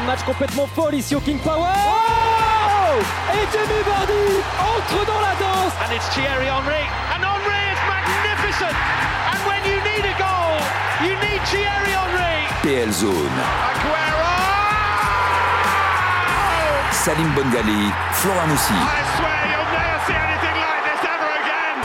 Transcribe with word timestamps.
fin 0.00 0.06
de 0.06 0.06
match 0.06 0.22
complètement 0.24 0.66
folle 0.66 0.94
ici 0.94 1.14
au 1.14 1.20
King 1.20 1.38
Power. 1.38 1.66
Oh 1.66 3.00
Et 3.32 3.46
Jamie 3.52 3.82
Vardy 3.86 4.40
entre 4.58 5.06
dans 5.06 5.20
la 5.20 5.34
danse. 5.34 5.72
And 5.84 5.92
it's 5.94 6.08
Thierry 6.10 6.46
Henry. 6.46 6.84
And 7.14 7.24
Henry 7.24 7.60
is 7.72 7.80
magnificent. 7.88 8.76
And 9.30 9.40
when 9.46 9.62
you 9.64 9.80
need 9.82 10.04
a 10.04 10.14
goal, 10.18 10.58
you 11.02 11.14
need 11.16 11.40
Thierry 11.46 11.92
Henry. 11.92 12.48
PL 12.62 12.92
Zone. 12.92 13.38
Aguero! 13.70 14.30
Salim 16.92 17.32
Bongali, 17.34 17.92
Flora 18.12 18.46
Moussi. 18.46 18.74
I 18.74 19.02
swear 19.16 19.40
you'll 19.50 19.72
never 19.72 19.98
see 20.06 20.14
anything 20.14 20.56
like 20.60 20.82
this 20.88 21.02
ever 21.08 21.30
again. 21.40 21.76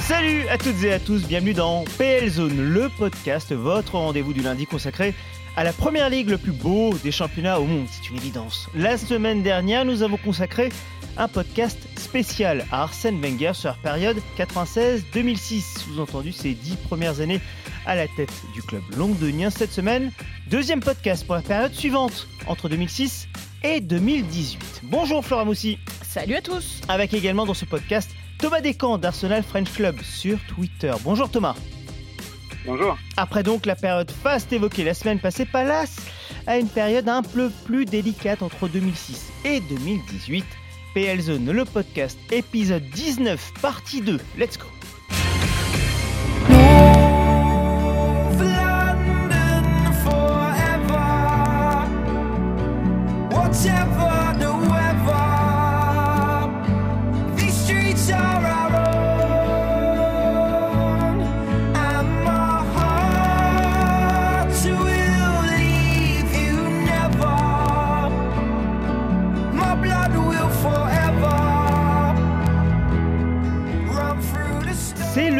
Salut 0.00 0.48
à 0.48 0.58
toutes 0.58 0.82
et 0.84 0.92
à 0.92 0.98
tous, 0.98 1.26
bienvenue 1.26 1.54
dans 1.54 1.84
PL 1.98 2.28
Zone, 2.28 2.56
le 2.56 2.88
podcast, 2.88 3.52
votre 3.52 3.94
rendez-vous 3.94 4.32
du 4.32 4.40
lundi 4.40 4.66
consacré 4.66 5.14
à 5.56 5.64
la 5.64 5.72
première 5.72 6.10
ligue 6.10 6.28
le 6.28 6.38
plus 6.38 6.52
beau 6.52 6.94
des 7.02 7.10
championnats 7.10 7.58
au 7.58 7.64
monde, 7.64 7.86
c'est 7.90 8.10
une 8.10 8.16
évidence. 8.16 8.68
La 8.74 8.98
semaine 8.98 9.42
dernière, 9.42 9.84
nous 9.84 10.02
avons 10.02 10.18
consacré 10.18 10.68
un 11.16 11.28
podcast 11.28 11.78
spécial 11.96 12.66
à 12.70 12.82
Arsène 12.82 13.20
Wenger 13.20 13.52
sur 13.54 13.70
la 13.70 13.76
période 13.82 14.18
96-2006, 14.38 15.78
sous-entendu 15.80 16.30
ses 16.32 16.52
dix 16.52 16.76
premières 16.76 17.20
années 17.20 17.40
à 17.86 17.96
la 17.96 18.06
tête 18.06 18.32
du 18.54 18.62
club 18.62 18.82
londonien. 18.96 19.48
Cette 19.48 19.72
semaine, 19.72 20.12
deuxième 20.50 20.80
podcast 20.80 21.24
pour 21.26 21.36
la 21.36 21.42
période 21.42 21.72
suivante, 21.72 22.28
entre 22.46 22.68
2006 22.68 23.28
et 23.64 23.80
2018. 23.80 24.82
Bonjour 24.84 25.24
Flora 25.24 25.46
Moussi. 25.46 25.78
Salut 26.02 26.34
à 26.34 26.42
tous 26.42 26.82
Avec 26.88 27.14
également 27.14 27.46
dans 27.46 27.54
ce 27.54 27.64
podcast 27.64 28.10
Thomas 28.38 28.60
Descamps 28.60 28.98
d'Arsenal 28.98 29.42
French 29.42 29.72
Club 29.72 29.96
sur 30.02 30.38
Twitter. 30.48 30.92
Bonjour 31.02 31.30
Thomas. 31.30 31.56
Bonjour. 32.66 32.98
Après 33.16 33.42
donc 33.42 33.64
la 33.64 33.76
période 33.76 34.10
faste 34.10 34.52
évoquée 34.52 34.84
la 34.84 34.94
semaine 34.94 35.20
passée, 35.20 35.46
place 35.46 35.96
à 36.46 36.58
une 36.58 36.68
période 36.68 37.08
un 37.08 37.22
peu 37.22 37.50
plus 37.64 37.84
délicate 37.84 38.42
entre 38.42 38.68
2006 38.68 39.30
et 39.44 39.60
2018. 39.60 40.44
PL 40.94 41.20
Zone, 41.20 41.50
le 41.50 41.64
podcast, 41.64 42.18
épisode 42.32 42.84
19, 42.94 43.52
partie 43.60 44.00
2. 44.00 44.18
Let's 44.38 44.58
go. 44.58 44.75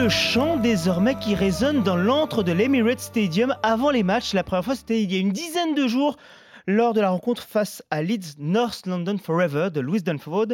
Le 0.06 0.10
chant 0.10 0.56
désormais 0.56 1.16
qui 1.16 1.34
résonne 1.34 1.82
dans 1.82 1.96
l'antre 1.96 2.44
de 2.44 2.52
l'Emirates 2.52 3.00
Stadium 3.00 3.56
avant 3.64 3.90
les 3.90 4.04
matchs. 4.04 4.34
La 4.34 4.44
première 4.44 4.64
fois, 4.64 4.76
c'était 4.76 5.02
il 5.02 5.12
y 5.12 5.16
a 5.16 5.18
une 5.18 5.32
dizaine 5.32 5.74
de 5.74 5.88
jours 5.88 6.16
lors 6.68 6.94
de 6.94 7.00
la 7.00 7.10
rencontre 7.10 7.42
face 7.42 7.82
à 7.90 8.02
Leeds 8.02 8.36
North 8.38 8.86
London 8.86 9.18
Forever 9.18 9.68
de 9.74 9.80
Louis 9.80 10.02
Dunford. 10.02 10.46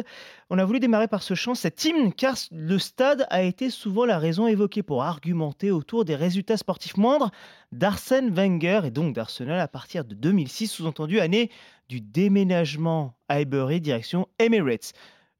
On 0.49 0.57
a 0.57 0.65
voulu 0.65 0.79
démarrer 0.79 1.07
par 1.07 1.21
ce 1.21 1.35
chant, 1.35 1.53
cet 1.53 1.85
hymne, 1.85 2.13
car 2.13 2.35
le 2.51 2.79
stade 2.79 3.27
a 3.29 3.43
été 3.43 3.69
souvent 3.69 4.05
la 4.05 4.17
raison 4.17 4.47
évoquée 4.47 4.81
pour 4.81 5.03
argumenter 5.03 5.69
autour 5.69 6.03
des 6.03 6.15
résultats 6.15 6.57
sportifs 6.57 6.97
moindres 6.97 7.29
d'Arsène 7.71 8.33
Wenger 8.33 8.81
et 8.85 8.89
donc 8.89 9.13
d'Arsenal 9.13 9.59
à 9.59 9.67
partir 9.67 10.03
de 10.03 10.15
2006, 10.15 10.65
sous-entendu 10.65 11.19
année 11.19 11.51
du 11.89 12.01
déménagement 12.01 13.13
à 13.29 13.35
Highbury 13.35 13.81
direction 13.81 14.27
Emirates. 14.39 14.93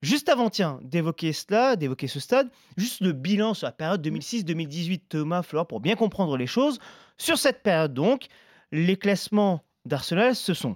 Juste 0.03 0.27
avant, 0.27 0.49
tiens, 0.49 0.81
d'évoquer 0.83 1.31
cela, 1.31 1.77
d'évoquer 1.77 2.07
ce 2.07 2.19
stade, 2.19 2.49
juste 2.75 2.99
le 2.99 3.13
bilan 3.13 3.53
sur 3.53 3.67
la 3.67 3.71
période 3.71 4.05
2006-2018, 4.05 5.03
Thomas, 5.07 5.43
Flora, 5.43 5.65
pour 5.65 5.79
bien 5.79 5.95
comprendre 5.95 6.35
les 6.35 6.45
choses. 6.45 6.79
Sur 7.17 7.37
cette 7.37 7.63
période 7.63 7.93
donc, 7.93 8.25
les 8.73 8.97
classements 8.97 9.63
d'Arsenal, 9.85 10.35
ce 10.35 10.53
sont 10.53 10.75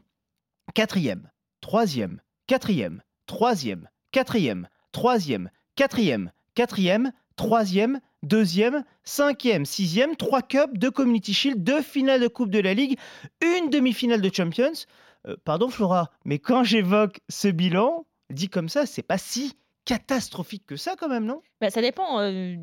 4e, 0.78 1.24
3e, 1.62 2.20
4e, 2.48 3.00
3e, 3.28 3.82
4e, 4.14 4.64
3e, 4.94 5.48
4e, 5.76 6.30
4e, 6.56 7.12
3e, 7.38 8.00
2e, 8.26 8.84
5e, 9.06 9.66
6e, 9.66 10.16
3 10.16 10.42
cups, 10.44 10.74
2 10.74 10.90
Community 10.92 11.34
Shield, 11.34 11.66
2 11.66 11.82
finales 11.82 12.22
de 12.22 12.30
Coupe 12.30 12.50
de 12.50 12.60
la 12.60 12.74
Ligue, 12.74 12.98
une 13.42 13.70
demi-finale 13.72 14.22
de 14.22 14.34
Champions. 14.34 14.86
Euh, 15.28 15.36
pardon 15.44 15.68
Flora, 15.68 16.12
mais 16.24 16.40
quand 16.40 16.64
j'évoque 16.64 17.20
ce 17.28 17.50
bilan, 17.50 18.06
dit 18.30 18.50
comme 18.50 18.70
ça, 18.70 18.86
c'est 18.86 19.04
pas 19.04 19.18
si 19.18 19.54
catastrophique 19.86 20.66
que 20.66 20.76
ça 20.76 20.96
quand 20.98 21.08
même, 21.10 21.26
non? 21.26 21.42
Bah, 21.62 21.70
Ça 21.70 21.82
dépend 21.82 22.20
euh, 22.20 22.56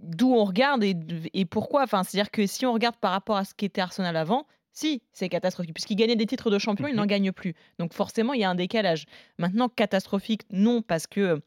d'où 0.00 0.32
on 0.34 0.44
regarde 0.44 0.82
et, 0.84 0.96
et 1.34 1.44
pourquoi. 1.44 1.84
Enfin, 1.84 2.02
C'est-à-dire 2.02 2.30
que 2.30 2.46
si 2.46 2.66
on 2.66 2.72
regarde 2.72 2.96
par 2.96 3.12
rapport 3.12 3.36
à 3.36 3.44
ce 3.44 3.54
qu'était 3.54 3.80
Arsenal 3.80 4.16
avant, 4.16 4.46
si, 4.72 5.02
c'est 5.12 5.28
catastrophique. 5.28 5.74
Puisqu'il 5.74 5.96
gagnait 5.96 6.14
des 6.16 6.26
titres 6.26 6.50
de 6.50 6.58
champion, 6.58 6.86
il 6.86 6.92
Mhm. 6.92 6.96
n'en 6.98 7.06
gagne 7.06 7.32
plus. 7.32 7.54
Donc 7.78 7.92
forcément, 7.94 8.32
il 8.32 8.40
y 8.40 8.44
a 8.44 8.50
un 8.50 8.54
décalage. 8.54 9.06
Maintenant, 9.38 9.68
catastrophique, 9.68 10.42
non, 10.50 10.82
parce 10.82 11.06
que 11.06 11.40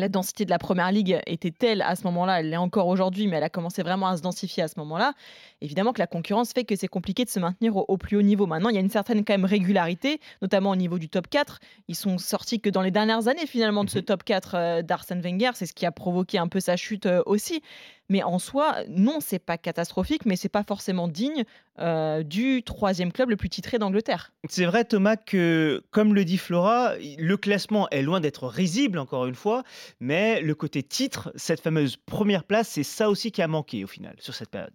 la 0.00 0.08
densité 0.08 0.44
de 0.44 0.50
la 0.50 0.58
première 0.58 0.90
ligue 0.92 1.20
était 1.26 1.50
telle 1.50 1.82
à 1.82 1.96
ce 1.96 2.04
moment-là, 2.04 2.40
elle 2.40 2.50
l'est 2.50 2.56
encore 2.56 2.88
aujourd'hui, 2.88 3.26
mais 3.26 3.36
elle 3.36 3.42
a 3.44 3.48
commencé 3.50 3.82
vraiment 3.82 4.08
à 4.08 4.16
se 4.16 4.22
densifier 4.22 4.62
à 4.62 4.68
ce 4.68 4.78
moment-là. 4.78 5.12
Évidemment 5.60 5.92
que 5.92 5.98
la 5.98 6.06
concurrence 6.06 6.52
fait 6.52 6.64
que 6.64 6.76
c'est 6.76 6.88
compliqué 6.88 7.24
de 7.24 7.30
se 7.30 7.40
maintenir 7.40 7.76
au, 7.76 7.84
au 7.88 7.96
plus 7.96 8.16
haut 8.16 8.22
niveau. 8.22 8.46
Maintenant, 8.46 8.68
il 8.68 8.74
y 8.74 8.78
a 8.78 8.82
une 8.82 8.90
certaine 8.90 9.24
quand 9.24 9.34
même 9.34 9.44
régularité, 9.44 10.20
notamment 10.42 10.70
au 10.70 10.76
niveau 10.76 10.98
du 10.98 11.08
top 11.08 11.28
4. 11.28 11.58
Ils 11.88 11.94
sont 11.94 12.18
sortis 12.18 12.60
que 12.60 12.70
dans 12.70 12.82
les 12.82 12.90
dernières 12.90 13.28
années 13.28 13.46
finalement 13.46 13.84
de 13.84 13.90
ce 13.90 13.98
Mhm. 13.98 14.04
top 14.04 14.24
4 14.24 14.54
euh, 14.54 14.82
d'Arsène 14.82 15.20
Wenger. 15.20 15.50
C'est 15.54 15.66
ce 15.66 15.72
qui 15.72 15.86
a 15.86 15.92
provoqué 15.92 16.38
un 16.38 16.48
peu 16.48 16.60
sa 16.60 16.76
chute 16.76 17.06
euh, 17.06 17.22
aussi. 17.26 17.62
Mais 18.08 18.22
en 18.22 18.38
soi, 18.38 18.76
non, 18.88 19.18
c'est 19.20 19.38
pas 19.38 19.58
catastrophique, 19.58 20.26
mais 20.26 20.36
c'est 20.36 20.48
pas 20.48 20.62
forcément 20.62 21.08
digne 21.08 21.44
du 22.24 22.62
troisième 22.62 23.12
club 23.12 23.30
le 23.30 23.36
plus 23.36 23.48
titré 23.48 23.78
d'Angleterre. 23.78 24.32
C'est 24.48 24.64
vrai, 24.64 24.84
Thomas, 24.84 25.16
que 25.16 25.82
comme 25.90 26.14
le 26.14 26.24
dit 26.24 26.38
Flora, 26.38 26.94
le 26.96 27.36
classement 27.36 27.88
est 27.90 28.02
loin 28.02 28.20
d'être 28.20 28.46
risible, 28.46 28.98
encore 28.98 29.26
une 29.26 29.34
fois, 29.34 29.62
mais 30.00 30.40
le 30.40 30.54
côté 30.54 30.82
titre, 30.82 31.32
cette 31.34 31.60
fameuse 31.60 31.96
première 31.96 32.44
place, 32.44 32.68
c'est 32.68 32.82
ça 32.82 33.10
aussi 33.10 33.32
qui 33.32 33.42
a 33.42 33.48
manqué 33.48 33.84
au 33.84 33.88
final 33.88 34.14
sur 34.18 34.34
cette 34.34 34.50
période. 34.50 34.74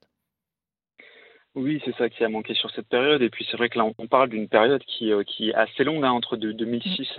Oui, 1.54 1.82
c'est 1.84 1.94
ça 1.98 2.10
qui 2.10 2.24
a 2.24 2.30
manqué 2.30 2.54
sur 2.54 2.72
cette 2.72 2.88
période. 2.88 3.22
Et 3.22 3.30
puis 3.30 3.46
c'est 3.52 3.58
vrai 3.58 3.68
que 3.68 3.78
là, 3.78 3.86
on 3.98 4.08
parle 4.08 4.30
d'une 4.30 4.48
période 4.48 4.82
qui, 4.86 5.12
euh, 5.12 5.24
qui 5.24 5.50
est 5.50 5.54
assez 5.54 5.84
longue, 5.84 6.06
hein, 6.06 6.12
entre 6.12 6.38
de- 6.38 6.54
2006 6.54 7.10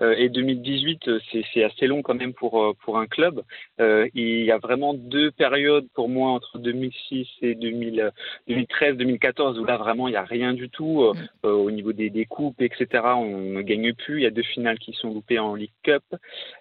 euh, 0.00 0.14
et 0.16 0.30
2018. 0.30 1.06
euh, 1.08 1.20
C'est 1.52 1.62
assez 1.64 1.86
long 1.86 2.00
quand 2.00 2.14
même 2.14 2.32
pour, 2.32 2.74
pour 2.82 2.96
un 2.98 3.06
club. 3.06 3.42
Euh, 3.82 4.08
il 4.14 4.42
y 4.44 4.50
a 4.50 4.56
vraiment 4.56 4.94
deux 4.94 5.30
périodes 5.32 5.86
pour 5.94 6.08
moi 6.08 6.30
entre 6.30 6.56
2006 6.58 7.28
et 7.42 7.54
2000, 7.54 8.10
2013-2014 8.48 9.58
où 9.58 9.66
là 9.66 9.76
vraiment 9.76 10.08
il 10.08 10.12
n'y 10.12 10.16
a 10.16 10.24
rien 10.24 10.54
du 10.54 10.70
tout 10.70 11.02
euh, 11.02 11.12
Mm. 11.44 11.46
au 11.48 11.70
niveau 11.70 11.92
des, 11.92 12.08
des 12.08 12.24
coupes, 12.24 12.62
etc. 12.62 13.02
On 13.16 13.36
ne 13.38 13.60
gagne 13.60 13.92
plus. 13.92 14.20
Il 14.20 14.22
y 14.22 14.26
a 14.26 14.30
deux 14.30 14.42
finales 14.42 14.78
qui 14.78 14.94
sont 14.94 15.12
loupées 15.12 15.38
en 15.38 15.54
League 15.54 15.70
Cup. 15.82 16.02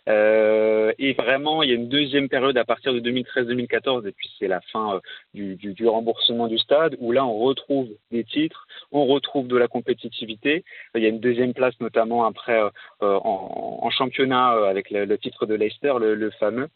Euh, 0.09 0.91
et 0.99 1.13
vraiment, 1.13 1.63
il 1.63 1.69
y 1.69 1.71
a 1.71 1.75
une 1.75 1.87
deuxième 1.87 2.27
période 2.27 2.57
à 2.57 2.65
partir 2.65 2.93
de 2.93 2.99
2013-2014 2.99 4.05
et 4.07 4.11
puis 4.11 4.29
c'est 4.39 4.49
la 4.49 4.59
fin 4.73 4.99
du, 5.33 5.55
du, 5.55 5.73
du 5.73 5.87
remboursement 5.87 6.47
du 6.47 6.57
stade 6.57 6.97
où 6.99 7.12
là 7.13 7.25
on 7.25 7.37
retrouve 7.39 7.89
des 8.11 8.23
titres, 8.23 8.67
on 8.91 9.05
retrouve 9.05 9.47
de 9.47 9.57
la 9.57 9.67
compétitivité. 9.67 10.63
Il 10.95 11.01
y 11.03 11.05
a 11.05 11.09
une 11.09 11.19
deuxième 11.19 11.53
place 11.53 11.75
notamment 11.79 12.25
après 12.25 12.59
euh, 12.61 12.69
euh, 13.03 13.19
en, 13.23 13.79
en 13.83 13.89
championnat 13.91 14.55
euh, 14.55 14.65
avec 14.69 14.89
le, 14.91 15.05
le 15.05 15.17
titre 15.17 15.45
de 15.45 15.55
Leicester, 15.55 15.93
le, 15.99 16.15
le 16.15 16.31
fameux. 16.31 16.69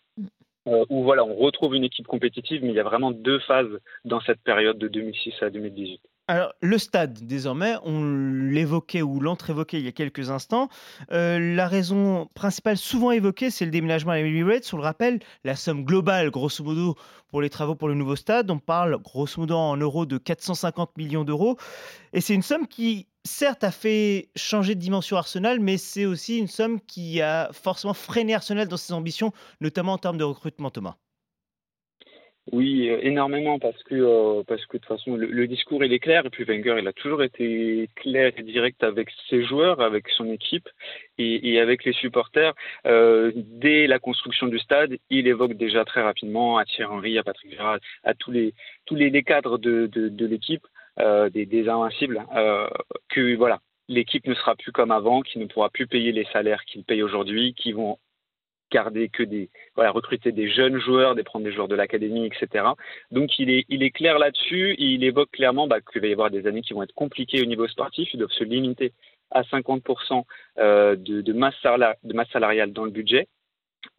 euh, 0.67 0.85
où 0.89 1.03
voilà, 1.03 1.23
on 1.25 1.35
retrouve 1.35 1.75
une 1.75 1.83
équipe 1.85 2.07
compétitive, 2.07 2.63
mais 2.63 2.69
il 2.69 2.75
y 2.75 2.79
a 2.79 2.83
vraiment 2.83 3.11
deux 3.11 3.39
phases 3.39 3.79
dans 4.05 4.21
cette 4.21 4.41
période 4.43 4.77
de 4.77 4.87
2006 4.87 5.33
à 5.41 5.49
2018. 5.49 6.01
Alors, 6.29 6.51
le 6.59 6.77
stade, 6.77 7.25
désormais, 7.25 7.75
on 7.83 8.03
l'évoquait 8.03 9.01
ou 9.01 9.21
l'entrévoquait 9.21 9.79
il 9.79 9.85
y 9.85 9.87
a 9.87 9.93
quelques 9.93 10.29
instants. 10.29 10.67
Euh, 11.13 11.55
la 11.55 11.69
raison 11.69 12.27
principale 12.33 12.75
souvent 12.75 13.11
évoquée, 13.11 13.49
c'est 13.49 13.63
le 13.63 13.71
déménagement 13.71 14.11
à 14.11 14.19
Emirates. 14.19 14.69
On 14.73 14.77
le 14.77 14.83
rappelle, 14.83 15.21
la 15.45 15.55
somme 15.55 15.85
globale, 15.85 16.29
grosso 16.29 16.65
modo, 16.65 16.95
pour 17.29 17.41
les 17.41 17.49
travaux 17.49 17.75
pour 17.75 17.87
le 17.87 17.93
nouveau 17.93 18.17
stade, 18.17 18.51
on 18.51 18.59
parle 18.59 19.01
grosso 19.01 19.39
modo 19.39 19.55
en 19.55 19.77
euros 19.77 20.05
de 20.05 20.17
450 20.17 20.97
millions 20.97 21.23
d'euros. 21.23 21.55
Et 22.11 22.19
c'est 22.19 22.33
une 22.33 22.43
somme 22.43 22.67
qui, 22.67 23.07
certes, 23.23 23.63
a 23.63 23.71
fait 23.71 24.29
changer 24.35 24.75
de 24.75 24.81
dimension 24.81 25.15
Arsenal, 25.15 25.61
mais 25.61 25.77
c'est 25.77 26.05
aussi 26.05 26.37
une 26.37 26.49
somme 26.49 26.81
qui 26.81 27.21
a 27.21 27.49
forcément 27.53 27.93
freiné 27.93 28.35
Arsenal 28.35 28.67
dans 28.67 28.75
ses 28.75 28.91
ambitions, 28.91 29.31
notamment 29.61 29.93
en 29.93 29.97
termes 29.97 30.17
de 30.17 30.25
recrutement, 30.25 30.71
Thomas. 30.71 30.97
Oui, 32.53 32.89
euh, 32.89 32.99
énormément 33.01 33.59
parce 33.59 33.81
que 33.83 33.95
euh, 33.95 34.43
parce 34.47 34.65
que 34.67 34.77
de 34.77 34.81
toute 34.81 34.87
façon 34.87 35.17
le, 35.17 35.47
discours 35.47 35.83
il 35.83 35.91
est 35.91 35.99
clair 35.99 36.25
et 36.25 36.29
puis 36.29 36.45
Wenger 36.45 36.77
il 36.79 36.87
a 36.87 36.93
toujours 36.93 37.21
été 37.21 37.89
clair 37.95 38.31
et 38.37 38.43
direct 38.43 38.83
avec 38.83 39.09
ses 39.29 39.43
joueurs, 39.43 39.81
avec 39.81 40.07
son 40.09 40.31
équipe 40.31 40.69
et, 41.17 41.59
avec 41.59 41.83
les 41.83 41.91
supporters. 41.93 42.53
Euh, 42.85 43.31
dès 43.35 43.85
la 43.87 43.99
construction 43.99 44.47
du 44.47 44.59
stade, 44.59 44.97
il 45.09 45.27
évoque 45.27 45.53
déjà 45.53 45.83
très 45.83 46.01
rapidement 46.01 46.57
à 46.57 46.65
Thierry 46.65 46.93
Henry, 46.93 47.17
à 47.17 47.23
Patrick 47.23 47.51
Vieira, 47.51 47.79
à 48.03 48.13
tous 48.13 48.31
les 48.31 48.53
tous 48.85 48.95
les, 48.95 49.11
cadres 49.23 49.57
de, 49.57 49.87
de, 49.87 50.25
l'équipe 50.25 50.65
des, 50.97 51.69
invincibles, 51.69 52.23
que 53.09 53.35
voilà, 53.35 53.59
l'équipe 53.89 54.25
ne 54.25 54.33
sera 54.35 54.55
plus 54.55 54.71
comme 54.71 54.91
avant, 54.91 55.21
qui 55.21 55.39
ne 55.39 55.45
pourra 55.45 55.69
plus 55.69 55.87
payer 55.87 56.11
les 56.13 56.25
salaires 56.31 56.63
qu'ils 56.65 56.83
payent 56.85 57.03
aujourd'hui, 57.03 57.53
qui 57.53 57.73
vont 57.73 57.97
garder 58.71 59.09
que 59.09 59.23
des 59.23 59.49
voilà 59.75 59.91
recruter 59.91 60.31
des 60.31 60.49
jeunes 60.49 60.79
joueurs, 60.79 61.15
des 61.15 61.23
prendre 61.23 61.45
des 61.45 61.51
joueurs 61.51 61.67
de 61.67 61.75
l'académie, 61.75 62.25
etc. 62.25 62.65
Donc 63.11 63.37
il 63.39 63.49
est 63.49 63.65
il 63.69 63.83
est 63.83 63.91
clair 63.91 64.19
là-dessus. 64.19 64.75
Il 64.77 65.03
évoque 65.03 65.31
clairement 65.31 65.67
bah, 65.67 65.79
qu'il 65.81 66.01
va 66.01 66.07
y 66.07 66.11
avoir 66.11 66.29
des 66.31 66.47
années 66.47 66.61
qui 66.61 66.73
vont 66.73 66.83
être 66.83 66.93
compliquées 66.93 67.41
au 67.41 67.45
niveau 67.45 67.67
sportif. 67.67 68.13
Ils 68.13 68.17
doivent 68.19 68.31
se 68.31 68.43
limiter 68.43 68.93
à 69.31 69.41
50% 69.43 70.23
euh, 70.59 70.95
de, 70.95 71.21
de 71.21 71.33
masse 71.33 71.55
salariale, 71.61 71.97
de 72.03 72.13
masse 72.13 72.29
salariale 72.29 72.71
dans 72.73 72.85
le 72.85 72.91
budget. 72.91 73.27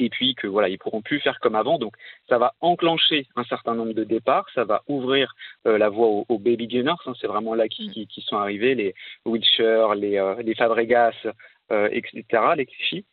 Et 0.01 0.11
puis 0.11 0.35
que 0.35 0.47
voilà, 0.47 0.69
ils 0.69 0.79
pourront 0.79 1.03
plus 1.03 1.21
faire 1.21 1.41
comme 1.41 1.55
avant. 1.55 1.79
Donc 1.79 1.95
ça 2.29 2.39
va 2.39 2.55
enclencher 2.61 3.27
un 3.37 3.45
certain 3.45 3.75
nombre 3.75 3.93
de 3.95 4.05
départs, 4.05 4.47
ça 4.55 4.65
va 4.65 4.83
ouvrir 4.89 5.35
euh, 5.67 5.79
la 5.79 5.89
voie 5.89 6.09
aux, 6.09 6.27
aux 6.29 6.39
baby 6.39 6.67
gunners. 6.67 6.93
hein. 7.07 7.15
c'est 7.21 7.27
vraiment 7.27 7.55
là 7.55 7.69
qui, 7.69 7.91
qui, 7.91 8.07
qui 8.07 8.21
sont 8.23 8.37
arrivés 8.37 8.75
les 8.75 8.95
Wilshire, 9.25 9.95
les 9.95 10.19
euh, 10.19 10.35
les 10.43 10.55
Fabregas, 10.55 11.15
euh, 11.73 11.89
etc. 11.93 12.25
Les 12.57 12.67
Clichy. 12.67 13.05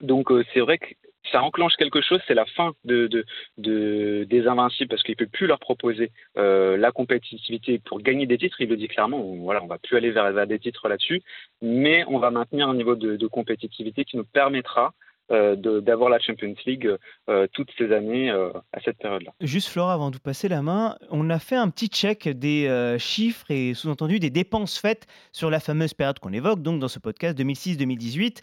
Donc 0.00 0.30
euh, 0.30 0.44
c'est 0.52 0.60
vrai 0.60 0.78
que 0.78 0.86
ça 1.32 1.42
enclenche 1.42 1.74
quelque 1.76 2.00
chose, 2.00 2.20
c'est 2.26 2.34
la 2.34 2.46
fin 2.46 2.72
de, 2.84 3.06
de, 3.06 3.24
de- 3.58 4.24
des 4.30 4.46
invincibles 4.46 4.88
parce 4.88 5.02
qu'il 5.02 5.12
ne 5.12 5.24
peut 5.24 5.30
plus 5.30 5.46
leur 5.46 5.58
proposer 5.58 6.10
euh, 6.38 6.76
la 6.78 6.90
compétitivité 6.90 7.78
pour 7.80 8.00
gagner 8.00 8.26
des 8.26 8.38
titres. 8.38 8.60
Il 8.60 8.68
le 8.68 8.76
dit 8.76 8.88
clairement, 8.88 9.20
voilà, 9.36 9.62
on 9.62 9.66
va 9.66 9.78
plus 9.78 9.96
aller 9.96 10.10
vers, 10.10 10.32
vers 10.32 10.46
des 10.46 10.58
titres 10.58 10.88
là-dessus, 10.88 11.22
mais 11.60 12.04
on 12.08 12.18
va 12.18 12.30
maintenir 12.30 12.68
un 12.68 12.74
niveau 12.74 12.94
de, 12.94 13.16
de 13.16 13.26
compétitivité 13.26 14.04
qui 14.04 14.16
nous 14.16 14.24
permettra 14.24 14.94
d'avoir 15.30 16.10
la 16.10 16.18
Champions 16.18 16.54
League 16.66 16.88
euh, 17.28 17.46
toutes 17.52 17.70
ces 17.76 17.92
années 17.92 18.30
euh, 18.30 18.50
à 18.72 18.80
cette 18.84 18.98
période-là. 18.98 19.32
Juste 19.40 19.68
Flora, 19.68 19.92
avant 19.92 20.10
de 20.10 20.16
vous 20.16 20.20
passer 20.20 20.48
la 20.48 20.62
main, 20.62 20.96
on 21.10 21.28
a 21.30 21.38
fait 21.38 21.56
un 21.56 21.68
petit 21.68 21.88
check 21.88 22.28
des 22.28 22.66
euh, 22.66 22.98
chiffres 22.98 23.50
et 23.50 23.74
sous-entendu 23.74 24.18
des 24.18 24.30
dépenses 24.30 24.78
faites 24.78 25.06
sur 25.32 25.50
la 25.50 25.60
fameuse 25.60 25.92
période 25.92 26.18
qu'on 26.18 26.32
évoque, 26.32 26.62
donc 26.62 26.80
dans 26.80 26.88
ce 26.88 26.98
podcast 26.98 27.38
2006-2018. 27.38 28.38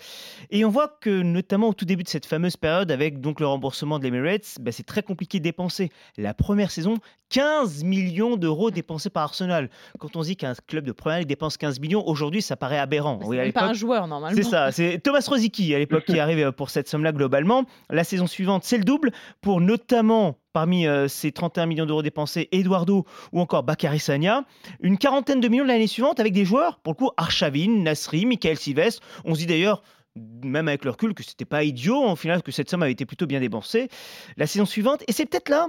Et 0.52 0.66
on 0.66 0.70
voit 0.70 0.98
que 1.02 1.22
notamment 1.22 1.70
au 1.70 1.74
tout 1.74 1.86
début 1.86 2.04
de 2.04 2.10
cette 2.10 2.26
fameuse 2.26 2.58
période, 2.58 2.92
avec 2.92 3.20
donc 3.22 3.40
le 3.40 3.48
remboursement 3.48 3.98
de 3.98 4.04
l'Emirates, 4.04 4.58
bah, 4.60 4.72
c'est 4.72 4.86
très 4.86 5.02
compliqué 5.02 5.40
de 5.40 5.44
dépenser. 5.44 5.90
La 6.18 6.34
première 6.34 6.70
saison, 6.70 6.96
15 7.30 7.84
millions 7.84 8.38
d'euros 8.38 8.72
dépensés 8.72 9.10
par 9.10 9.24
Arsenal. 9.24 9.70
Quand 10.00 10.16
on 10.16 10.22
dit 10.22 10.36
qu'un 10.36 10.54
club 10.68 10.86
de 10.86 10.92
première 10.92 11.20
ligue 11.20 11.28
dépense 11.28 11.58
15 11.58 11.80
millions, 11.80 12.08
aujourd'hui 12.08 12.42
ça 12.42 12.56
paraît 12.56 12.78
aberrant. 12.78 13.20
C'est 13.22 13.28
Oui, 13.28 13.52
pas 13.52 13.64
un 13.66 13.74
joueur 13.74 14.08
normalement. 14.08 14.36
c'est 14.36 14.48
ça, 14.50 14.72
c'est 14.72 15.00
Thomas 15.04 15.26
Rosicky 15.28 15.74
à 15.74 15.80
l'époque 15.80 16.06
qui 16.06 16.14
est 16.18 16.20
arrivé 16.20 16.44
euh, 16.44 16.52
pour 16.52 16.70
cette 16.70 16.88
somme-là 16.88 17.12
globalement. 17.12 17.66
La 17.90 18.04
saison 18.04 18.28
suivante, 18.28 18.64
c'est 18.64 18.78
le 18.78 18.84
double 18.84 19.12
pour 19.42 19.62
notamment 19.62 20.38
parmi 20.54 20.88
euh, 20.88 21.08
ces 21.10 21.32
31 21.32 21.66
millions 21.66 21.86
d'euros 21.86 22.02
dépensés, 22.04 22.48
Eduardo 22.52 23.06
ou 23.34 23.42
encore 23.42 23.64
Bakary 23.64 24.00
Sagna. 24.00 24.46
Une 24.80 24.98
quarantaine 24.98 25.42
de 25.42 25.48
millions 25.50 25.66
l'année 25.66 25.88
suivante 25.88 26.20
avec 26.20 26.32
des 26.32 26.46
joueurs, 26.46 26.80
pour 26.80 26.94
le 26.94 26.98
coup, 26.98 27.12
Arshavin, 27.18 27.82
Nasri, 27.84 28.26
Michael 28.26 28.58
Silvestre. 28.58 29.02
On 29.26 29.34
se 29.34 29.40
dit 29.40 29.46
d'ailleurs, 29.48 29.82
même 30.16 30.70
avec 30.70 30.86
le 30.86 30.92
recul, 30.92 31.14
que 31.14 31.24
c'était 31.24 31.44
pas 31.44 31.64
idiot, 31.64 32.02
en 32.02 32.16
final, 32.16 32.42
que 32.42 32.54
cette 32.54 32.70
somme 32.70 32.84
avait 32.84 32.94
été 32.94 33.06
plutôt 33.06 33.26
bien 33.26 33.42
dépensée. 33.42 33.90
La 34.38 34.48
saison 34.48 34.66
suivante, 34.66 35.04
et 35.10 35.12
c'est 35.12 35.26
peut-être 35.26 35.50
là 35.50 35.68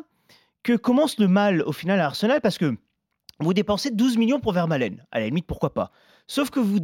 que 0.66 0.72
commence 0.72 1.20
le 1.20 1.28
mal 1.28 1.62
au 1.62 1.70
final 1.70 2.00
à 2.00 2.06
Arsenal, 2.06 2.40
parce 2.40 2.58
que 2.58 2.76
vous 3.38 3.54
dépensez 3.54 3.92
12 3.92 4.16
millions 4.16 4.40
pour 4.40 4.52
Vermaelen. 4.52 5.06
À 5.12 5.20
la 5.20 5.26
limite, 5.26 5.46
pourquoi 5.46 5.72
pas? 5.72 5.92
Sauf 6.26 6.50
que 6.50 6.58
vous 6.58 6.80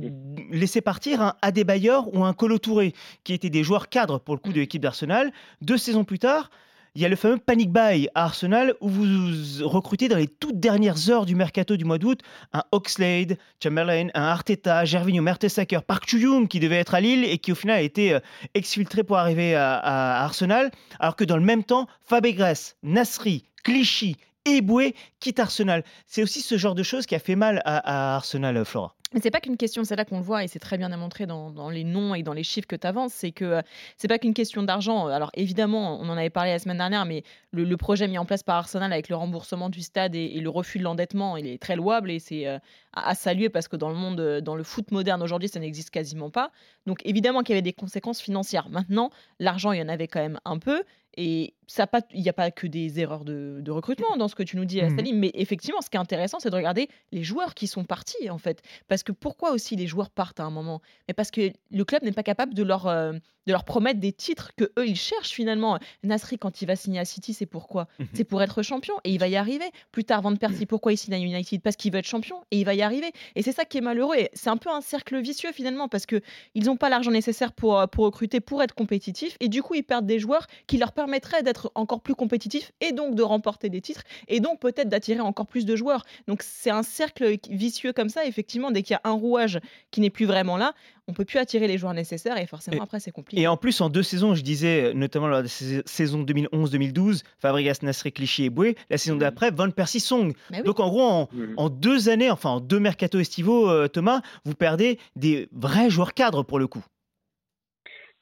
laissez 0.53 0.81
partir 0.81 1.21
un 1.21 1.35
Adebayor 1.43 2.15
ou 2.15 2.23
un 2.23 2.33
Colo 2.33 2.59
Touré, 2.59 2.95
qui 3.25 3.33
étaient 3.33 3.51
des 3.51 3.65
joueurs 3.65 3.89
cadres 3.89 4.21
pour 4.21 4.37
le 4.37 4.41
coup 4.41 4.53
de 4.53 4.61
l'équipe 4.61 4.81
d'Arsenal. 4.81 5.33
Deux 5.63 5.79
saisons 5.79 6.05
plus 6.05 6.21
tard, 6.21 6.49
il 6.95 7.03
y 7.03 7.05
a 7.05 7.09
le 7.09 7.17
fameux 7.17 7.39
panic 7.39 7.73
buy 7.73 8.09
à 8.15 8.23
Arsenal 8.25 8.75
où 8.81 8.89
vous 8.89 9.69
recrutez 9.69 10.07
dans 10.07 10.17
les 10.17 10.29
toutes 10.29 10.61
dernières 10.61 11.11
heures 11.11 11.27
du 11.27 11.35
mercato 11.35 11.77
du 11.77 11.85
mois 11.85 11.99
d'août 11.99 12.21
un 12.53 12.63
Oxlade, 12.71 13.37
Chamberlain, 13.61 14.11
un 14.15 14.23
Arteta, 14.23 14.85
Gervinho, 14.85 15.23
Mertesacker, 15.23 15.81
Park 15.85 16.05
Chu-young 16.07 16.47
qui 16.47 16.61
devait 16.61 16.77
être 16.77 16.95
à 16.95 17.01
Lille 17.01 17.25
et 17.25 17.39
qui 17.39 17.51
au 17.51 17.57
final 17.57 17.79
a 17.79 17.83
été 17.83 18.15
euh, 18.15 18.21
exfiltré 18.55 19.03
pour 19.03 19.17
arriver 19.17 19.57
à, 19.57 19.75
à 19.75 20.23
Arsenal, 20.23 20.71
alors 21.01 21.17
que 21.17 21.25
dans 21.25 21.37
le 21.37 21.43
même 21.43 21.65
temps, 21.65 21.89
Fabregas, 22.03 22.75
Nasri, 22.85 23.47
Clichy, 23.63 24.17
Eboué 24.45 24.95
quittent 25.21 25.41
Arsenal. 25.41 25.85
C'est 26.07 26.23
aussi 26.23 26.41
ce 26.41 26.57
genre 26.57 26.75
de 26.75 26.83
choses 26.83 27.07
qui 27.07 27.15
a 27.15 27.19
fait 27.19 27.37
mal 27.37 27.63
à, 27.65 28.13
à 28.13 28.17
Arsenal, 28.17 28.57
euh, 28.57 28.65
Flora. 28.65 28.95
Mais 29.15 29.21
c'est 29.21 29.31
pas 29.31 29.41
qu'une 29.41 29.57
question, 29.57 29.85
c'est 29.85 29.97
là 29.97 30.05
qu'on 30.05 30.19
le 30.19 30.25
voit 30.25 30.43
et 30.43 30.49
c'est 30.49 30.59
très 30.59 30.79
bien 30.79 30.89
démontré 30.89 31.27
dans, 31.27 31.51
dans 31.51 31.69
les 31.69 31.85
noms 31.85 32.15
et 32.15 32.23
dans 32.23 32.33
les 32.33 32.43
chiffres 32.43 32.67
que 32.67 32.77
tu 32.77 32.87
avances, 32.87 33.13
c'est 33.13 33.33
que 33.33 33.45
euh, 33.45 33.63
c'est 33.99 34.09
pas 34.09 34.19
qu'une 34.19 34.33
question 34.33 34.63
d'argent. 34.63 35.07
Alors 35.09 35.31
évidemment, 35.35 36.01
on 36.01 36.09
en 36.09 36.17
avait 36.17 36.31
parlé 36.31 36.51
la 36.51 36.59
semaine 36.59 36.79
dernière, 36.79 37.05
mais 37.05 37.23
le, 37.53 37.77
projet 37.77 38.09
mis 38.09 38.17
en 38.17 38.25
place 38.25 38.43
par 38.43 38.57
Arsenal 38.57 38.93
avec 38.93 39.09
le 39.09 39.17
remboursement 39.17 39.69
du 39.69 39.83
stade 39.83 40.15
et, 40.15 40.37
et 40.37 40.41
le 40.41 40.49
refus 40.49 40.79
de 40.79 40.85
l'endettement, 40.85 41.37
il 41.37 41.47
est 41.47 41.61
très 41.61 41.77
louable 41.77 42.11
et 42.11 42.19
c'est 42.21 42.47
euh, 42.47 42.59
à, 42.93 43.11
à 43.11 43.15
saluer 43.15 43.51
parce 43.51 43.69
que 43.69 43.77
dans 43.77 43.91
le 43.91 43.97
monde, 43.97 44.21
euh, 44.21 44.41
dans 44.41 44.55
le 44.55 44.63
foot 44.63 44.91
moderne 44.93 45.23
aujourd'hui, 45.23 45.49
ça 45.49 45.61
n'existe 45.61 45.91
quasiment 45.91 46.31
pas. 46.31 46.51
Donc 46.87 47.01
évidemment 47.05 47.43
qu'il 47.43 47.55
y 47.55 47.57
avait 47.57 47.63
des 47.63 47.73
conséquences 47.75 48.21
financières. 48.21 48.71
Maintenant, 48.71 49.11
l'argent, 49.39 49.73
il 49.73 49.79
y 49.79 49.83
en 49.83 49.89
avait 49.89 50.09
quand 50.09 50.21
même 50.21 50.41
un 50.45 50.59
peu. 50.59 50.83
Et 51.19 51.53
ça 51.67 51.87
pas, 51.87 52.01
il 52.13 52.23
n'y 52.23 52.29
a 52.29 52.33
pas 52.33 52.51
que 52.51 52.67
des 52.67 53.01
erreurs 53.01 53.25
de, 53.25 53.61
de 53.61 53.71
recrutement 53.71 54.17
dans 54.17 54.29
ce 54.29 54.35
que 54.35 54.43
tu 54.43 54.57
nous 54.57 54.65
dis. 54.65 54.81
Salim, 54.81 55.19
mais 55.19 55.31
effectivement, 55.35 55.81
ce 55.81 55.91
qui 55.91 55.97
est 55.97 56.01
intéressant, 56.01 56.39
c'est 56.41 56.51
de 56.51 56.57
regarder 56.57 56.89
les 57.13 57.23
joueurs 57.23 57.55
qui 57.55 57.67
sont 57.67 57.85
partis, 57.85 58.31
en 58.31 58.39
fait. 58.39 58.63
Parce 58.89 59.03
que 59.03 59.13
pourquoi 59.13 59.53
aussi 59.53 59.77
les 59.77 59.87
joueurs 59.87 60.11
partent 60.11 60.41
à 60.41 60.45
un 60.45 60.51
moment? 60.51 60.81
Mais 61.09 61.15
parce 61.15 61.31
que 61.31 61.53
le 61.71 61.85
club 61.85 62.03
n'est 62.03 62.13
pas 62.13 62.23
capable 62.23 62.55
de 62.55 62.63
leur, 62.63 62.87
euh, 62.87 63.13
de 63.47 63.53
leur 63.53 63.65
promettre 63.65 64.01
des 64.01 64.13
titres 64.13 64.53
que 64.57 64.65
eux 64.79 64.87
ils 64.87 64.97
cherchent 64.97 65.31
finalement. 65.33 65.79
Nasri, 66.03 66.39
quand 66.39 66.63
il 66.63 66.67
va 66.67 66.77
signer 66.77 67.01
à 67.01 67.05
City, 67.05 67.33
c'est 67.35 67.47
pourquoi? 67.47 67.89
Mhm. 67.99 68.09
C'est 68.15 68.25
pour 68.25 68.43
être 68.43 68.63
champion 68.63 68.95
et 69.05 69.11
il 69.11 69.19
va 69.19 69.29
y 69.29 69.37
arriver. 69.37 69.65
Plus 69.91 70.05
tard, 70.05 70.23
Van 70.23 70.35
Persie, 70.37 70.67
pourquoi 70.67 70.93
il 70.93 70.97
signe 70.97 71.15
à 71.15 71.19
United? 71.19 71.63
Parce 71.63 71.77
qu'il 71.77 71.93
veut 71.93 71.99
être 71.99 72.07
champion 72.07 72.37
et 72.51 72.59
il 72.61 72.65
va 72.65 72.75
y 72.75 72.83
arriver. 72.83 73.13
Et 73.35 73.43
c'est 73.43 73.53
ça 73.53 73.65
qui 73.65 73.79
est 73.79 73.83
malheureux. 73.83 74.17
Et 74.17 74.31
c'est 74.33 74.51
un 74.51 74.57
peu 74.57 74.71
un 74.71 74.81
cercle 74.81 75.21
vicieux 75.21 75.53
finalement 75.53 75.89
parce 75.89 76.07
que 76.07 76.21
ils 76.55 76.65
n'ont 76.65 76.77
pas 76.77 76.89
l'argent 76.89 77.11
nécessaire 77.11 77.53
pour, 77.53 77.79
euh, 77.79 77.87
pour 77.87 78.05
recruter, 78.05 78.41
pour 78.41 78.63
être 78.63 78.75
compétitifs. 78.75 79.37
Et 79.41 79.49
du 79.49 79.63
coup, 79.63 79.75
ils 79.75 79.85
perdent 79.85 80.07
des 80.07 80.19
joueurs 80.19 80.47
qui 80.67 80.79
leur 80.79 80.93
permettraient 80.93 81.43
d'être 81.43 81.62
encore 81.75 82.01
plus 82.01 82.15
compétitifs 82.15 82.73
et 82.81 82.93
donc 82.93 83.15
de 83.15 83.23
remporter 83.23 83.69
des 83.69 83.81
titres 83.81 84.03
et 84.29 84.41
donc 84.41 84.59
peut-être 84.61 84.89
d'attirer 84.89 85.21
encore 85.21 85.47
plus 85.47 85.65
de 85.67 85.77
joueurs. 85.77 86.05
Donc 86.29 86.43
c'est 86.43 86.71
un 86.71 86.83
cercle 86.83 87.37
vicieux 87.51 87.93
comme 87.93 88.09
ça. 88.09 88.25
Effectivement, 88.27 88.71
dès 88.71 88.83
qu'il 88.83 88.95
y 88.95 88.97
a 88.97 89.01
un 89.05 89.13
rouage 89.13 89.61
qui 89.91 90.01
n'est 90.01 90.11
plus 90.11 90.27
vraiment 90.27 90.57
là, 90.57 90.75
on 91.09 91.13
peut 91.15 91.25
plus 91.25 91.39
attirer 91.39 91.67
les 91.69 91.79
joueurs 91.79 91.95
nécessaires 91.95 92.39
et 92.39 92.47
forcément 92.47 92.77
Et- 92.79 92.81
après 92.81 93.01
c'est 93.01 93.11
compliqué. 93.11 93.43
Et 93.43 93.49
en 93.49 93.57
plus, 93.57 93.81
en 93.81 93.89
deux 93.89 94.03
saisons, 94.05 94.35
je 94.35 94.43
disais, 94.43 94.93
notamment 94.95 95.27
lors 95.27 95.39
de 95.39 95.43
la 95.45 95.49
sais- 95.49 95.83
saison 95.85 96.23
2011-2012, 96.23 97.23
Fabregas, 97.39 97.79
Nasri, 97.83 98.13
Clichy 98.13 98.45
et 98.45 98.51
Boué. 98.51 98.77
La 98.91 98.99
saison 98.99 99.15
Mhm. 99.17 99.21
d'après, 99.21 99.51
Van 99.51 99.71
Persie, 99.71 100.01
Song. 100.01 100.33
Mais 100.51 100.59
oui. 100.59 100.65
Donc 100.65 100.81
en 100.81 100.89
gros, 100.89 101.03
en, 101.03 101.29
Mhm. 101.33 101.55
en 101.57 101.69
deux 101.71 102.09
années, 102.09 102.31
enfin 102.31 102.51
en 102.51 102.61
deux 102.61 102.79
mercato 102.81 103.19
estivaux, 103.19 103.69
euh, 103.69 103.89
Thomas, 103.89 104.23
vous 104.45 104.55
perdez 104.55 104.99
des 105.17 105.49
vrais 105.53 105.91
joueurs 105.91 106.15
cadres 106.15 106.43
pour 106.45 106.59
le 106.59 106.67
coup. 106.67 106.85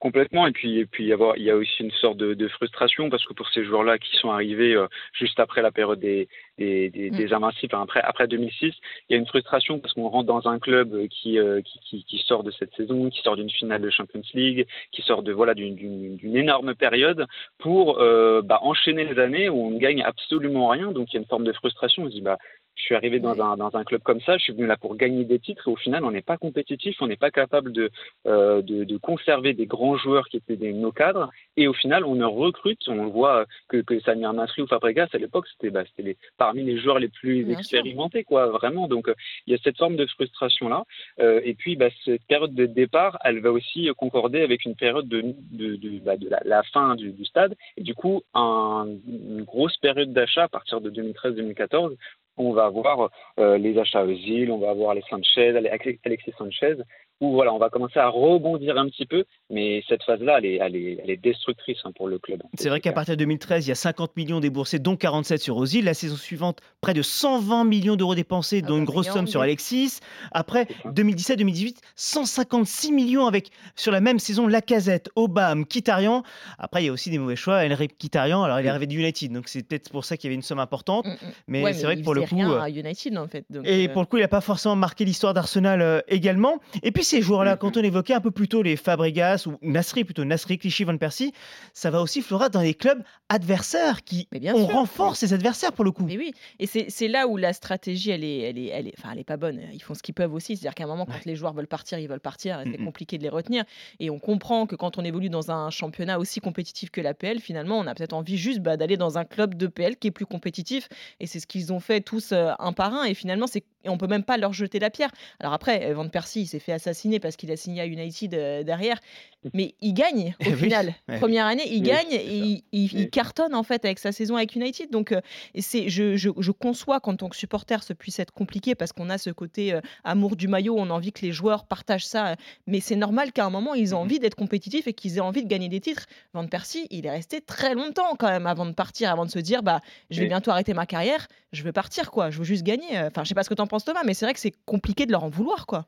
Complètement, 0.00 0.47
et 0.47 0.52
puis, 0.52 0.78
et 0.78 0.87
puis 0.87 1.04
il 1.04 1.09
y 1.09 1.12
avoir- 1.12 1.37
il 1.37 1.42
y 1.42 1.50
a 1.50 1.57
aussi 1.57 1.83
une 1.83 1.90
sorte 1.90 2.16
de, 2.16 2.33
de 2.33 2.49
frustration 2.49 3.11
parce 3.11 3.23
que 3.26 3.35
pour 3.35 3.47
ces 3.50 3.64
joueurs-là 3.64 3.99
qui 3.99 4.16
sont 4.16 4.30
arrivés 4.30 4.75
euh, 4.75 4.87
juste 5.12 5.38
après 5.38 5.61
la 5.61 5.71
période 5.71 6.00
des, 6.00 6.26
des, 6.57 6.88
des, 6.88 7.11
Mm. 7.11 7.16
des 7.19 7.33
invincibles, 7.35 7.75
enfin, 7.75 7.85
après, 7.85 8.00
après 8.00 8.26
2006, 8.26 8.73
il 9.09 9.12
y 9.12 9.14
a 9.14 9.19
une 9.19 9.26
frustration 9.26 9.78
parce 9.78 9.92
qu'on 9.92 10.09
rentre 10.09 10.26
dans 10.26 10.49
un 10.49 10.59
club 10.59 10.95
euh, 10.95 11.07
qui, 11.07 11.38
euh, 11.38 11.61
qui, 11.61 11.78
qui, 11.80 12.04
qui 12.04 12.19
sort 12.26 12.42
de 12.45 12.50
cette 12.50 12.75
saison, 12.76 13.11
qui 13.11 13.21
sort 13.21 13.37
d'une 13.37 13.50
finale 13.50 13.83
de 13.83 13.90
Champions 13.90 14.23
League, 14.33 14.66
qui 14.90 15.02
sort 15.02 15.23
de 15.23 15.33
voilà 15.33 15.52
d'une- 15.52 15.75
d'une 15.75 16.16
d'une 16.16 16.35
énorme 16.37 16.75
période 16.75 17.26
pour 17.59 17.99
euh, 18.00 18.40
bah, 18.40 18.59
enchaîner 18.62 19.04
les 19.04 19.19
années 19.21 19.50
où 19.50 19.66
on 19.66 19.71
ne 19.71 19.78
gagne 19.78 20.02
absolument 20.02 20.69
rien. 20.69 20.92
Donc 20.92 21.09
il 21.12 21.16
y 21.16 21.19
a 21.19 21.21
une 21.21 21.26
forme 21.28 21.45
de 21.45 21.52
frustration. 21.52 22.04
On 22.04 22.07
se 22.07 22.12
dit 22.12 22.23
bah 22.23 22.38
je 22.77 22.83
suis 22.85 22.95
arrivé 22.95 23.21
dans 23.21 23.41
un, 23.43 23.57
dans 23.57 23.77
un 23.77 23.85
club 23.85 24.00
comme 24.03 24.21
ça, 24.23 24.39
je 24.39 24.43
suis 24.45 24.53
venu 24.53 24.67
là 24.67 24.77
pour 24.77 24.97
gagner 24.97 25.25
des 25.25 25.39
titres 25.39 25.69
et 25.69 25.71
au 25.71 25.77
final 25.77 26.05
on 26.05 26.11
n'est 26.11 26.23
pas 26.23 26.39
compétitif, 26.39 26.97
on 27.03 27.07
n'est 27.07 27.17
pas 27.17 27.31
capable 27.31 27.73
de, 27.73 27.91
euh, 28.27 28.62
de, 28.62 28.85
de 28.85 28.97
conserver 28.97 29.53
des 29.55 29.67
grands 29.67 29.97
joueurs 29.97 30.29
qui 30.29 30.39
étaient 30.39 30.57
des, 30.57 30.73
nos 30.73 30.91
cadres 30.93 31.31
et 31.57 31.69
au 31.69 31.73
final 31.75 32.05
on 32.05 32.15
ne 32.15 32.25
recrute, 32.25 32.81
on 32.89 33.07
voit 33.09 33.45
que, 33.69 33.79
que 33.83 34.00
Samir 34.00 34.33
Nasri 34.33 34.62
ou 34.62 34.67
Fabregas 34.67 35.09
à 35.12 35.19
l'époque 35.19 35.47
c'était 35.53 35.71
bah, 35.71 35.85
les, 35.99 36.17
parmi 36.39 36.62
les 36.62 36.79
joueurs 36.79 36.99
les 36.99 37.09
plus 37.09 37.45
Bien 37.45 37.55
sûr. 37.55 37.61
expérimentés 37.61 38.25
quoi 38.25 38.47
vraiment. 38.49 38.89
Donc 38.89 39.09
euh, 39.09 39.15
il 39.47 39.53
y 39.53 39.55
a 39.55 39.59
cette 39.62 39.77
forme 39.77 39.97
de 39.97 40.07
frustration 40.07 40.69
là 40.69 40.85
Euh, 41.21 41.41
et 41.45 41.55
puis 41.55 41.77
bah, 41.77 41.89
cette 42.05 42.25
période 42.27 42.55
de 42.55 42.67
départ 42.67 43.19
elle 43.25 43.41
va 43.41 43.53
aussi 43.53 43.89
concorder 43.97 44.41
avec 44.41 44.65
une 44.65 44.75
période 44.75 45.07
de, 45.09 45.21
de, 45.61 45.77
de, 45.77 45.99
bah, 45.99 46.17
de 46.17 46.29
la, 46.29 46.41
la 46.45 46.62
fin 46.62 46.95
du, 46.97 47.12
du 47.12 47.25
stade. 47.27 47.55
Et 47.77 47.83
du 47.83 47.95
coup 47.95 48.23
un- 48.35 48.87
une 49.07 49.43
grosse 49.43 49.77
période 49.77 50.12
d'achat 50.12 50.45
à 50.45 50.49
partir 50.49 50.81
de 50.81 50.91
2013-2014 50.91 51.97
on 52.37 52.53
va 52.53 52.67
avoir 52.67 53.11
euh, 53.39 53.59
les 53.59 53.79
achats 53.79 54.05
Özil, 54.05 54.51
on 54.51 54.59
va 54.59 54.71
avoir 54.71 54.95
les 54.95 55.03
Sanchez, 55.11 55.57
Alex- 55.57 55.99
Alexis 56.05 56.33
Sanchez, 56.39 56.77
où 57.21 57.33
voilà, 57.33 57.53
on 57.53 57.59
va 57.59 57.69
commencer 57.71 57.99
à 57.99 58.09
rebondir 58.09 58.79
un 58.79 58.89
petit 58.89 59.07
peu, 59.07 59.25
mais 59.50 59.83
cette 59.89 60.03
phase-là, 60.05 60.39
elle 60.39 60.47
est, 60.47 60.55
elle, 60.57 60.77
est, 60.77 60.99
elle 61.03 61.11
est 61.11 61.17
destructrice 61.17 61.79
hein, 61.85 61.93
pour 61.95 62.09
le 62.09 62.19
club. 62.19 62.43
C'est 62.59 62.69
vrai 62.69 62.81
qu'à 62.81 62.93
partir 62.93 63.15
de 63.15 63.19
2013, 63.21 63.67
il 63.67 63.69
y 63.69 63.73
a 63.73 63.77
50 63.77 64.17
millions 64.17 64.41
déboursés, 64.41 64.79
dont 64.79 64.97
47 64.97 65.41
sur 65.41 65.57
Ozil. 65.57 65.85
La 65.85 65.95
saison 65.95 66.17
suivante, 66.17 66.61
près 66.81 66.95
de 66.95 67.03
120 67.03 67.65
millions 67.65 67.97
d'euros 67.97 68.15
dépensés, 68.15 68.61
Ah 68.65 68.67
dont 68.69 68.75
bah, 68.75 68.79
une 68.81 68.85
grosse 68.85 69.07
mais 69.09 69.12
somme 69.12 69.27
sur. 69.27 69.41
Alexis. 69.43 70.00
Après, 70.33 70.67
C'est 70.69 70.83
ça. 70.83 71.35
2017-2018, 71.35 71.77
156 71.97 72.93
millions 72.93 73.27
avec, 73.27 73.50
sur 73.77 73.93
la 73.93 74.00
même 74.00 74.19
saison, 74.19 74.47
Lacazette, 74.47 75.11
Obama, 75.17 75.65
Kitarian. 75.65 76.23
Après, 76.59 76.83
il 76.83 76.87
y 76.87 76.89
a 76.89 76.93
aussi 76.93 77.11
des 77.11 77.19
mauvais 77.19 77.37
choix. 77.37 77.61
Henrik 77.65 77.97
Kitarian, 77.99 78.43
alors 78.43 78.61
il 78.61 78.67
est 78.67 78.69
arrivé 78.69 78.87
du 78.87 78.99
United, 78.99 79.33
donc 79.33 79.49
c'est 79.49 79.62
peut-être 79.67 79.91
pour 79.91 80.05
ça 80.05 80.17
qu'il 80.17 80.29
y 80.29 80.31
avait 80.31 80.37
une 80.37 80.43
somme 80.43 80.59
importante. 80.59 81.07
Mm, 81.07 81.11
mm. 81.11 81.17
Mais 81.49 81.62
Ouais, 81.62 81.73
c'est 81.73 81.81
mais 81.81 81.85
vrai 81.85 81.97
que 81.97 82.03
pour 82.03 82.15
le 82.15 82.23
coup. 82.23 82.35
rien 82.35 82.50
euh, 82.50 82.61
à 82.61 82.71
United 82.71 83.19
en 83.19 83.29
fait. 83.29 83.45
donc, 83.50 83.67
Et 83.67 83.89
euh, 83.89 83.93
pour 83.93 84.03
le 84.03 84.07
coup, 84.07 84.17
il 84.17 84.21
n'a 84.21 84.29
pas 84.29 84.41
forcément 84.41 84.77
marqué 84.77 85.05
l'histoire 85.05 85.35
d'Arsenal 85.35 85.83
euh, 85.83 86.00
également. 86.09 86.59
Et 86.83 86.93
puis 86.93 87.05
ces 87.11 87.23
joueurs-là, 87.23 87.57
quand 87.57 87.76
on 87.76 87.83
évoquait 87.83 88.14
un 88.14 88.21
peu 88.21 88.31
plus 88.31 88.49
tôt 88.49 88.62
les 88.62 88.76
Fabregas 88.76 89.45
ou 89.47 89.57
Nasri, 89.62 90.05
plutôt 90.05 90.25
Nasri, 90.25 90.59
Clichy, 90.59 90.85
Van 90.85 90.97
Persie, 90.97 91.33
ça 91.75 91.90
va 91.90 92.00
aussi, 92.02 92.23
Flora, 92.23 92.49
dans 92.49 92.61
les 92.61 92.75
clubs 92.75 93.02
adversaires 93.29 94.02
qui 94.05 94.29
Mais 94.33 94.40
bien 94.40 94.55
on 94.55 94.67
sûr. 94.67 94.75
renforce 94.76 95.21
ces 95.21 95.33
adversaires 95.33 95.73
pour 95.73 95.85
le 95.85 95.93
coup. 95.93 96.05
Mais 96.05 96.17
oui, 96.19 96.33
et 96.59 96.67
c'est 96.67 97.09
là 97.09 97.26
où 97.26 97.37
la 97.37 97.52
stratégie, 97.52 98.11
elle 98.11 98.25
est, 98.25 98.38
elle 98.40 98.59
est, 98.59 98.67
elle 98.67 98.88
est, 98.88 98.95
enfin, 98.99 99.11
elle 99.12 99.19
est 99.21 99.25
pas 99.25 99.37
bonne. 99.37 99.61
Ils 99.73 99.83
font 99.83 99.95
ce 99.95 100.02
qu'ils 100.02 100.14
peuvent 100.14 100.35
aussi. 100.35 100.57
C'est-à-dire 100.57 100.75
qu'à 100.75 100.85
un 100.85 100.88
moment, 100.88 101.07
quand 101.07 101.12
Ouais. 101.12 101.21
les 101.26 101.37
joueurs 101.37 101.52
veulent 101.55 101.67
partir, 101.67 101.99
ils 101.99 102.09
veulent 102.09 102.21
partir. 102.21 102.61
et 102.61 102.64
C'est 102.64 102.79
Mm, 102.79 102.83
mm. 102.83 102.85
compliqué 102.87 103.19
de 103.19 103.23
les 103.23 103.29
retenir. 103.29 103.64
Et 103.99 104.11
on 104.11 104.19
comprend 104.19 104.67
que 104.67 104.76
quand 104.76 104.99
on 104.99 105.05
évolue 105.05 105.31
dans 105.31 105.50
un 105.50 105.71
championnat 105.71 106.19
aussi 106.19 106.40
compétitif 106.40 106.90
que 106.90 107.00
l'APL, 107.00 107.40
finalement, 107.40 107.79
on 107.79 107.87
a 107.87 107.95
peut-être 107.95 108.12
envie 108.12 108.37
juste 108.37 108.61
bah, 108.61 108.76
d'aller 108.76 108.97
dans 108.97 109.19
un 109.19 109.25
club 109.25 109.55
de 109.55 109.67
PL 109.67 109.97
qui 109.97 110.09
est 110.09 110.12
plus 110.12 110.26
compétitif. 110.26 110.88
Et 111.21 111.26
c'est 111.26 111.40
ce 111.40 111.47
qu'ils 111.47 111.73
ont 111.73 111.81
fait 111.81 112.00
tous 112.00 112.33
euh, 112.33 112.52
un 112.59 112.73
par 112.73 112.95
un. 112.95 113.05
Et 113.05 113.14
finalement, 113.14 113.47
c'est 113.47 113.64
et 113.85 113.89
on 113.89 113.97
peut 113.99 114.07
même 114.07 114.25
pas 114.25 114.37
leur 114.37 114.53
jeter 114.53 114.79
la 114.79 114.91
pierre. 114.91 115.11
Alors 115.41 115.53
après, 115.53 115.87
euh, 115.91 115.95
Van 115.95 116.09
Persie, 116.09 116.43
il 116.43 116.47
s'est 116.47 116.59
fait 116.59 116.73
assassiner 116.73 117.21
parce 117.21 117.37
qu'il 117.37 117.51
a 117.51 117.57
signé 117.57 117.81
à 117.81 117.87
United 117.87 118.35
euh, 118.35 118.63
derrière. 118.63 118.99
Mais 119.55 119.75
il 119.81 119.95
gagne 119.95 120.35
au 120.47 120.51
Oui, 120.51 120.57
final. 120.57 120.95
ouais. 121.09 121.19
Première 121.19 121.47
année, 121.47 121.63
il 121.67 121.81
Oui, 121.83 121.89
gagne 121.89 122.13
et 122.13 122.27
il, 122.37 122.63
il- 122.73 122.93
il 122.93 122.99
Oui. 123.05 123.11
cartonne 123.11 123.55
en 123.55 123.63
fait 123.63 123.85
avec 123.87 123.99
sa 123.99 124.13
saison 124.13 124.37
avec 124.37 124.55
United. 124.55 124.91
Donc 124.91 125.13
euh, 125.13 125.21
c'est, 125.59 125.89
je, 125.89 126.17
je, 126.17 126.29
je 126.39 126.51
conçois 126.51 127.01
qu'en 127.01 127.17
tant 127.17 127.29
que 127.31 127.37
supporter, 127.37 127.83
ce 127.83 127.93
puisse 127.95 128.19
être 128.19 128.33
compliqué 128.33 128.75
parce 128.75 128.93
qu'on 128.93 129.09
a 129.09 129.17
ce 129.19 129.31
côté 129.31 129.73
euh, 129.73 129.81
amour 130.05 130.37
du 130.37 130.47
maillot, 130.49 130.77
on 130.79 130.91
a 130.91 130.93
envie 130.93 131.13
que 131.13 131.23
les 131.25 131.33
joueurs 131.33 131.65
partagent 131.65 132.05
ça. 132.07 132.37
Mais 132.67 132.81
c'est 132.81 132.97
normal 132.97 133.33
qu'à 133.33 133.47
un 133.47 133.51
moment, 133.51 133.75
ils 133.75 133.89
aient 133.89 133.91
Mhm. 133.93 133.95
envie 133.95 134.19
d'être 134.19 134.35
compétitifs 134.35 134.87
et 134.87 134.93
qu'ils 134.93 135.17
aient 135.17 135.21
envie 135.21 135.43
de 135.43 135.49
gagner 135.49 135.69
des 135.71 135.81
titres. 135.81 136.07
Van 136.35 136.47
Persie, 136.47 136.87
il 136.91 137.07
est 137.07 137.11
resté 137.11 137.41
très 137.41 137.75
longtemps 137.75 138.15
quand 138.19 138.29
même 138.29 138.47
avant 138.47 138.67
de 138.67 138.73
partir, 138.73 139.11
avant 139.11 139.25
de 139.25 139.31
se 139.31 139.39
dire 139.39 139.63
bah, 139.63 139.81
je 140.11 140.17
vais 140.17 140.23
Oui. 140.25 140.29
bientôt 140.29 140.51
arrêter 140.51 140.75
ma 140.75 140.85
carrière, 140.87 141.27
je 141.53 141.63
veux 141.63 141.73
partir, 141.73 142.11
quoi. 142.11 142.31
Je 142.31 142.39
veux 142.39 142.45
juste 142.45 142.63
gagner. 142.63 142.99
Enfin, 142.99 143.25
je 143.25 143.29
sais 143.29 143.35
pas 143.35 143.43
ce 143.43 143.49
que 143.49 143.55
t'en 143.55 143.67
penses, 143.71 143.85
Thomas, 143.85 144.03
mais 144.05 144.15
c'est 144.15 144.27
vrai 144.27 144.35
que 144.35 144.41
c'est 144.41 144.55
compliqué 144.67 145.07
de 145.07 145.12
leur 145.12 145.25
en 145.25 145.29
vouloir, 145.31 145.67
quoi. 145.67 145.87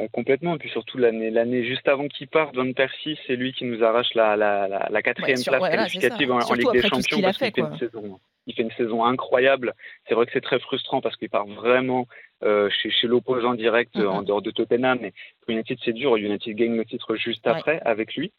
Euh, 0.00 0.08
complètement. 0.12 0.56
Et 0.56 0.58
puis 0.58 0.70
surtout 0.70 0.98
l'année, 0.98 1.30
l'année 1.30 1.64
juste 1.64 1.86
avant 1.86 2.08
qu'il 2.08 2.26
parte, 2.26 2.54
Van 2.56 2.72
Persie, 2.72 3.16
c'est 3.26 3.36
lui 3.36 3.52
qui 3.52 3.64
nous 3.64 3.82
arrache 3.84 4.12
la, 4.14 4.36
la, 4.36 4.66
la, 4.66 4.88
la 4.90 5.02
quatrième 5.02 5.36
sur- 5.36 5.52
place 5.52 5.62
ouais, 5.62 5.70
qualificative 5.70 6.32
en, 6.32 6.38
Ligue 6.52 6.72
des 6.72 6.82
Champions 6.82 7.20
parce 7.22 7.38
qu'il 7.38 7.52
fait 7.52 7.60
une 7.60 7.78
saison. 7.78 8.18
Il 8.46 8.54
fait 8.54 8.62
une 8.62 8.72
saison 8.72 9.04
incroyable. 9.04 9.72
C'est 10.08 10.14
vrai 10.14 10.26
que 10.26 10.32
c'est 10.32 10.40
très 10.40 10.58
frustrant 10.58 11.00
parce 11.00 11.16
qu'il 11.16 11.30
part 11.30 11.46
vraiment 11.46 12.06
euh, 12.42 12.68
chez, 12.70 12.90
chez 12.90 13.06
l'opposant 13.06 13.54
direct 13.54 13.94
euh, 13.96 14.06
en 14.08 14.18
Mhm. 14.18 14.24
dehors 14.26 14.42
de 14.42 14.50
Tottenham. 14.50 14.98
Mais 15.00 15.12
pour 15.42 15.50
United, 15.50 15.78
c'est 15.84 15.92
dur. 15.92 16.16
United 16.16 16.54
gagne 16.56 16.76
le 16.76 16.84
titre 16.84 17.14
juste 17.14 17.46
Ouais. 17.46 17.52
après 17.52 17.80
avec 17.84 18.16
lui. 18.16 18.32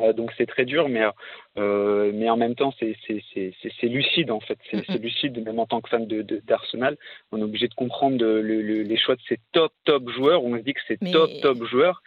Euh, 0.00 0.12
donc 0.12 0.32
c'est 0.36 0.46
très 0.46 0.64
dur, 0.64 0.88
mais, 0.88 1.02
euh, 1.58 2.10
mais 2.14 2.30
en 2.30 2.36
même 2.36 2.54
temps, 2.54 2.72
c'est 2.78 2.94
lucide 3.82 4.30
en 4.30 4.40
fait. 4.40 4.58
C'est 4.70 4.76
Mhm. 4.78 4.84
c'est 4.88 4.98
lucide, 4.98 5.44
même 5.44 5.58
en 5.58 5.66
tant 5.66 5.80
que 5.80 5.88
fan 5.88 6.06
de- 6.06 6.22
de- 6.22 6.40
d'Arsenal. 6.46 6.96
On 7.32 7.38
est 7.38 7.42
obligé 7.42 7.68
de 7.68 7.74
comprendre 7.74 8.16
de- 8.16 8.26
le- 8.26 8.62
le- 8.62 8.82
les 8.82 8.96
choix 8.96 9.16
de 9.16 9.22
ces 9.28 9.38
top, 9.52 9.72
top 9.84 10.08
joueurs. 10.10 10.44
On 10.44 10.56
se 10.56 10.62
dit 10.62 10.74
que 10.74 10.80
ces 10.86 10.98
Mais- 11.00 11.10
top, 11.12 11.30
top 11.42 11.64
joueurs, 11.64 12.02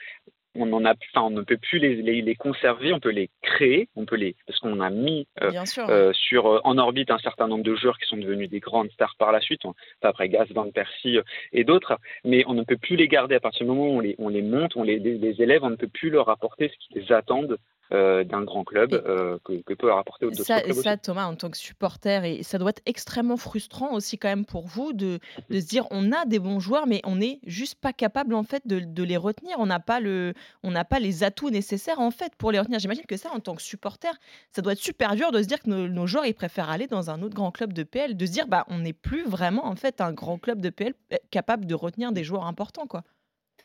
on, 0.54 0.72
en 0.74 0.84
a, 0.84 0.94
enfin, 1.14 1.26
on 1.28 1.30
ne 1.30 1.44
peut 1.44 1.56
plus 1.58 1.80
les, 1.80 1.96
les, 1.96 2.22
les 2.22 2.36
conserver, 2.36 2.92
on 2.92 3.00
peut 3.00 3.12
les 3.12 3.30
créer, 3.42 3.88
on 3.96 4.04
peut 4.06 4.18
les, 4.18 4.36
parce 4.46 4.60
qu'on 4.60 4.82
a 4.82 4.90
mis 4.90 5.26
euh, 5.42 5.50
euh, 5.90 6.12
sur, 6.14 6.46
euh, 6.48 6.60
en 6.66 6.78
orbite 6.78 7.10
un 7.10 7.20
certain 7.20 7.48
nombre 7.48 7.64
de 7.64 7.74
joueurs 7.76 7.98
qui 7.98 8.06
sont 8.06 8.18
devenus 8.18 8.50
des 8.50 8.60
grandes 8.60 8.92
stars 8.92 9.16
par 9.18 9.32
la 9.32 9.40
suite, 9.40 9.64
on, 9.64 9.74
après 10.02 10.28
Gas, 10.28 10.48
Van 10.54 10.70
Persie 10.70 11.20
et 11.54 11.64
d'autres, 11.64 11.98
mais 12.26 12.44
on 12.48 12.54
ne 12.54 12.64
peut 12.64 12.76
plus 12.76 12.98
les 12.98 13.08
garder 13.08 13.36
à 13.36 13.40
partir 13.40 13.66
du 13.66 13.72
moment 13.72 13.88
où 13.92 13.98
on 13.98 14.00
les, 14.02 14.16
on 14.18 14.28
les 14.28 14.42
monte, 14.42 14.76
on 14.76 14.84
les, 14.84 15.00
les, 15.00 15.18
les 15.18 15.42
élève, 15.42 15.64
on 15.64 15.70
ne 15.70 15.78
peut 15.78 15.88
plus 15.88 16.10
leur 16.10 16.28
apporter 16.28 16.68
ce 16.70 16.88
qu'ils 16.90 17.14
attendent 17.14 17.58
euh, 17.94 18.24
d'un 18.24 18.44
grand 18.44 18.64
club 18.64 18.94
euh, 18.94 19.38
que, 19.44 19.62
que 19.64 19.74
peut 19.74 19.88
leur 19.88 19.98
apporter 19.98 20.26
d'autres 20.26 20.44
Ça, 20.44 20.62
clubs 20.62 20.76
ça. 20.76 20.98
Thomas, 20.98 21.26
en 21.26 21.36
tant 21.36 21.50
que 21.50 21.58
supporter, 21.58 22.24
et 22.26 22.44
ça 22.44 22.58
doit 22.58 22.70
être 22.70 22.82
extrêmement 22.86 23.38
frustrant 23.38 23.94
aussi 23.94 24.18
quand 24.18 24.30
même 24.30 24.46
pour 24.46 24.68
vous 24.68 24.94
de, 24.94 25.20
de 25.50 25.60
se 25.60 25.66
dire 25.66 25.88
on 25.92 26.12
a 26.12 26.26
des 26.26 26.40
bons 26.40 26.60
joueurs, 26.60 26.88
mais 26.88 27.02
on 27.04 27.18
n'est 27.18 27.40
juste 27.46 27.80
pas 27.80 27.94
capable 27.94 28.34
en 28.34 28.44
fait 28.44 28.66
de, 28.66 28.80
de 28.80 29.04
les 29.04 29.18
retenir. 29.18 29.58
On 29.60 29.66
n'a 29.66 29.80
pas 29.80 30.00
le, 30.00 30.34
on 30.64 30.72
n'a 30.72 30.86
pas 30.86 31.00
les 31.00 31.24
atouts 31.24 31.50
nécessaires 31.50 32.00
en 32.00 32.12
fait 32.12 32.34
pour 32.36 32.52
les 32.52 32.60
retenir. 32.60 32.80
J'imagine 32.80 33.06
que 33.06 33.18
ça, 33.18 33.30
en 33.34 33.40
tant 33.40 33.56
que 33.56 33.62
supporter, 33.62 34.12
ça 34.52 34.62
doit 34.62 34.74
être 34.74 34.80
super 34.80 35.16
dur 35.16 35.32
de 35.32 35.42
se 35.42 35.48
dire 35.48 35.60
que 35.60 35.70
nos, 35.70 35.88
nos 35.88 36.08
joueurs 36.08 36.26
ils 36.26 36.34
préfèrent 36.34 36.70
aller 36.70 36.88
dans 36.88 37.10
un 37.10 37.22
autre 37.22 37.36
grand 37.36 37.52
club 37.52 37.74
de 37.74 37.84
PL, 37.84 38.16
de 38.16 38.26
se 38.26 38.32
dire 38.32 38.48
bah 38.48 38.66
on 38.68 38.80
n'est 38.80 38.94
plus 38.94 39.24
vraiment 39.24 39.66
en 39.66 39.76
fait 39.76 40.02
un 40.02 40.14
grand 40.14 40.38
club 40.38 40.62
de 40.62 40.70
PL 40.70 40.94
euh, 41.14 41.18
capable 41.30 41.66
de 41.66 41.76
retenir 41.76 42.12
des 42.12 42.24
joueurs 42.24 42.46
importants 42.46 42.88
quoi. 42.88 43.04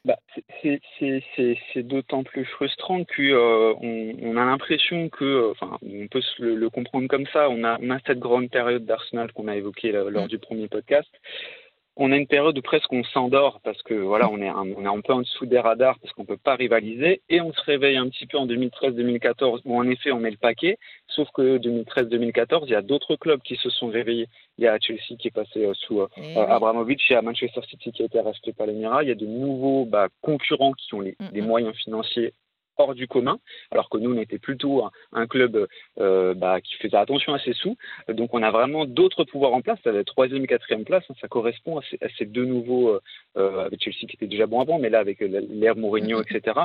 Bah, 0.06 0.16
c'est- 0.62 1.82
d'autant 1.82 2.22
plus 2.22 2.44
frustrant 2.44 3.02
que 3.04 3.22
euh, 3.22 3.74
on, 3.82 4.14
on 4.22 4.36
a 4.36 4.44
l'impression 4.44 5.08
que, 5.08 5.24
euh, 5.24 5.50
enfin, 5.50 5.78
on 5.82 6.06
peut 6.06 6.22
le, 6.38 6.54
le 6.54 6.70
comprendre 6.70 7.08
comme 7.08 7.26
ça. 7.32 7.50
On 7.50 7.64
a, 7.64 7.76
on 7.82 7.90
a 7.90 7.98
cette 8.06 8.20
grande 8.20 8.48
période 8.48 8.84
d'Arsenal 8.84 9.32
qu'on 9.32 9.48
a 9.48 9.56
évoquée 9.56 9.90
là, 9.90 10.04
lors 10.08 10.26
Mm. 10.26 10.28
du 10.28 10.38
premier 10.38 10.68
podcast. 10.68 11.08
On 11.96 12.12
a 12.12 12.16
une 12.16 12.26
période 12.26 12.56
où 12.58 12.62
presque 12.62 12.92
on 12.92 13.02
s'endort 13.04 13.60
parce 13.64 13.82
que 13.82 13.94
voilà, 13.94 14.28
on 14.30 14.40
est 14.40 14.48
un, 14.48 14.66
on 14.76 14.84
est 14.84 14.98
un 14.98 15.00
peu 15.00 15.14
en 15.14 15.20
dessous 15.20 15.46
des 15.46 15.58
radars 15.58 15.98
parce 15.98 16.12
qu'on 16.14 16.24
peut 16.24 16.36
pas 16.36 16.54
rivaliser 16.54 17.22
et 17.28 17.40
on 17.40 17.52
se 17.52 17.62
réveille 17.62 17.96
un 17.96 18.08
petit 18.08 18.26
peu 18.26 18.38
en 18.38 18.46
2013-2014 18.46 19.62
où 19.64 19.78
en 19.78 19.88
effet 19.88 20.12
on 20.12 20.20
met 20.20 20.30
le 20.30 20.36
paquet. 20.36 20.78
Sauf 21.08 21.28
que 21.32 21.58
2013-2014, 21.58 22.64
il 22.66 22.70
y 22.70 22.74
a 22.74 22.82
d'autres 22.82 23.16
clubs 23.16 23.40
qui 23.42 23.56
se 23.56 23.70
sont 23.70 23.88
réveillés. 23.88 24.28
Il 24.58 24.64
y 24.64 24.68
a 24.68 24.78
Chelsea 24.78 25.16
qui 25.18 25.28
est 25.28 25.34
passé 25.34 25.64
euh, 25.64 25.72
sous 25.74 26.00
euh, 26.00 26.08
Et 26.18 26.36
euh, 26.36 26.44
oui. 26.44 26.50
Abramovich, 26.50 27.02
il 27.08 27.14
y 27.14 27.16
a 27.16 27.22
Manchester 27.22 27.62
City 27.68 27.92
qui 27.92 28.02
a 28.02 28.06
été 28.06 28.20
racheté 28.20 28.52
par 28.52 28.66
l'Émirat. 28.66 29.02
Il 29.02 29.08
y 29.08 29.12
a 29.12 29.16
de 29.16 29.26
nouveaux 29.26 29.86
bah, 29.86 30.08
concurrents 30.20 30.72
qui 30.72 30.94
ont 30.94 31.00
les, 31.00 31.16
Mm, 31.20 31.28
les 31.32 31.42
mm. 31.42 31.46
moyens 31.46 31.76
financiers 31.76 32.32
hors 32.78 32.94
du 32.94 33.06
commun, 33.08 33.38
alors 33.70 33.88
que 33.88 33.98
nous, 33.98 34.14
on 34.14 34.18
était 34.20 34.38
plutôt 34.38 34.84
un, 34.84 34.90
un 35.12 35.26
club 35.26 35.66
euh, 35.98 36.34
bah, 36.34 36.60
qui 36.60 36.76
faisait 36.76 36.96
attention 36.96 37.34
à 37.34 37.38
ses 37.38 37.52
sous. 37.54 37.76
Donc, 38.08 38.34
on 38.34 38.42
a 38.42 38.50
vraiment 38.50 38.84
d'autres 38.84 39.24
pouvoirs 39.24 39.54
en 39.54 39.60
place. 39.62 39.78
Être 39.86 40.02
troisième 40.04 40.44
et 40.44 40.46
quatrième 40.46 40.84
place. 40.84 41.04
hein. 41.10 41.14
ça 41.20 41.28
correspond 41.28 41.78
à 41.78 41.82
ces, 41.90 41.98
à 42.02 42.08
ces 42.18 42.24
deux 42.26 42.44
nouveaux, 42.44 42.90
euh, 42.90 43.00
euh, 43.36 43.66
avec 43.66 43.82
Chelsea 43.82 44.06
qui 44.08 44.16
était 44.16 44.26
déjà 44.26 44.46
bon 44.46 44.60
avant, 44.60 44.78
mais 44.78 44.90
là, 44.90 44.98
avec 45.00 45.20
l'ère 45.20 45.76
Mourinho, 45.76 46.18
Mm, 46.18 46.20
mm. 46.20 46.36
etc. 46.36 46.60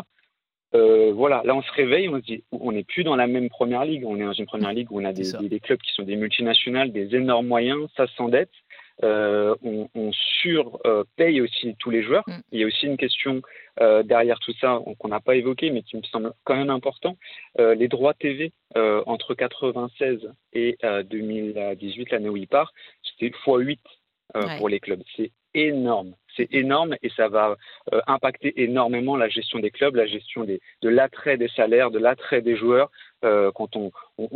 Euh, 0.74 1.12
voilà, 1.14 1.42
là 1.44 1.54
on 1.54 1.62
se 1.62 1.72
réveille, 1.74 2.08
on 2.08 2.16
se 2.16 2.22
dit, 2.26 2.44
on 2.54 2.72
n'est 2.72 2.86
plus 2.86 3.04
dans 3.04 3.18
la 3.18 3.28
même 3.28 3.50
première 3.50 3.84
ligue, 3.84 4.06
on 4.06 4.16
est 4.16 4.24
dans 4.24 4.32
une 4.32 4.46
première 4.46 4.72
ligue 4.72 4.90
où 4.90 5.02
on 5.02 5.04
a 5.04 5.12
des- 5.12 5.26
des 5.50 5.60
clubs 5.60 5.80
qui 5.82 5.92
sont 5.94 6.04
des 6.04 6.16
multinationales, 6.16 6.94
des 6.94 7.14
énormes 7.14 7.48
moyens, 7.48 7.90
ça 7.98 8.08
s'endette, 8.16 8.52
euh, 9.04 9.56
on, 9.64 9.90
on 9.96 10.12
surpaye 10.42 11.42
aussi 11.42 11.76
tous 11.80 11.90
les 11.90 12.04
joueurs. 12.04 12.24
Mm. 12.28 12.34
Il 12.52 12.60
y 12.60 12.64
a 12.64 12.68
aussi 12.68 12.86
une 12.86 12.98
question 12.98 13.42
euh, 13.80 14.04
derrière 14.04 14.40
tout 14.40 14.54
ça 14.60 14.80
qu'on 15.00 15.08
n'a 15.08 15.20
pas 15.20 15.36
évoquée, 15.36 15.72
mais 15.72 15.82
qui 15.82 15.98
me 15.98 16.04
semble 16.04 16.34
quand 16.44 16.56
même 16.56 16.70
important, 16.70 17.18
euh, 17.60 17.76
les 17.76 17.88
droits 17.88 18.14
TV 18.14 18.52
euh, 18.76 19.04
entre 19.06 19.34
96 19.34 20.30
et 20.54 20.78
euh, 20.84 21.04
2018, 21.04 22.12
l'année 22.12 22.30
où 22.30 22.38
il 22.38 22.48
part, 22.48 22.74
c'était 23.04 23.36
x8 23.36 23.78
euh, 24.36 24.42
Ouais. 24.42 24.58
pour 24.58 24.70
les 24.70 24.80
clubs. 24.80 25.02
C'est 25.18 25.32
énorme. 25.54 26.16
C'est 26.38 26.48
énorme 26.54 26.96
et 27.04 27.10
ça 27.10 27.28
va 27.28 27.58
euh, 27.94 28.00
impacter 28.08 28.62
énormément 28.64 29.18
la 29.18 29.28
gestion 29.28 29.60
des 29.60 29.72
clubs, 29.72 29.96
la 29.96 30.08
gestion 30.08 30.46
de 30.46 30.60
l'attrait 30.90 31.38
des 31.38 31.50
salaires, 31.50 31.92
de 31.92 32.00
l'attrait 32.00 32.42
des 32.42 32.56
joueurs. 32.56 32.90
Euh, 33.24 33.52
quand 33.54 33.76
on, 33.76 33.92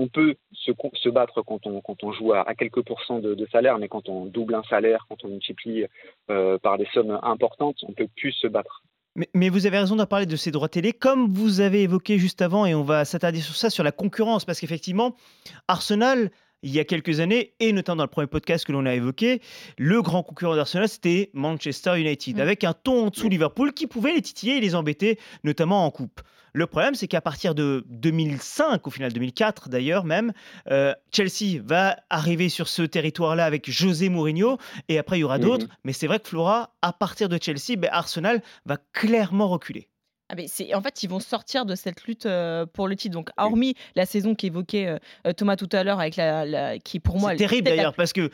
peut 0.10 0.36
se, 0.54 1.10
battre 1.10 1.42
quand 1.42 1.66
on, 1.66 2.12
joue 2.12 2.34
à, 2.34 2.54
quelques 2.54 2.84
pourcents 2.84 3.20
de, 3.20 3.34
de 3.34 3.48
salaire, 3.48 3.80
mais 3.80 3.88
quand 3.88 4.10
on 4.10 4.26
double 4.26 4.54
un 4.54 4.64
salaire, 4.64 5.06
quand 5.10 5.24
on 5.24 5.30
multiplie 5.30 5.86
euh, 6.30 6.60
par 6.60 6.78
des 6.78 6.88
sommes 6.94 7.18
importantes, 7.24 7.78
on 7.88 7.94
peut 7.94 8.08
plus 8.16 8.32
se 8.34 8.46
battre. 8.46 8.84
Mais, 9.16 9.30
mais 9.34 9.50
vous 9.50 9.66
avez 9.66 9.80
raison 9.80 9.96
d'en 9.96 10.06
parler 10.06 10.26
de 10.26 10.36
ces 10.36 10.52
droits 10.52 10.70
télé, 10.70 10.92
comme 10.92 11.34
vous 11.34 11.62
avez 11.62 11.84
évoqué 11.84 12.20
juste 12.20 12.42
avant, 12.42 12.66
et 12.66 12.76
on 12.76 12.84
va 12.84 13.06
s'attarder 13.06 13.40
sur 13.40 13.56
ça, 13.56 13.70
sur 13.70 13.84
la 13.84 13.92
concurrence, 13.92 14.46
parce 14.46 14.60
qu'effectivement, 14.60 15.16
Arsenal, 15.68 16.30
il 16.66 16.72
y 16.72 16.80
a 16.80 16.84
quelques 16.84 17.20
années, 17.22 17.54
et 17.62 17.72
notamment 17.72 17.98
dans 17.98 18.04
le 18.04 18.10
premier 18.10 18.28
podcast 18.28 18.66
que 18.66 18.72
l'on 18.74 18.86
a 18.86 18.94
évoqué, 18.94 19.40
le 19.78 20.02
grand 20.02 20.24
concurrent 20.24 20.56
d'Arsenal, 20.56 20.90
c'était 20.90 21.30
Manchester 21.34 21.98
United, 22.00 22.38
Mm. 22.38 22.42
avec 22.42 22.64
un 22.66 22.74
ton 22.74 23.06
en 23.06 23.10
dessous 23.12 23.30
Liverpool 23.30 23.72
qui 23.72 23.88
pouvait 23.88 24.14
les 24.14 24.22
titiller 24.22 24.58
et 24.58 24.60
les 24.60 24.76
embêter, 24.76 25.18
notamment 25.44 25.86
en 25.86 25.92
coupe. 25.92 26.22
Le 26.54 26.68
problème, 26.68 26.96
c'est 26.96 27.08
qu'à 27.08 27.20
partir 27.22 27.54
de 27.54 27.86
2005, 27.90 28.88
au 28.88 28.90
final 28.90 29.12
2004 29.14 29.68
d'ailleurs 29.70 30.06
même, 30.06 30.32
euh, 30.72 30.94
Chelsea 31.12 31.62
va 31.64 31.98
arriver 32.10 32.48
sur 32.50 32.68
ce 32.68 32.82
territoire-là 32.82 33.46
avec 33.46 33.70
José 33.70 34.10
Mourinho, 34.10 34.58
et 34.90 34.98
après 34.98 35.18
il 35.18 35.22
y 35.22 35.24
aura 35.24 35.38
Mhm. 35.38 35.44
d'autres. 35.44 35.68
Mais 35.84 35.94
c'est 35.94 36.08
vrai 36.08 36.20
que 36.20 36.28
Flora, 36.30 36.74
à 36.82 36.94
partir 36.94 37.30
de 37.30 37.38
Chelsea, 37.42 37.78
ben, 37.78 37.90
Arsenal 37.92 38.42
va 38.66 38.78
clairement 38.94 39.50
reculer. 39.50 39.90
Ah 40.30 40.36
c'est 40.48 40.74
en 40.74 40.82
fait 40.82 41.04
ils 41.04 41.10
vont 41.10 41.20
sortir 41.20 41.66
de 41.68 41.76
cette 41.76 42.04
lutte 42.06 42.26
euh, 42.26 42.66
pour 42.66 42.88
le 42.88 42.96
titre 42.96 43.14
donc 43.14 43.30
hormis 43.38 43.76
la 43.96 44.08
saison 44.08 44.34
qu'évoquait 44.34 44.88
euh, 44.88 44.98
euh, 45.28 45.34
Thomas 45.34 45.56
tout 45.56 45.70
à 45.72 45.84
l'heure 45.84 46.00
avec 46.00 46.16
la, 46.16 46.46
la- 46.46 46.80
qui 46.80 47.00
pour 47.00 47.20
moi 47.20 47.32
C'est 47.32 47.38
terrible 47.38 47.70
la- 47.70 47.76
d'ailleurs 47.76 47.94
parce 47.94 48.12
que 48.12 48.32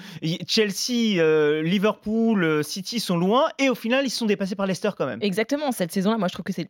Chelsea, 0.48 1.20
euh, 1.20 1.62
Liverpool, 1.64 2.64
City 2.64 3.00
sont 3.02 3.18
loin 3.18 3.50
et 3.60 3.70
au 3.70 3.76
final 3.76 4.06
ils 4.06 4.10
sont 4.10 4.26
dépassés 4.26 4.56
par 4.56 4.68
Leicester 4.68 4.92
quand 4.98 5.06
même. 5.06 5.20
exactement 5.22 5.72
cette 5.74 5.92
saison 5.92 6.12
là 6.12 6.18
moi 6.18 6.28
je 6.30 6.34
trouve 6.34 6.46
que 6.46 6.54
c'est 6.54 6.68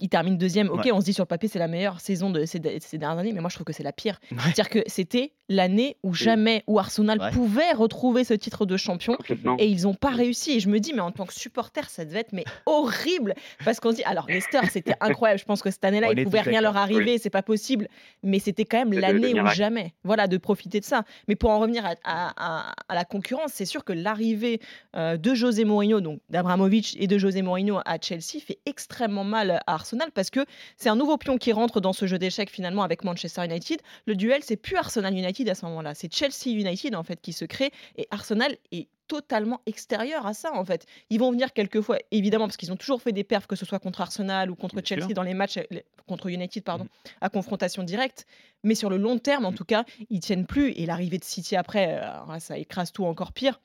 il 0.00 0.08
termine 0.08 0.36
deuxième. 0.36 0.68
Ok, 0.70 0.84
Ouais. 0.84 0.92
on 0.92 1.00
se 1.00 1.04
dit 1.06 1.12
sur 1.12 1.22
le 1.24 1.28
papier 1.28 1.48
c'est 1.48 1.58
la 1.58 1.68
meilleure 1.68 2.00
saison 2.00 2.30
de 2.30 2.44
ces, 2.46 2.58
de- 2.58 2.76
ces 2.80 2.98
dernières 2.98 3.18
années, 3.20 3.32
mais 3.32 3.40
moi 3.40 3.48
je 3.50 3.54
trouve 3.56 3.64
que 3.64 3.72
c'est 3.72 3.82
la 3.82 3.92
pire. 3.92 4.18
Ouais. 4.32 4.38
C'est-à-dire 4.42 4.68
que 4.68 4.80
c'était 4.86 5.32
l'année 5.48 5.96
où 6.02 6.14
jamais 6.14 6.64
où 6.66 6.78
Arsenal 6.78 7.20
Ouais. 7.20 7.30
pouvait 7.30 7.72
retrouver 7.72 8.24
ce 8.24 8.34
titre 8.34 8.64
de 8.66 8.76
champion. 8.76 9.16
Et 9.58 9.66
ils 9.68 9.82
n'ont 9.82 9.94
pas 9.94 10.10
réussi. 10.10 10.52
Et 10.52 10.60
je 10.60 10.68
me 10.70 10.80
dis, 10.80 10.92
mais 10.94 11.00
en 11.00 11.10
tant 11.12 11.26
que 11.26 11.34
supporter, 11.34 11.88
ça 11.90 12.04
devait 12.06 12.20
être 12.20 12.32
mais 12.32 12.44
horrible. 12.66 13.34
Parce 13.64 13.78
qu'on 13.78 13.90
se 13.90 13.96
dit, 13.96 14.04
alors 14.04 14.26
Leicester, 14.26 14.60
c'était 14.72 14.94
incroyable. 15.00 15.38
Je 15.38 15.44
pense 15.44 15.62
que 15.62 15.70
cette 15.70 15.84
année-là, 15.84 16.08
On 16.08 16.12
il 16.12 16.18
est 16.18 16.24
pouvait 16.24 16.42
tous 16.42 16.48
rien 16.48 16.60
leur 16.60 16.76
arriver, 16.76 17.18
c'est 17.18 17.30
pas 17.30 17.42
possible. 17.42 17.88
Mais 18.22 18.38
c'était 18.38 18.64
quand 18.64 18.78
même 18.78 18.92
l'année 18.94 19.38
où 19.40 19.46
jamais. 19.48 19.92
Voilà, 20.02 20.26
de 20.26 20.36
profiter 20.38 20.80
de 20.80 20.84
ça. 20.84 21.04
Mais 21.28 21.36
pour 21.36 21.50
en 21.50 21.58
revenir 21.60 21.84
à, 21.84 21.94
à- 22.04 22.32
à- 22.70 22.74
à 22.88 22.94
la 22.94 23.04
concurrence, 23.04 23.52
c'est 23.52 23.66
sûr 23.66 23.84
que 23.84 23.92
l'arrivée 23.92 24.60
euh, 24.96 25.16
de 25.18 25.34
José 25.34 25.64
Mourinho, 25.64 26.00
donc 26.00 26.20
d'Abramovich 26.30 26.96
et 26.98 27.06
de 27.06 27.18
José 27.18 27.42
Mourinho 27.42 27.78
à 27.84 27.98
Chelsea, 28.00 28.40
fait 28.44 28.58
extrêmement 28.66 29.24
mal 29.24 29.50
à 29.50 29.62
Arsenal 29.66 29.83
parce 30.14 30.30
que 30.30 30.44
c'est 30.76 30.88
un 30.88 30.96
nouveau 30.96 31.16
pion 31.16 31.38
qui 31.38 31.52
rentre 31.52 31.80
dans 31.80 31.92
ce 31.92 32.06
jeu 32.06 32.18
d'échecs 32.18 32.50
finalement 32.50 32.82
avec 32.82 33.04
Manchester 33.04 33.44
United. 33.44 33.80
Le 34.06 34.16
duel, 34.16 34.42
c'est 34.42 34.56
plus 34.56 34.76
Arsenal 34.76 35.14
United 35.14 35.48
à 35.48 35.54
ce 35.54 35.64
moment-là, 35.66 35.94
c'est 35.94 36.12
Chelsea 36.12 36.56
United 36.56 36.94
en 36.94 37.02
fait 37.02 37.20
qui 37.20 37.32
se 37.32 37.44
crée 37.44 37.70
et 37.96 38.06
Arsenal 38.10 38.56
est 38.72 38.88
totalement 39.08 39.60
extérieur 39.66 40.26
à 40.26 40.34
ça 40.34 40.54
en 40.54 40.64
fait. 40.64 40.86
Ils 41.10 41.20
vont 41.20 41.30
venir 41.30 41.52
quelquefois, 41.52 41.98
évidemment, 42.10 42.46
parce 42.46 42.56
qu'ils 42.56 42.72
ont 42.72 42.76
toujours 42.76 43.02
fait 43.02 43.12
des 43.12 43.24
perfs, 43.24 43.46
que 43.46 43.56
ce 43.56 43.66
soit 43.66 43.78
contre 43.78 44.00
Arsenal 44.00 44.50
ou 44.50 44.54
contre 44.54 44.76
Bien 44.76 44.84
Chelsea 44.84 45.06
sûr. 45.06 45.14
Dans 45.14 45.22
les 45.22 45.34
matchs 45.34 45.58
contre 46.06 46.28
United, 46.28 46.64
pardon, 46.64 46.86
à 47.20 47.28
confrontation 47.28 47.82
directe. 47.82 48.26
Mais 48.62 48.74
sur 48.74 48.90
le 48.90 48.96
long 48.96 49.18
terme, 49.18 49.44
en 49.44 49.52
tout 49.52 49.64
cas, 49.64 49.84
ils 50.10 50.20
tiennent 50.20 50.46
plus. 50.46 50.70
Et 50.72 50.86
l'arrivée 50.86 51.18
de 51.18 51.24
City 51.24 51.56
après, 51.56 52.00
euh, 52.02 52.38
ça 52.38 52.58
écrase 52.58 52.92
tout 52.92 53.04
encore 53.04 53.32
pire. 53.32 53.60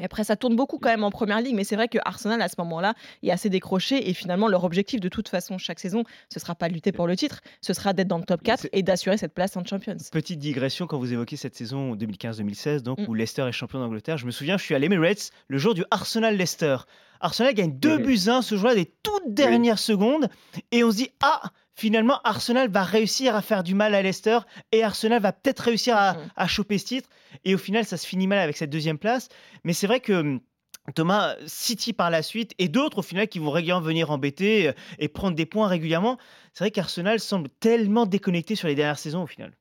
Et 0.00 0.04
après, 0.04 0.24
ça 0.24 0.36
tourne 0.36 0.56
beaucoup 0.56 0.78
quand 0.78 0.88
même 0.90 1.04
en 1.04 1.10
première 1.10 1.40
ligue, 1.40 1.54
mais 1.54 1.64
c'est 1.64 1.76
vrai 1.76 1.88
que 1.88 1.98
Arsenal 2.04 2.40
à 2.42 2.48
ce 2.48 2.54
moment-là 2.58 2.94
est 3.22 3.30
assez 3.30 3.48
décroché 3.48 4.08
et 4.10 4.14
finalement 4.14 4.48
leur 4.48 4.64
objectif 4.64 5.00
de 5.00 5.08
toute 5.08 5.28
façon 5.28 5.58
chaque 5.58 5.78
saison, 5.80 6.04
ce 6.32 6.40
sera 6.40 6.54
pas 6.54 6.68
de 6.68 6.74
lutter 6.74 6.92
pour 6.92 7.06
le 7.06 7.16
titre, 7.16 7.40
ce 7.60 7.72
sera 7.72 7.92
d'être 7.92 8.08
dans 8.08 8.18
le 8.18 8.24
top 8.24 8.42
4 8.42 8.60
C'est- 8.62 8.70
et 8.72 8.82
d'assurer 8.82 9.16
cette 9.18 9.34
place 9.34 9.56
en 9.56 9.64
Champions. 9.64 9.96
Petite 10.12 10.38
digression 10.38 10.86
quand 10.86 10.98
vous 10.98 11.12
évoquez 11.12 11.36
cette 11.36 11.54
saison 11.54 11.94
2015-2016, 11.94 12.82
donc 12.82 12.98
Mm. 12.98 13.04
où 13.08 13.14
Leicester 13.14 13.42
est 13.48 13.52
champion 13.52 13.78
d'Angleterre. 13.80 14.18
Je 14.18 14.26
me 14.26 14.30
souviens, 14.30 14.56
je 14.58 14.64
suis 14.64 14.74
à 14.74 14.78
l'Emirates 14.78 15.30
le 15.48 15.58
jour 15.58 15.74
du 15.74 15.84
Arsenal-Leicester. 15.90 16.76
Arsenal 17.20 17.54
gagne 17.54 17.78
2 17.78 17.98
Mhm. 17.98 18.04
buts 18.04 18.18
1 18.28 18.42
ce 18.42 18.56
jour-là 18.56 18.74
des 18.74 18.92
toutes 19.02 19.32
dernières 19.32 19.78
secondes 19.78 20.28
et 20.72 20.84
on 20.84 20.90
se 20.90 20.96
dit 20.96 21.10
ah 21.22 21.40
finalement 21.74 22.20
Arsenal 22.24 22.68
va 22.70 22.82
réussir 22.84 23.34
à 23.36 23.42
faire 23.42 23.62
du 23.62 23.74
mal 23.74 23.94
à 23.94 24.02
Leicester 24.02 24.38
et 24.72 24.82
Arsenal 24.82 25.20
va 25.20 25.32
peut-être 25.32 25.60
réussir 25.60 25.96
à, 25.96 26.14
Mhm. 26.14 26.28
à 26.36 26.46
choper 26.46 26.78
ce 26.78 26.86
titre 26.86 27.08
et 27.44 27.54
au 27.54 27.58
final 27.58 27.84
ça 27.84 27.96
se 27.96 28.06
finit 28.06 28.26
mal 28.26 28.38
avec 28.38 28.56
cette 28.56 28.70
deuxième 28.70 28.98
place. 28.98 29.28
Mais 29.64 29.72
c'est 29.72 29.86
vrai 29.86 30.00
que 30.00 30.12
hum, 30.12 30.40
Thomas, 30.94 31.34
City 31.46 31.94
par 31.94 32.10
la 32.10 32.20
suite 32.22 32.52
et 32.58 32.68
d'autres 32.68 32.98
au 32.98 33.02
final 33.02 33.26
qui 33.26 33.38
vont 33.38 33.50
régulièrement 33.50 33.80
venir 33.86 34.10
embêter 34.10 34.68
euh, 34.68 34.72
et 34.98 35.08
prendre 35.08 35.34
des 35.34 35.46
points 35.46 35.66
régulièrement. 35.66 36.18
C'est 36.52 36.64
vrai 36.64 36.70
qu'Arsenal 36.70 37.20
semble 37.20 37.48
tellement 37.58 38.04
déconnecté 38.06 38.54
sur 38.54 38.68
les 38.68 38.74
dernières 38.74 38.98
saisons 38.98 39.22
au 39.22 39.26
final. 39.26 39.52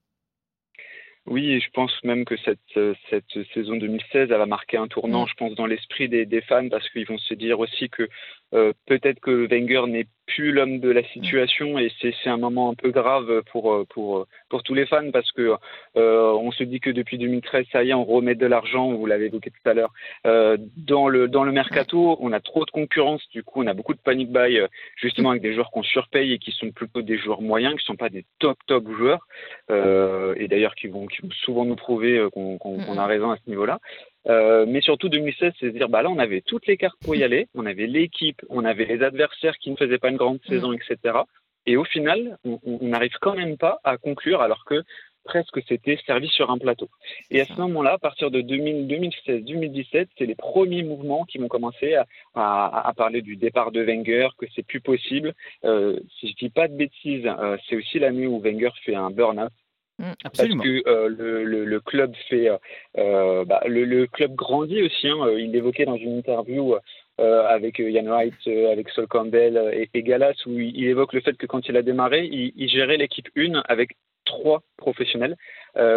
Oui, 1.26 1.52
et 1.52 1.62
je 1.62 1.70
pense 1.74 1.94
même 2.04 2.26
que 2.26 2.36
cette, 2.44 2.60
euh, 2.76 2.94
cette 3.10 3.32
saison 3.54 3.78
2016, 3.78 4.30
elle 4.30 4.38
va 4.38 4.46
marquer 4.46 4.76
un 4.76 4.90
tournant, 4.90 5.24
Mm. 5.24 5.30
je 5.30 5.34
pense, 5.36 5.56
dans 5.56 5.66
l'esprit 5.66 6.10
des, 6.10 6.26
des 6.26 6.42
fans, 6.42 6.68
parce 6.68 6.90
qu'ils 6.90 7.06
vont 7.08 7.18
se 7.18 7.34
dire 7.34 7.60
aussi 7.62 7.90
que 7.90 8.10
peut-être 8.86 9.20
que 9.20 9.48
Wenger 9.48 9.84
n'est 9.88 10.08
plus 10.26 10.52
l'homme 10.52 10.80
de 10.80 10.90
la 10.90 11.04
situation, 11.10 11.78
et 11.78 11.92
c'est 12.00 12.30
un 12.30 12.38
moment 12.38 12.70
un 12.70 12.76
peu 12.76 12.92
grave 12.92 13.44
pour, 13.52 13.74
euh, 13.74 13.86
pour, 13.90 14.20
euh, 14.20 14.28
pour 14.50 14.64
tous 14.64 14.74
les 14.74 14.86
fans, 14.86 15.12
parce 15.12 15.32
que 15.32 15.54
euh, 15.98 16.32
on 16.32 16.52
se 16.52 16.64
dit 16.64 16.80
que 16.80 16.90
depuis 16.90 17.18
2013, 17.18 17.66
ça 17.72 17.84
y 17.84 17.90
est, 17.90 17.94
on 17.94 18.06
remet 18.06 18.36
de 18.36 18.46
l'argent, 18.46 18.94
vous 18.94 19.06
l'avez 19.06 19.26
évoqué 19.26 19.52
tout 19.52 19.70
à 19.70 19.74
l'heure, 19.74 19.92
euh, 20.26 20.58
dans, 20.78 21.10
le, 21.10 21.28
dans 21.28 21.44
le 21.44 21.52
mercato, 21.52 22.18
on 22.20 22.32
a 22.32 22.40
trop 22.40 22.66
de 22.66 22.72
concurrence, 22.72 23.22
du 23.30 23.44
coup, 23.44 23.62
on 23.62 23.68
a 23.68 23.74
beaucoup 23.74 23.94
de 23.94 24.00
panic 24.00 24.32
buy, 24.32 24.60
euh, 24.60 24.68
justement, 24.96 25.32
avec 25.32 25.42
des 25.42 25.54
joueurs 25.54 25.72
qu'on 25.72 25.84
surpaye 25.84 26.34
et 26.34 26.40
qui 26.40 26.52
sont 26.52 26.72
plutôt 26.72 27.02
des 27.02 27.18
joueurs 27.18 27.42
moyens, 27.42 27.74
qui 27.74 27.84
ne 27.84 27.94
sont 27.94 27.96
pas 27.96 28.10
des 28.10 28.26
top, 28.40 28.58
top 28.68 28.90
joueurs 28.96 29.28
euh, 29.72 30.34
et 30.38 30.48
d'ailleurs 30.48 30.76
qui 30.76 30.88
vont, 30.88 31.06
qui 31.08 31.22
vont 31.22 31.32
souvent 31.32 31.66
nous 31.66 31.76
prouver 31.76 32.18
euh, 32.18 32.30
qu'on 32.30 32.98
a 32.98 33.06
raison 33.06 33.32
à 33.32 33.38
ce 33.38 33.50
niveau-là. 33.50 33.80
Euh, 34.28 34.66
mais 34.68 34.82
surtout 34.82 35.10
2016, 35.10 35.54
c'est 35.60 35.68
se 35.72 35.78
dire 35.78 35.90
bah 35.90 36.02
là 36.02 36.10
on 36.10 36.18
avait 36.20 36.42
toutes 36.42 36.66
les 36.68 36.78
cartes 36.78 36.98
pour 37.04 37.16
y 37.16 37.24
aller, 37.24 37.48
on 37.56 37.66
avait 37.66 37.88
l'équipe, 37.88 38.42
on 38.50 38.64
avait 38.64 38.86
les 38.86 39.04
adversaires 39.04 39.58
qui 39.58 39.70
ne 39.72 39.76
faisaient 39.76 39.98
pas 39.98 40.10
une 40.10 40.18
grande 40.18 40.40
saison, 40.48 40.72
etc. 40.74 40.98
Et 41.66 41.76
au 41.78 41.84
final, 41.84 42.38
on 42.46 42.60
n'arrive 42.82 43.14
quand 43.22 43.36
même 43.36 43.58
pas 43.58 43.80
à 43.84 43.98
conclure 43.98 44.42
alors 44.42 44.66
que 44.66 44.84
presque 45.26 45.62
c'était 45.70 45.98
servi 46.06 46.28
sur 46.28 46.52
un 46.52 46.58
plateau. 46.58 46.90
Et 47.32 47.40
à 47.40 47.46
ce 47.46 47.54
moment-là, 47.54 47.94
à 47.94 47.98
partir 47.98 48.30
de 48.30 48.42
2000 48.42 48.88
2016-2017, 48.88 50.08
c'est 50.18 50.26
les 50.26 50.36
premiers 50.36 50.84
mouvements 50.84 51.24
qui 51.24 51.38
vont 51.38 51.48
commencer 51.48 51.96
à, 51.96 52.06
à- 52.36 52.88
à 52.90 52.94
parler 52.94 53.22
du 53.22 53.36
départ 53.38 53.72
de 53.72 53.82
Wenger, 53.82 54.28
que 54.38 54.46
c'est 54.56 54.66
plus 54.66 54.82
possible. 54.82 55.34
Euh, 55.64 55.98
si 56.20 56.28
je 56.30 56.36
dis 56.36 56.50
pas 56.50 56.68
de 56.68 56.76
bêtises, 56.76 57.26
euh, 57.26 57.58
c'est 57.70 57.78
aussi 57.78 58.00
l'année 58.00 58.28
où 58.28 58.40
Wenger 58.42 58.72
fait 58.84 58.96
un 58.96 59.12
burn-out 59.12 59.52
Absolument. 60.24 60.58
parce 60.64 60.68
que 60.70 60.90
euh, 60.90 61.08
le, 61.10 61.44
le- 61.44 61.66
le 61.66 61.80
club 61.80 62.14
fait, 62.30 62.50
euh, 62.50 62.58
euh, 62.98 63.46
bah, 63.46 63.62
le, 63.68 63.86
le 63.86 64.08
club 64.08 64.34
grandit 64.36 64.82
aussi. 64.84 65.08
hein. 65.08 65.18
Il 65.38 65.52
l'évoquait 65.52 65.86
dans 65.86 65.96
une 65.96 66.18
interview 66.18 66.76
euh, 67.20 67.46
avec 67.48 67.80
Ian 67.80 68.06
Wright, 68.06 68.34
avec 68.72 68.90
Sol 68.90 69.08
Campbell 69.08 69.58
et, 69.74 69.90
et 69.94 70.04
Galas, 70.04 70.34
où 70.46 70.52
il, 70.60 70.76
il 70.76 70.88
évoque 70.88 71.14
le 71.14 71.22
fait 71.22 71.38
que 71.38 71.46
quand 71.46 71.68
il 71.70 71.78
a 71.78 71.82
démarré, 71.84 72.26
il, 72.26 72.54
il 72.56 72.70
gérait 72.70 72.98
l'équipe 72.98 73.30
1 73.38 73.62
avec 73.68 73.92
trois 74.26 74.64
professionnels. 74.78 75.36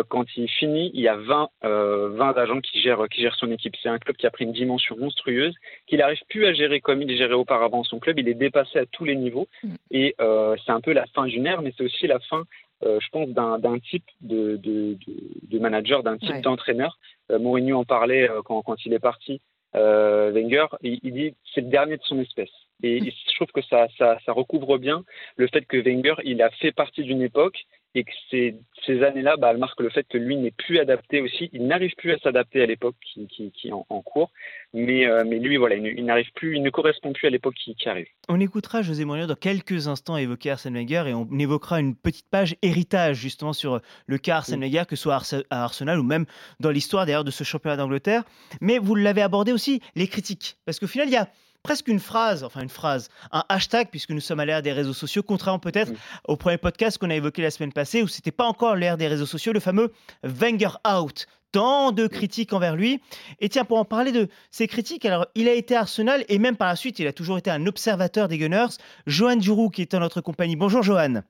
Quand 0.08 0.24
il 0.36 0.48
finit, 0.48 0.90
il 0.94 1.00
y 1.02 1.08
a 1.08 1.16
20, 1.16 1.48
euh, 1.64 2.08
20 2.14 2.36
agents 2.38 2.60
qui 2.60 2.80
gèrent, 2.80 3.06
qui 3.10 3.20
gèrent 3.20 3.34
son 3.36 3.50
équipe. 3.52 3.74
C'est 3.82 3.90
un 3.90 3.98
club 3.98 4.16
qui 4.16 4.26
a 4.26 4.30
pris 4.30 4.44
une 4.44 4.52
dimension 4.52 4.96
monstrueuse, 4.96 5.54
qu'il 5.86 5.98
n'arrive 5.98 6.20
plus 6.30 6.46
à 6.46 6.54
gérer 6.54 6.80
comme 6.80 7.02
il 7.02 7.16
gérait 7.16 7.34
auparavant 7.34 7.84
son 7.84 7.98
club. 7.98 8.18
Il 8.18 8.28
est 8.28 8.34
dépassé 8.34 8.78
à 8.78 8.86
tous 8.86 9.04
les 9.04 9.14
niveaux. 9.16 9.46
Mm. 9.62 9.74
Et 9.90 10.14
c'est 10.18 10.72
un 10.72 10.80
peu 10.80 10.92
la 10.92 11.04
fin 11.14 11.26
d'une 11.26 11.46
ère, 11.46 11.60
mais 11.62 11.72
c'est 11.76 11.84
aussi 11.84 12.06
la 12.06 12.18
fin 12.20 12.44
euh, 12.84 12.98
je 13.00 13.08
pense, 13.08 13.28
d'un 13.30 13.78
type 13.78 14.04
de, 14.20 14.56
de, 14.56 14.96
de, 15.06 15.14
de 15.50 15.58
manager, 15.58 16.02
d'un 16.02 16.18
type 16.18 16.30
Ouais. 16.30 16.40
d'entraîneur. 16.42 16.98
Euh, 17.30 17.38
Mourinho 17.38 17.78
en 17.78 17.84
parlait 17.84 18.28
euh, 18.30 18.42
quand, 18.44 18.62
quand 18.62 18.84
il 18.84 18.92
est 18.92 18.98
parti, 18.98 19.40
euh, 19.74 20.30
Wenger, 20.32 20.66
il, 20.82 21.00
il 21.02 21.12
dit 21.12 21.34
c'est 21.54 21.60
le 21.62 21.68
dernier 21.68 21.96
de 21.96 22.02
son 22.02 22.18
espèce. 22.20 22.50
Et 22.82 23.00
Mm. 23.00 23.10
je 23.30 23.34
trouve 23.36 23.52
que 23.52 23.62
ça, 23.62 23.88
ça, 23.98 24.18
ça 24.24 24.32
recouvre 24.32 24.76
bien 24.78 25.04
le 25.36 25.46
fait 25.48 25.64
que 25.64 25.78
Wenger, 25.78 26.14
il 26.24 26.42
a 26.42 26.50
fait 26.50 26.72
partie 26.72 27.02
d'une 27.04 27.22
époque 27.22 27.64
et 27.96 28.04
que 28.04 28.12
ces, 28.30 28.56
ces 28.84 29.02
années-là, 29.02 29.38
bah, 29.38 29.50
elles 29.50 29.56
marquent 29.56 29.80
le 29.80 29.88
fait 29.88 30.06
que 30.06 30.18
lui 30.18 30.36
n'est 30.36 30.50
plus 30.50 30.78
adapté 30.78 31.22
aussi. 31.22 31.48
Il 31.54 31.66
n'arrive 31.66 31.94
plus 31.96 32.12
à 32.12 32.18
s'adapter 32.18 32.62
à 32.62 32.66
l'époque 32.66 32.94
qui, 33.02 33.26
qui, 33.26 33.72
en, 33.72 33.86
en 33.88 34.02
cours. 34.02 34.30
Mais, 34.74 35.06
euh, 35.06 35.24
mais 35.26 35.38
lui, 35.38 35.56
voilà, 35.56 35.76
il, 35.76 36.04
n'arrive 36.04 36.30
plus, 36.34 36.56
il 36.56 36.62
ne 36.62 36.68
correspond 36.68 37.14
plus 37.14 37.26
à 37.26 37.30
l'époque 37.30 37.54
qui, 37.54 37.74
qui 37.74 37.88
arrive. 37.88 38.06
On 38.28 38.38
écoutera 38.38 38.82
José 38.82 39.06
Mourinho 39.06 39.26
dans 39.26 39.34
quelques 39.34 39.88
instants 39.88 40.18
évoquer 40.18 40.50
Arsène 40.50 40.74
Wenger 40.74 41.04
et 41.06 41.14
on 41.14 41.26
évoquera 41.38 41.80
une 41.80 41.96
petite 41.96 42.28
page 42.28 42.54
héritage 42.60 43.16
justement 43.16 43.54
sur 43.54 43.80
le 44.06 44.18
cas 44.18 44.36
Arsène 44.36 44.60
Wenger, 44.60 44.82
que 44.86 44.94
ce 44.94 45.04
soit 45.04 45.18
à 45.48 45.64
Arsenal 45.64 45.98
ou 45.98 46.02
même 46.02 46.26
dans 46.60 46.70
l'histoire 46.70 47.06
d'ailleurs 47.06 47.24
de 47.24 47.30
ce 47.30 47.44
championnat 47.44 47.78
d'Angleterre. 47.78 48.24
Mais 48.60 48.78
vous 48.78 48.94
l'avez 48.94 49.22
abordé 49.22 49.52
aussi, 49.52 49.80
les 49.94 50.06
critiques. 50.06 50.58
Parce 50.66 50.78
qu'au 50.78 50.86
final, 50.86 51.08
il 51.08 51.14
y 51.14 51.16
a 51.16 51.30
presque 51.66 51.88
une 51.88 51.98
phrase, 51.98 52.44
enfin 52.44 52.62
une 52.62 52.68
phrase, 52.68 53.08
un 53.32 53.42
hashtag, 53.48 53.88
puisque 53.90 54.10
nous 54.10 54.20
sommes 54.20 54.38
à 54.38 54.44
l'ère 54.44 54.62
des 54.62 54.70
réseaux 54.72 54.92
sociaux, 54.92 55.24
contrairement 55.24 55.58
peut-être 55.58 55.90
Mm. 55.90 55.96
au 56.28 56.36
premier 56.36 56.58
podcast 56.58 56.96
qu'on 56.96 57.10
a 57.10 57.14
évoqué 57.16 57.42
la 57.42 57.50
semaine 57.50 57.72
passée, 57.72 58.02
où 58.02 58.08
c'était 58.08 58.30
pas 58.30 58.44
encore 58.44 58.76
l'ère 58.76 58.96
des 58.96 59.08
réseaux 59.08 59.26
sociaux, 59.26 59.52
le 59.52 59.58
fameux 59.58 59.92
Wenger 60.22 60.76
out. 60.88 61.26
Tant 61.50 61.90
de 61.90 62.06
critiques 62.06 62.52
envers 62.52 62.76
lui. 62.76 63.00
Et 63.40 63.48
tiens, 63.48 63.64
pour 63.64 63.78
en 63.78 63.84
parler 63.84 64.12
de 64.12 64.28
ces 64.52 64.68
critiques, 64.68 65.04
alors 65.04 65.26
il 65.34 65.48
a 65.48 65.54
été 65.54 65.74
à 65.74 65.80
Arsenal 65.80 66.24
et 66.28 66.38
même 66.38 66.56
par 66.56 66.68
la 66.68 66.76
suite, 66.76 67.00
il 67.00 67.06
a 67.08 67.12
toujours 67.12 67.38
été 67.38 67.50
un 67.50 67.66
observateur 67.66 68.28
des 68.28 68.38
Gunners. 68.38 68.76
Johan 69.06 69.36
Duroux 69.36 69.70
qui 69.70 69.82
est 69.82 69.94
en 69.94 70.00
notre 70.00 70.20
compagnie. 70.20 70.54
Bonjour 70.54 70.82
Johan. 70.82 71.22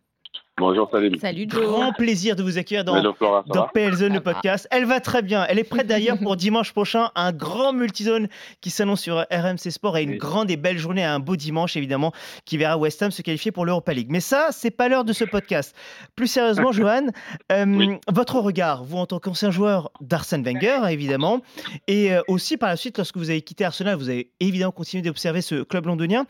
Bonjour 0.59 0.89
Salim. 0.91 1.15
Salut 1.21 1.45
Joe. 1.51 1.67
Grand 1.67 1.93
plaisir 1.93 2.35
de 2.35 2.43
vous 2.43 2.57
accueillir 2.57 2.83
dans, 2.83 2.97
Hello 2.97 3.13
Flora, 3.13 3.45
ça 3.47 3.53
dans 3.53 3.61
va 3.65 3.71
PL 3.75 3.93
Zone, 3.93 4.09
Ça 4.09 4.15
le 4.15 4.21
podcast. 4.23 4.67
Elle 4.71 4.87
va 4.87 5.01
très 5.01 5.21
bien. 5.21 5.45
Elle 5.51 5.59
est 5.59 5.65
prête 5.65 5.87
d'ailleurs 5.87 6.17
pour 6.19 6.35
dimanche 6.37 6.73
prochain, 6.73 7.11
un 7.15 7.31
grand 7.31 7.75
multizone 7.75 8.29
qui 8.63 8.71
s'annonce 8.71 9.03
sur 9.03 9.27
RMC 9.31 9.71
Sport 9.71 9.99
et 9.99 10.05
une 10.05 10.13
Oui. 10.13 10.17
grande 10.17 10.51
et 10.51 10.57
belle 10.57 10.79
journée, 10.79 11.05
un 11.05 11.19
beau 11.21 11.37
dimanche 11.37 11.77
évidemment, 11.77 12.11
qui 12.47 12.57
verra 12.57 12.79
West 12.79 13.03
Ham 13.03 13.11
se 13.11 13.21
qualifier 13.21 13.53
pour 13.53 13.67
l'Europa 13.67 13.93
League. 13.93 14.07
Mais 14.09 14.21
ça, 14.21 14.49
c'est 14.51 14.71
pas 14.71 14.89
l'heure 14.89 15.05
de 15.05 15.13
ce 15.13 15.25
podcast. 15.25 15.77
Plus 16.15 16.27
sérieusement, 16.27 16.73
Johan, 16.73 17.09
euh, 17.53 17.67
Oui. 17.67 17.91
votre 18.11 18.37
regard, 18.41 18.83
vous 18.83 18.97
en 18.97 19.05
tant 19.05 19.19
qu'ancien 19.19 19.51
joueur 19.51 19.91
d'Arsène 20.01 20.43
Wenger, 20.43 20.91
évidemment, 20.91 21.43
et 21.87 22.15
euh, 22.15 22.23
aussi 22.29 22.57
par 22.57 22.71
la 22.71 22.77
suite, 22.77 22.97
lorsque 22.97 23.19
vous 23.19 23.29
avez 23.29 23.43
quitté 23.43 23.67
Arsenal, 23.67 23.97
vous 23.97 24.09
avez 24.09 24.31
évidemment 24.41 24.73
continué 24.73 25.03
d'observer 25.03 25.43
ce 25.43 25.65
club 25.65 25.85
londonien. 25.85 26.25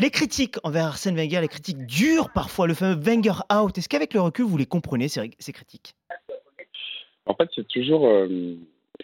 Les 0.00 0.08
critiques 0.10 0.56
envers 0.64 0.86
Arsène 0.86 1.14
Wenger, 1.14 1.42
les 1.42 1.48
critiques 1.48 1.84
dures 1.84 2.30
parfois, 2.32 2.66
le 2.66 2.72
fameux 2.72 2.98
Wenger 2.98 3.42
out, 3.52 3.76
est-ce 3.76 3.86
qu'avec 3.86 4.14
le 4.14 4.22
recul, 4.22 4.46
vous 4.46 4.56
les 4.56 4.64
comprenez, 4.64 5.08
ces, 5.08 5.32
ces 5.38 5.52
critiques? 5.52 5.94
En 7.26 7.34
fait, 7.34 7.50
c'est 7.54 7.68
toujours 7.68 8.06
euh, 8.06 8.54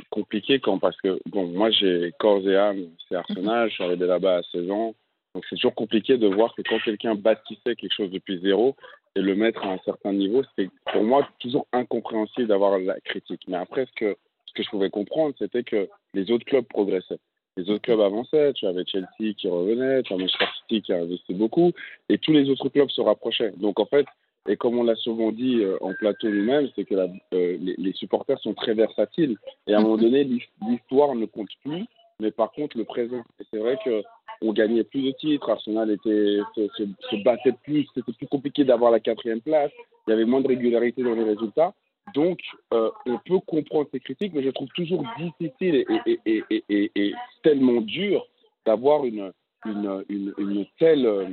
compliqué 0.08 0.58
quand, 0.58 0.78
parce 0.78 0.98
que, 1.02 1.20
bon, 1.26 1.48
moi, 1.48 1.70
j'ai 1.70 2.14
corps 2.18 2.40
et 2.48 2.56
âme, 2.56 2.86
c'est 3.06 3.14
Arsenal, 3.14 3.68
je 3.68 3.74
suis 3.74 3.84
arrivé 3.84 4.06
là-bas 4.06 4.38
à 4.38 4.42
16 4.52 4.70
ans. 4.70 4.94
Donc, 5.34 5.44
c'est 5.50 5.56
toujours 5.56 5.74
compliqué 5.74 6.16
de 6.16 6.28
voir 6.28 6.54
que 6.54 6.62
quand 6.62 6.78
quelqu'un 6.82 7.14
bâtissait 7.14 7.76
quelque 7.76 7.94
chose 7.94 8.10
depuis 8.10 8.40
zéro 8.40 8.74
et 9.16 9.20
le 9.20 9.34
mettre 9.34 9.64
à 9.64 9.72
un 9.72 9.78
certain 9.84 10.14
niveau, 10.14 10.44
c'est 10.56 10.70
pour 10.92 11.04
moi 11.04 11.28
toujours 11.40 11.66
incompréhensible 11.74 12.48
d'avoir 12.48 12.78
la 12.78 12.98
critique. 13.00 13.42
Mais 13.48 13.58
après, 13.58 13.84
ce 13.84 13.92
que, 13.96 14.16
ce 14.46 14.54
que 14.54 14.62
je 14.62 14.70
pouvais 14.70 14.88
comprendre, 14.88 15.34
c'était 15.38 15.62
que 15.62 15.90
les 16.14 16.30
autres 16.30 16.46
clubs 16.46 16.66
progressaient. 16.66 17.20
Les 17.56 17.70
autres 17.70 17.82
clubs 17.82 18.00
avançaient. 18.00 18.52
Tu 18.54 18.66
avais 18.66 18.84
Chelsea 18.86 19.34
qui 19.36 19.48
revenait, 19.48 20.02
tu 20.02 20.12
avais 20.12 20.22
Manchester 20.22 20.46
City 20.60 20.82
qui 20.82 20.92
investit 20.92 21.34
beaucoup, 21.34 21.72
et 22.08 22.18
tous 22.18 22.32
les 22.32 22.48
autres 22.50 22.68
clubs 22.68 22.90
se 22.90 23.00
rapprochaient. 23.00 23.52
Donc 23.56 23.80
en 23.80 23.86
fait, 23.86 24.06
et 24.48 24.56
comme 24.56 24.78
on 24.78 24.84
l'a 24.84 24.94
souvent 24.94 25.32
dit 25.32 25.60
euh, 25.62 25.76
en 25.80 25.92
plateau 25.94 26.28
nous-mêmes, 26.28 26.68
c'est 26.76 26.84
que 26.84 26.94
la- 26.94 27.08
euh, 27.34 27.56
les, 27.60 27.74
les 27.76 27.92
supporters 27.92 28.38
sont 28.40 28.54
très 28.54 28.74
versatiles. 28.74 29.36
Et 29.66 29.74
à 29.74 29.78
un 29.78 29.82
moment 29.82 29.96
donné, 29.96 30.22
l'his- 30.24 30.48
l'histoire 30.68 31.14
ne 31.16 31.26
compte 31.26 31.48
plus, 31.64 31.84
mais 32.20 32.30
par 32.30 32.52
contre 32.52 32.78
le 32.78 32.84
présent. 32.84 33.22
Et 33.40 33.44
c'est 33.50 33.58
vrai 33.58 33.76
que 33.84 34.02
on 34.42 34.52
gagnait 34.52 34.84
plus 34.84 35.02
de 35.02 35.10
titres, 35.12 35.48
Arsenal 35.50 35.90
était, 35.90 36.38
se, 36.54 36.68
se, 36.76 36.84
se 37.10 37.22
battait 37.24 37.54
plus, 37.64 37.88
c'était 37.94 38.12
plus 38.12 38.26
compliqué 38.28 38.64
d'avoir 38.64 38.90
la 38.92 39.00
quatrième 39.00 39.40
place, 39.40 39.72
il 40.06 40.10
y 40.10 40.12
avait 40.12 40.26
moins 40.26 40.42
de 40.42 40.48
régularité 40.48 41.02
dans 41.02 41.14
les 41.14 41.24
résultats. 41.24 41.72
Donc, 42.14 42.38
euh, 42.72 42.90
on 43.06 43.18
peut 43.18 43.40
comprendre 43.40 43.88
ces 43.92 44.00
critiques, 44.00 44.32
mais 44.34 44.42
je 44.42 44.50
trouve 44.50 44.68
toujours 44.68 45.04
difficile 45.18 45.84
et, 46.06 46.20
et, 46.24 46.44
et, 46.50 46.90
et, 46.94 47.14
tellement 47.42 47.80
dur 47.80 48.26
d'avoir 48.64 49.04
une, 49.04 49.32
une, 49.64 50.04
une, 50.08 50.34
une 50.38 50.66
telle, 50.78 51.06
euh, 51.06 51.28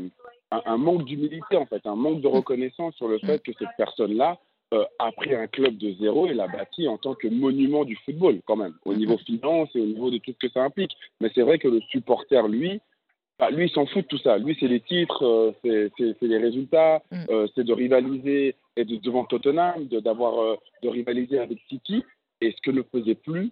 un, 0.51 0.61
un 0.65 0.77
manque 0.77 1.05
d'humilité 1.05 1.57
en 1.57 1.65
fait, 1.65 1.85
un 1.85 1.95
manque 1.95 2.21
de 2.21 2.27
reconnaissance 2.27 2.95
sur 2.95 3.07
le 3.07 3.19
fait 3.19 3.41
que 3.43 3.51
cette 3.57 3.75
personne-là 3.77 4.39
euh, 4.73 4.85
a 4.97 5.11
pris 5.11 5.35
un 5.35 5.45
club 5.45 5.77
de 5.77 5.93
zéro 5.99 6.25
et 6.25 6.33
l'a 6.33 6.47
bâti 6.47 6.87
en 6.87 6.97
tant 6.97 7.13
que 7.13 7.27
monument 7.27 7.85
du 7.85 7.95
football 8.05 8.41
quand 8.45 8.55
même, 8.55 8.73
au 8.85 8.95
niveau 8.95 9.17
finance 9.19 9.69
et 9.75 9.79
au 9.79 9.85
niveau 9.85 10.09
de 10.09 10.17
tout 10.17 10.31
ce 10.31 10.47
que 10.47 10.51
ça 10.51 10.63
implique. 10.63 10.91
Mais 11.21 11.29
c'est 11.35 11.43
vrai 11.43 11.59
que 11.59 11.67
le 11.67 11.79
supporter, 11.89 12.47
lui, 12.47 12.81
bah, 13.43 13.51
lui, 13.51 13.65
il 13.67 13.71
s'en 13.71 13.85
fout 13.85 14.03
de 14.03 14.07
tout 14.07 14.17
ça. 14.19 14.37
Lui, 14.37 14.55
c'est 14.59 14.67
les 14.67 14.79
titres, 14.79 15.23
euh, 15.25 15.51
c'est- 15.63 15.91
c'est 15.97 16.15
c'est 16.19 16.27
les 16.27 16.37
résultats, 16.37 17.01
Mm. 17.11 17.23
euh, 17.29 17.47
c'est 17.55 17.63
de 17.63 17.73
rivaliser 17.73 18.55
et 18.77 18.85
de, 18.85 18.95
devant 18.97 19.25
Tottenham, 19.25 19.87
de, 19.87 19.99
d'avoir, 19.99 20.39
euh, 20.41 20.55
de 20.83 20.89
rivaliser 20.89 21.39
avec 21.39 21.57
City, 21.69 22.03
et 22.41 22.51
ce 22.51 22.61
que 22.63 22.71
ne 22.71 22.81
faisait 22.83 23.15
plus 23.15 23.51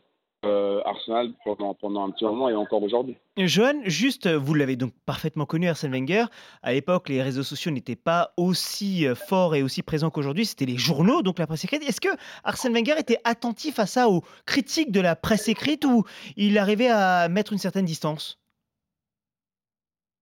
Arsenal 0.85 1.29
pendant, 1.45 1.75
pendant 1.75 2.03
un 2.03 2.09
petit 2.09 2.25
moment 2.25 2.49
et 2.49 2.55
encore 2.55 2.81
aujourd'hui. 2.81 3.15
Johan, 3.37 3.79
juste, 3.85 4.27
vous 4.27 4.55
l'avez 4.55 4.75
donc 4.75 4.91
parfaitement 5.05 5.45
connu, 5.45 5.67
Arsène 5.67 5.91
Wenger. 5.91 6.25
À 6.63 6.73
l'époque, 6.73 7.09
les 7.09 7.21
réseaux 7.21 7.43
sociaux 7.43 7.71
n'étaient 7.71 7.95
pas 7.95 8.33
aussi 8.37 9.05
forts 9.15 9.53
et 9.55 9.61
aussi 9.61 9.83
présents 9.83 10.09
qu'aujourd'hui. 10.09 10.47
C'était 10.47 10.65
les 10.65 10.77
journaux, 10.77 11.21
donc 11.21 11.37
la 11.37 11.45
presse 11.45 11.63
écrite. 11.63 11.83
Est-ce 11.87 12.01
que 12.01 12.09
Arsène 12.43 12.73
Wenger 12.73 12.95
était 12.97 13.19
attentif 13.23 13.77
à 13.77 13.85
ça, 13.85 14.09
aux 14.09 14.21
critiques 14.47 14.91
de 14.91 14.99
la 14.99 15.15
presse 15.15 15.47
écrite, 15.47 15.85
ou 15.85 16.05
il 16.37 16.57
arrivait 16.57 16.89
à 16.89 17.29
mettre 17.29 17.53
une 17.53 17.59
certaine 17.59 17.85
distance? 17.85 18.40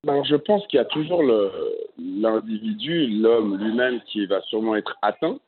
Ben, 0.05 0.23
je 0.23 0.35
pense 0.35 0.65
qu'il 0.67 0.77
y 0.77 0.81
a 0.81 0.85
toujours 0.85 1.23
l'individu, 1.97 3.07
l'homme 3.07 3.57
lui-même 3.57 3.99
qui 4.07 4.25
va 4.25 4.41
sûrement 4.43 4.75
être 4.75 4.97
atteint. 5.01 5.39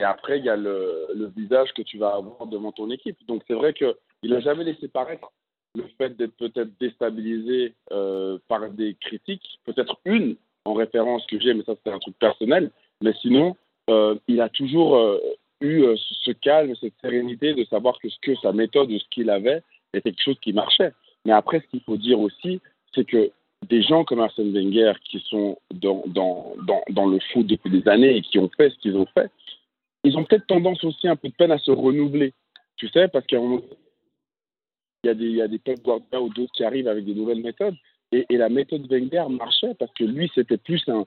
Et 0.00 0.04
après, 0.04 0.38
il 0.38 0.44
y 0.44 0.48
a 0.48 0.56
le, 0.56 1.32
visage 1.36 1.72
que 1.74 1.82
tu 1.82 1.98
vas 1.98 2.14
avoir 2.14 2.46
devant 2.46 2.72
ton 2.72 2.90
équipe. 2.90 3.18
Donc, 3.28 3.42
c'est 3.46 3.54
vrai 3.54 3.72
qu'il 3.72 3.94
n'a 4.24 4.40
jamais 4.40 4.64
laissé 4.64 4.88
paraître 4.88 5.30
le 5.76 5.84
fait 5.96 6.16
d'être 6.16 6.36
peut-être 6.36 6.70
déstabilisé 6.80 7.74
euh, 7.92 8.38
par 8.48 8.68
des 8.70 8.94
critiques, 8.94 9.60
peut-être 9.64 10.00
une 10.04 10.36
en 10.64 10.74
référence 10.74 11.24
que 11.26 11.38
j'ai, 11.38 11.54
mais 11.54 11.62
ça, 11.62 11.74
c'est 11.84 11.92
un 11.92 11.98
truc 12.00 12.18
personnel. 12.18 12.70
Mais 13.02 13.12
sinon, 13.20 13.56
euh, 13.88 14.16
il 14.26 14.40
a 14.40 14.48
toujours 14.48 14.96
euh, 14.96 15.18
eu 15.60 15.84
ce 15.96 16.32
calme, 16.32 16.74
cette 16.80 16.94
sérénité 17.00 17.54
de 17.54 17.64
savoir 17.66 17.98
que 18.00 18.08
ce 18.08 18.18
que 18.20 18.34
sa 18.36 18.52
méthode, 18.52 18.90
ce 18.90 19.08
qu'il 19.10 19.30
avait, 19.30 19.62
était 19.94 20.10
quelque 20.10 20.24
chose 20.24 20.40
qui 20.40 20.52
marchait. 20.52 20.92
Mais 21.24 21.32
après, 21.32 21.60
ce 21.60 21.66
qu'il 21.66 21.82
faut 21.82 21.96
dire 21.96 22.18
aussi, 22.18 22.60
c'est 22.94 23.04
que 23.04 23.30
des 23.68 23.82
gens 23.82 24.04
comme 24.04 24.20
Arsène 24.20 24.52
Wenger 24.52 24.94
qui 25.04 25.20
sont 25.28 25.58
dans, 25.72 26.02
dans, 26.06 26.54
dans, 26.66 26.82
dans 26.90 27.06
le 27.06 27.18
foot 27.32 27.46
depuis 27.46 27.70
des 27.70 27.86
années 27.88 28.16
et 28.16 28.22
qui 28.22 28.38
ont 28.38 28.50
fait 28.56 28.70
ce 28.70 28.78
qu'ils 28.78 28.96
ont 28.96 29.06
fait, 29.14 29.30
ils 30.04 30.16
ont 30.16 30.24
peut-être 30.24 30.46
tendance 30.46 30.82
aussi 30.84 31.06
un 31.08 31.16
peu 31.16 31.28
de 31.28 31.34
peine 31.34 31.52
à 31.52 31.58
se 31.58 31.70
renouveler. 31.70 32.32
Tu 32.76 32.88
sais, 32.88 33.08
parce 33.08 33.26
qu'à 33.26 33.36
un 33.36 33.40
moment 33.40 33.62
il 35.04 35.06
y 35.06 35.10
a 35.10 35.14
des, 35.14 35.24
il 35.26 35.36
y 35.36 35.42
a 35.42 35.48
des 35.48 35.58
Pep 35.58 35.80
Guardiola 35.82 36.20
ou 36.22 36.28
d'autres 36.30 36.52
qui 36.52 36.64
arrivent 36.64 36.88
avec 36.88 37.04
des 37.04 37.14
nouvelles 37.14 37.42
méthodes. 37.42 37.76
Et, 38.12 38.26
et 38.28 38.36
la 38.36 38.48
méthode 38.48 38.90
Wenger 38.90 39.24
marchait 39.30 39.74
parce 39.78 39.92
que 39.94 40.04
lui, 40.04 40.30
c'était 40.34 40.58
plus 40.58 40.82
un, 40.88 41.06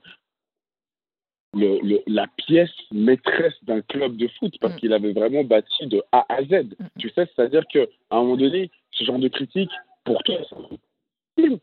le, 1.55 1.79
le- 1.83 2.01
la 2.07 2.27
pièce 2.37 2.71
maîtresse 2.91 3.53
d'un 3.63 3.81
club 3.81 4.15
de 4.17 4.27
foot 4.39 4.55
parce 4.59 4.73
Mm. 4.75 4.77
qu'il 4.77 4.93
avait 4.93 5.13
vraiment 5.13 5.43
bâti 5.43 5.85
de 5.87 6.01
A 6.11 6.25
à 6.29 6.43
Z. 6.43 6.75
Tu 6.97 7.09
sais, 7.09 7.27
c'est-à-dire 7.35 7.65
qu'à 7.67 7.85
un 8.11 8.21
moment 8.21 8.37
donné, 8.37 8.71
ce 8.91 9.03
genre 9.03 9.19
de 9.19 9.27
critique, 9.27 9.69
pour 10.05 10.21
toi, 10.23 10.37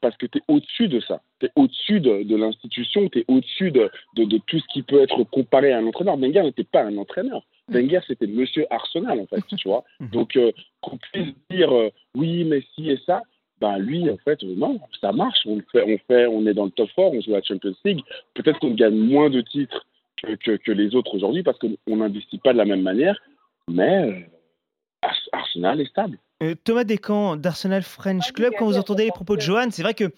parce 0.01 0.17
que 0.17 0.27
tu 0.27 0.39
es 0.39 0.43
au-dessus 0.49 0.89
de 0.89 1.01
ça. 1.01 1.21
Tu 1.39 1.47
es 1.47 1.51
au-dessus 1.57 2.01
de, 2.01 2.23
de 2.23 2.37
l'institution, 2.37 3.09
tu 3.09 3.21
es 3.21 3.25
au-dessus 3.29 3.71
de, 3.71 3.91
de, 4.17 4.25
de 4.25 4.39
tout 4.47 4.59
ce 4.59 4.67
qui 4.73 4.83
peut 4.83 5.01
être 5.01 5.23
comparé 5.25 5.73
à 5.73 5.79
un 5.79 5.87
entraîneur. 5.87 6.17
Wenger 6.17 6.43
n'était 6.43 6.65
pas 6.65 6.83
un 6.83 6.97
entraîneur. 6.97 7.43
Mm. 7.69 7.75
Wenger, 7.75 8.01
c'était 8.07 8.27
monsieur 8.27 8.67
Arsenal, 8.71 9.21
en 9.21 9.27
fait, 9.27 9.43
tu 9.57 9.69
vois. 9.69 9.85
Mhm. 10.01 10.09
Donc, 10.11 10.37
euh, 10.37 10.53
qu'on 10.81 10.97
puisse 10.99 11.35
dire 11.51 11.73
euh, 11.75 11.91
oui, 12.15 12.45
mais 12.45 12.63
si 12.75 12.91
et 12.91 12.99
ça, 13.07 13.23
ben 13.61 13.79
lui, 13.79 14.09
en 14.11 14.17
fait, 14.19 14.43
euh, 14.43 14.55
non, 14.57 14.81
ça 15.01 15.13
marche. 15.13 15.41
On, 15.47 15.61
fait, 15.73 15.83
on, 15.87 15.99
fait, 16.07 16.27
on 16.27 16.47
est 16.47 16.55
dans 16.55 16.65
le 16.65 16.71
top 16.71 16.89
4, 16.97 17.15
on 17.15 17.21
joue 17.21 17.35
à 17.35 17.39
la 17.39 17.43
Champions 17.43 17.75
League. 17.85 18.01
Peut-être 18.35 18.59
qu'on 18.59 18.75
gagne 18.75 18.95
moins 18.97 19.31
de 19.31 19.41
titres 19.41 19.87
que, 20.23 20.35
que, 20.35 20.57
que 20.57 20.73
les 20.73 20.95
autres 20.95 21.15
aujourd'hui 21.15 21.43
parce 21.43 21.59
qu'on 21.59 21.97
n'investit 21.97 22.39
pas 22.39 22.53
de 22.53 22.59
la 22.59 22.65
même 22.65 22.83
manière, 22.83 23.19
mais 23.69 24.29
Ars- 25.03 25.29
Arsenal 25.33 25.81
est 25.81 25.87
stable. 25.91 26.19
Euh, 26.43 26.55
Thomas 26.65 26.85
Descamps 26.85 27.37
d'Arsenal 27.37 27.83
French 27.83 28.33
Club, 28.33 28.55
quand 28.59 28.67
vous 28.67 28.79
entendez 28.79 29.05
les 29.05 29.11
propos 29.11 29.37
de 29.37 29.43
Johan, 29.43 29.71
c'est 29.71 29.83
vrai 29.83 29.95
que 29.95 30.13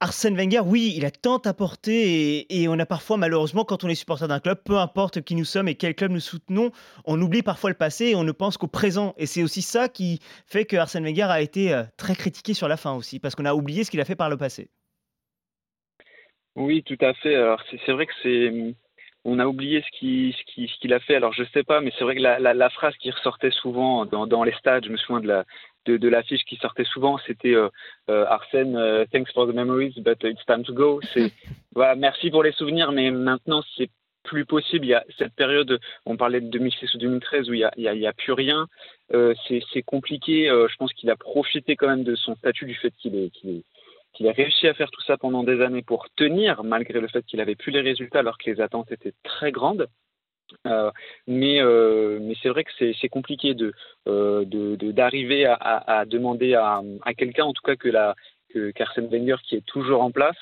Arsène 0.00 0.36
Wenger, 0.36 0.60
oui, 0.60 0.92
il 0.96 1.06
a 1.06 1.10
tant 1.10 1.38
apporté 1.38 2.40
et, 2.40 2.62
et 2.62 2.68
on 2.68 2.78
a 2.78 2.84
parfois, 2.84 3.16
malheureusement, 3.16 3.64
quand 3.64 3.84
on 3.84 3.88
est 3.88 3.94
supporter 3.94 4.28
d'un 4.28 4.40
club, 4.40 4.58
peu 4.64 4.76
importe 4.76 5.22
qui 5.22 5.34
nous 5.36 5.44
sommes 5.44 5.68
et 5.68 5.76
quel 5.76 5.94
club 5.94 6.10
nous 6.10 6.20
soutenons, 6.20 6.70
on 7.04 7.20
oublie 7.22 7.42
parfois 7.42 7.70
le 7.70 7.76
passé 7.76 8.06
et 8.06 8.14
on 8.16 8.24
ne 8.24 8.32
pense 8.32 8.58
qu'au 8.58 8.66
présent. 8.66 9.14
Et 9.16 9.26
c'est 9.26 9.42
aussi 9.42 9.62
ça 9.62 9.88
qui 9.88 10.20
fait 10.46 10.64
que 10.66 10.76
Arsène 10.76 11.04
Wenger 11.04 11.22
a 11.22 11.40
été 11.40 11.72
euh, 11.72 11.84
très 11.96 12.14
critiqué 12.14 12.52
sur 12.52 12.68
la 12.68 12.76
fin 12.76 12.94
aussi, 12.94 13.20
parce 13.20 13.34
qu'on 13.34 13.46
a 13.46 13.54
oublié 13.54 13.84
ce 13.84 13.90
qu'il 13.90 14.00
a 14.00 14.04
fait 14.04 14.16
par 14.16 14.28
le 14.28 14.36
passé. 14.36 14.68
Oui, 16.56 16.82
tout 16.82 16.98
à 17.00 17.14
fait. 17.14 17.34
Alors 17.34 17.62
c'est 17.70 17.78
c'est 17.86 17.92
vrai 17.92 18.06
que 18.06 18.12
c'est 18.22 18.74
on 19.26 19.38
a 19.38 19.46
oublié 19.46 19.82
ce 19.82 19.98
qu'il 19.98 20.32
ce 20.32 20.42
qui, 20.52 20.68
ce 20.68 20.92
a 20.92 21.00
fait. 21.00 21.16
Alors 21.16 21.32
je 21.32 21.44
sais 21.52 21.64
pas, 21.64 21.80
mais 21.80 21.92
c'est 21.98 22.04
vrai 22.04 22.16
que 22.16 22.22
la, 22.22 22.38
la, 22.38 22.54
la 22.54 22.70
phrase 22.70 22.94
qui 22.96 23.10
ressortait 23.10 23.50
souvent 23.50 24.06
dans, 24.06 24.26
dans 24.26 24.44
les 24.44 24.52
stades, 24.52 24.84
je 24.84 24.90
me 24.90 24.96
souviens 24.96 25.20
de 25.20 25.28
la 25.28 25.44
de, 25.86 25.96
de 25.96 26.08
l'affiche 26.08 26.44
qui 26.44 26.56
sortait 26.56 26.84
souvent, 26.84 27.18
c'était 27.26 27.54
euh, 27.54 27.68
euh, 28.10 28.26
Arsène, 28.26 28.76
euh, 28.76 29.04
thanks 29.12 29.32
for 29.32 29.46
the 29.46 29.54
memories, 29.54 29.94
but 29.98 30.18
it's 30.24 30.44
time 30.46 30.64
to 30.64 30.72
go. 30.72 31.00
C'est 31.12 31.32
voilà, 31.74 31.94
merci 31.94 32.30
pour 32.30 32.42
les 32.42 32.52
souvenirs, 32.52 32.92
mais 32.92 33.10
maintenant 33.10 33.62
c'est 33.76 33.90
plus 34.26 34.44
possible. 34.44 34.84
Il 34.84 34.90
y 34.90 34.94
a 34.94 35.04
cette 35.18 35.34
période, 35.34 35.80
on 36.04 36.16
parlait 36.16 36.40
de 36.40 36.48
2006 36.48 36.94
ou 36.94 36.98
2013 36.98 37.48
où 37.48 37.54
il 37.54 37.60
y 37.60 38.06
a, 38.06 38.12
plus 38.12 38.32
rien. 38.32 38.66
Euh, 39.14 39.34
c'est 39.48 39.82
compliqué. 39.82 40.50
Euh, 40.50 40.68
je 40.68 40.76
pense 40.76 40.92
qu'il 40.92 41.08
a 41.10 41.16
profité 41.16 41.76
quand 41.76 41.88
même 41.88 42.04
de 42.04 42.16
son 42.16 42.34
statut, 42.34 42.66
du 42.66 42.74
fait 42.74 42.92
qu'il 42.98 43.16
est, 43.16 43.30
qu'il 43.30 43.50
est 43.50 43.62
qu'il 44.16 44.28
a 44.28 44.32
réussi 44.32 44.66
à 44.66 44.74
faire 44.74 44.90
tout 44.90 45.02
ça 45.02 45.16
pendant 45.16 45.42
des 45.42 45.60
années 45.60 45.82
pour 45.82 46.08
tenir, 46.16 46.64
malgré 46.64 47.00
le 47.00 47.08
fait 47.08 47.24
qu'il 47.26 47.40
avait 47.40 47.54
plus 47.54 47.70
les 47.70 47.82
résultats 47.82 48.20
alors 48.20 48.38
que 48.38 48.50
les 48.50 48.60
attentes 48.60 48.90
étaient 48.90 49.14
très 49.22 49.52
grandes. 49.52 49.88
Euh, 50.66 50.90
mais 51.26 51.60
euh, 51.60 52.18
mais 52.22 52.34
c'est 52.40 52.48
vrai 52.48 52.62
que 52.64 52.70
c'est 52.78 53.08
compliqué 53.08 53.54
euh, 54.06 54.44
d'arriver 54.44 55.44
à, 55.44 56.04
demander 56.06 56.54
à, 56.54 56.82
quelqu'un, 57.16 57.44
en 57.44 57.52
tout 57.52 57.62
cas 57.62 57.76
que 57.76 57.88
la 57.88 58.14
Wenger 58.54 59.36
qui 59.44 59.56
est 59.56 59.66
toujours 59.66 60.02
en 60.02 60.10
place, 60.10 60.36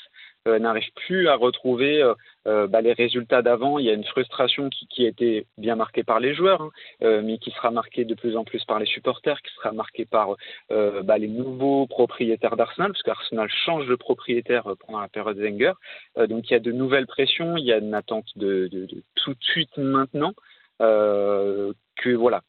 n'arrive 0.47 0.91
plus 1.07 1.29
à 1.29 1.37
retrouver 1.37 2.03
euh, 2.03 2.15
euh, 2.47 2.67
bah, 2.67 2.83
les 2.83 2.93
résultats 2.93 3.41
d'avant. 3.43 3.79
Il 3.79 3.87
y 3.87 3.91
a 3.91 3.95
une 3.95 4.05
frustration 4.05 4.69
qui, 4.69 4.87
qui 4.89 5.07
a 5.07 5.09
été 5.09 5.47
bien 5.57 5.75
marquée 5.77 6.05
par 6.05 6.21
les 6.21 6.35
joueurs, 6.35 6.61
hein, 6.63 6.71
euh, 7.03 7.23
mais 7.23 7.39
qui 7.39 7.51
sera 7.51 7.71
marquée 7.71 8.05
de 8.05 8.15
plus 8.15 8.37
en 8.37 8.45
plus 8.45 8.63
par 8.65 8.79
les 8.79 8.87
supporters, 8.87 9.41
qui 9.41 9.53
sera 9.55 9.73
marquée 9.73 10.05
par 10.05 10.37
euh, 10.71 11.03
bah, 11.03 11.17
les 11.19 11.29
nouveaux 11.29 11.87
propriétaires 11.87 12.57
d'Arsenal, 12.57 12.93
parce 12.93 13.03
qu'Arsenal 13.03 13.49
change 13.65 13.87
de 13.87 13.95
propriétaire 13.95 14.67
euh, 14.71 14.75
pendant 14.87 15.01
la 15.01 15.09
période 15.09 15.39
Wenger. 15.39 15.73
Euh, 16.19 16.27
donc 16.27 16.51
il 16.51 16.53
y 16.53 16.57
a 16.57 16.61
de 16.61 16.73
nouvelles 16.73 17.07
pressions, 17.07 17.57
il 17.57 17.65
y 17.65 17.73
a 17.73 17.79
une 17.79 17.95
attente 17.95 18.27
de, 18.37 18.69
de- 18.69 18.87
de 18.87 19.03
tout 19.15 19.33
de 19.33 19.43
suite 19.43 19.77
maintenant, 19.79 20.35
euh, 20.83 21.73
que 21.97 22.11
voilà. 22.11 22.43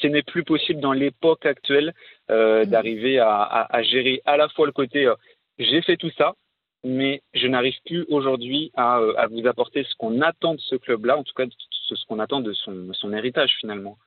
Ce 0.00 0.06
n'est 0.06 0.22
plus 0.22 0.44
possible 0.44 0.80
dans 0.80 0.92
l'époque 0.92 1.44
actuelle 1.46 1.92
euh, 2.30 2.64
Mhm. 2.64 2.70
d'arriver 2.70 3.18
à, 3.18 3.42
à- 3.42 3.76
à 3.76 3.82
gérer 3.82 4.22
à 4.24 4.36
la 4.36 4.48
fois 4.48 4.66
le 4.66 4.72
côté 4.72 5.06
euh, 5.06 5.14
j'ai 5.58 5.82
fait 5.82 5.96
tout 5.96 6.10
ça, 6.16 6.34
mais 6.84 7.22
je 7.34 7.46
n'arrive 7.46 7.74
plus 7.84 8.04
aujourd'hui 8.08 8.70
à, 8.74 8.98
euh, 8.98 9.14
à 9.16 9.26
vous 9.26 9.46
apporter 9.46 9.84
ce 9.84 9.94
qu'on 9.96 10.20
attend 10.20 10.54
de 10.54 10.60
ce 10.60 10.76
club-là, 10.76 11.18
en 11.18 11.24
tout 11.24 11.34
cas 11.34 11.44
ce, 11.88 11.94
qu'on 12.06 12.18
attend 12.18 12.40
de 12.40 12.52
son, 12.52 13.12
héritage 13.12 13.56
finalement. 13.60 13.98